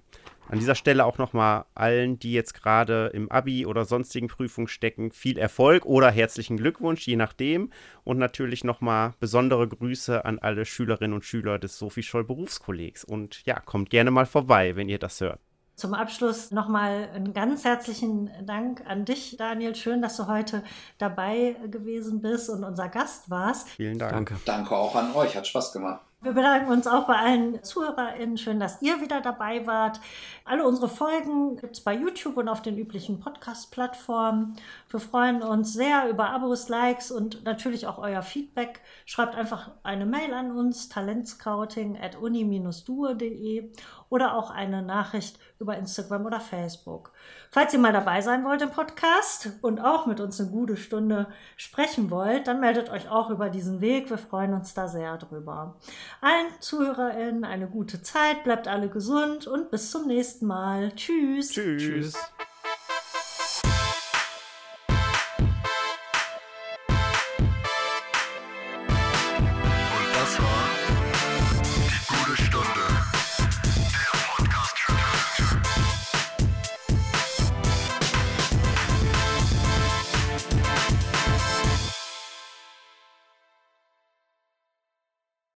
an 0.50 0.60
dieser 0.60 0.76
Stelle 0.76 1.06
auch 1.06 1.18
nochmal 1.18 1.66
allen, 1.76 2.20
die 2.20 2.34
jetzt 2.34 2.54
gerade 2.54 3.12
im 3.14 3.32
Abi 3.32 3.66
oder 3.66 3.86
sonstigen 3.86 4.28
Prüfungen 4.28 4.68
stecken, 4.68 5.12
viel 5.12 5.38
Erfolg 5.38 5.86
oder 5.86 6.12
herzlichen 6.12 6.58
Glückwunsch, 6.58 7.08
je 7.08 7.16
nachdem. 7.16 7.72
Und 8.04 8.18
natürlich 8.18 8.64
nochmal 8.64 9.14
besondere 9.20 9.68
Grüße 9.68 10.26
an 10.26 10.40
alle 10.40 10.66
Schülerinnen 10.66 11.14
und 11.14 11.26
Schüler 11.26 11.60
des 11.60 11.78
Sophie 11.78 12.04
Scholl 12.04 12.24
Berufskollegs. 12.24 13.04
Und 13.04 13.46
ja, 13.46 13.60
kommt 13.60 13.90
gerne 13.90 14.12
mal 14.12 14.26
vorbei, 14.26 14.76
wenn 14.76 14.90
ihr 14.90 15.00
das 15.00 15.22
hört. 15.22 15.40
Zum 15.76 15.94
Abschluss 15.94 16.52
nochmal 16.52 17.10
einen 17.14 17.34
ganz 17.34 17.66
herzlichen 17.66 18.30
Dank 18.46 18.84
an 18.86 19.06
dich, 19.06 19.38
Daniel. 19.38 19.76
Schön, 19.76 20.02
dass 20.02 20.18
du 20.18 20.28
heute 20.28 20.64
dabei 21.00 21.56
gewesen 21.70 22.22
bist 22.22 22.50
und 22.50 22.64
unser 22.64 22.90
Gast 22.90 23.30
warst. 23.30 23.70
Vielen 23.70 23.98
Dank. 23.98 24.14
Danke. 24.14 24.36
Danke 24.46 24.76
auch 24.76 24.96
an 24.96 25.14
euch, 25.16 25.36
hat 25.36 25.48
Spaß 25.48 25.74
gemacht. 25.74 26.02
Wir 26.24 26.32
bedanken 26.32 26.72
uns 26.72 26.88
auch 26.88 27.06
bei 27.06 27.18
allen 27.18 27.62
ZuhörerInnen. 27.62 28.38
Schön, 28.38 28.58
dass 28.58 28.82
ihr 28.82 29.02
wieder 29.02 29.20
dabei 29.20 29.68
wart. 29.68 30.00
Alle 30.46 30.66
unsere 30.66 30.88
Folgen 30.88 31.58
gibt 31.58 31.76
es 31.76 31.84
bei 31.84 31.94
YouTube 31.94 32.38
und 32.38 32.48
auf 32.48 32.62
den 32.62 32.78
üblichen 32.78 33.20
Podcast-Plattformen. 33.20 34.56
Wir 34.90 35.02
freuen 35.02 35.44
uns 35.44 35.74
sehr 35.74 36.10
über 36.10 36.30
Abos, 36.30 36.70
Likes 36.70 37.12
und 37.12 37.44
natürlich 37.44 37.88
auch 37.88 37.98
euer 37.98 38.22
Feedback. 38.22 38.80
Schreibt 39.06 39.36
einfach 39.36 39.72
eine 39.84 40.06
Mail 40.06 40.34
an 40.34 40.58
uns, 40.58 40.88
talentscouting 40.88 42.00
at 42.00 42.16
uni-duo.de 42.16 43.74
oder 44.08 44.38
auch 44.38 44.50
eine 44.50 44.82
Nachricht 44.82 45.40
über 45.60 45.76
Instagram 45.76 46.26
oder 46.26 46.40
Facebook. 46.40 47.12
Falls 47.52 47.72
ihr 47.72 47.80
mal 47.80 47.94
dabei 47.94 48.22
sein 48.22 48.44
wollt 48.46 48.64
im 48.64 48.72
Podcast 48.72 49.50
und 49.62 49.80
auch 49.80 50.08
mit 50.08 50.20
uns 50.20 50.42
eine 50.42 50.50
gute 50.50 50.76
Stunde 50.76 51.28
sprechen 51.56 52.10
wollt, 52.10 52.48
dann 52.48 52.60
meldet 52.60 52.90
euch 52.90 53.10
auch 53.10 53.30
über 53.30 53.50
diesen 53.50 53.80
Weg. 53.80 54.10
Wir 54.10 54.18
freuen 54.18 54.54
uns 54.54 54.74
da 54.74 54.88
sehr 54.88 55.18
drüber. 55.18 55.76
Allen 56.20 56.48
ZuhörerInnen 56.60 57.44
eine 57.44 57.68
gute 57.68 58.02
Zeit, 58.02 58.44
bleibt 58.44 58.68
alle 58.68 58.90
gesund 58.90 59.46
und 59.46 59.70
bis 59.70 59.92
zum 59.92 60.08
nächsten 60.08 60.48
Mal. 60.48 60.94
Tschüss. 60.96 61.52
Tschüss. 61.52 61.84
Tschüss. 61.84 62.34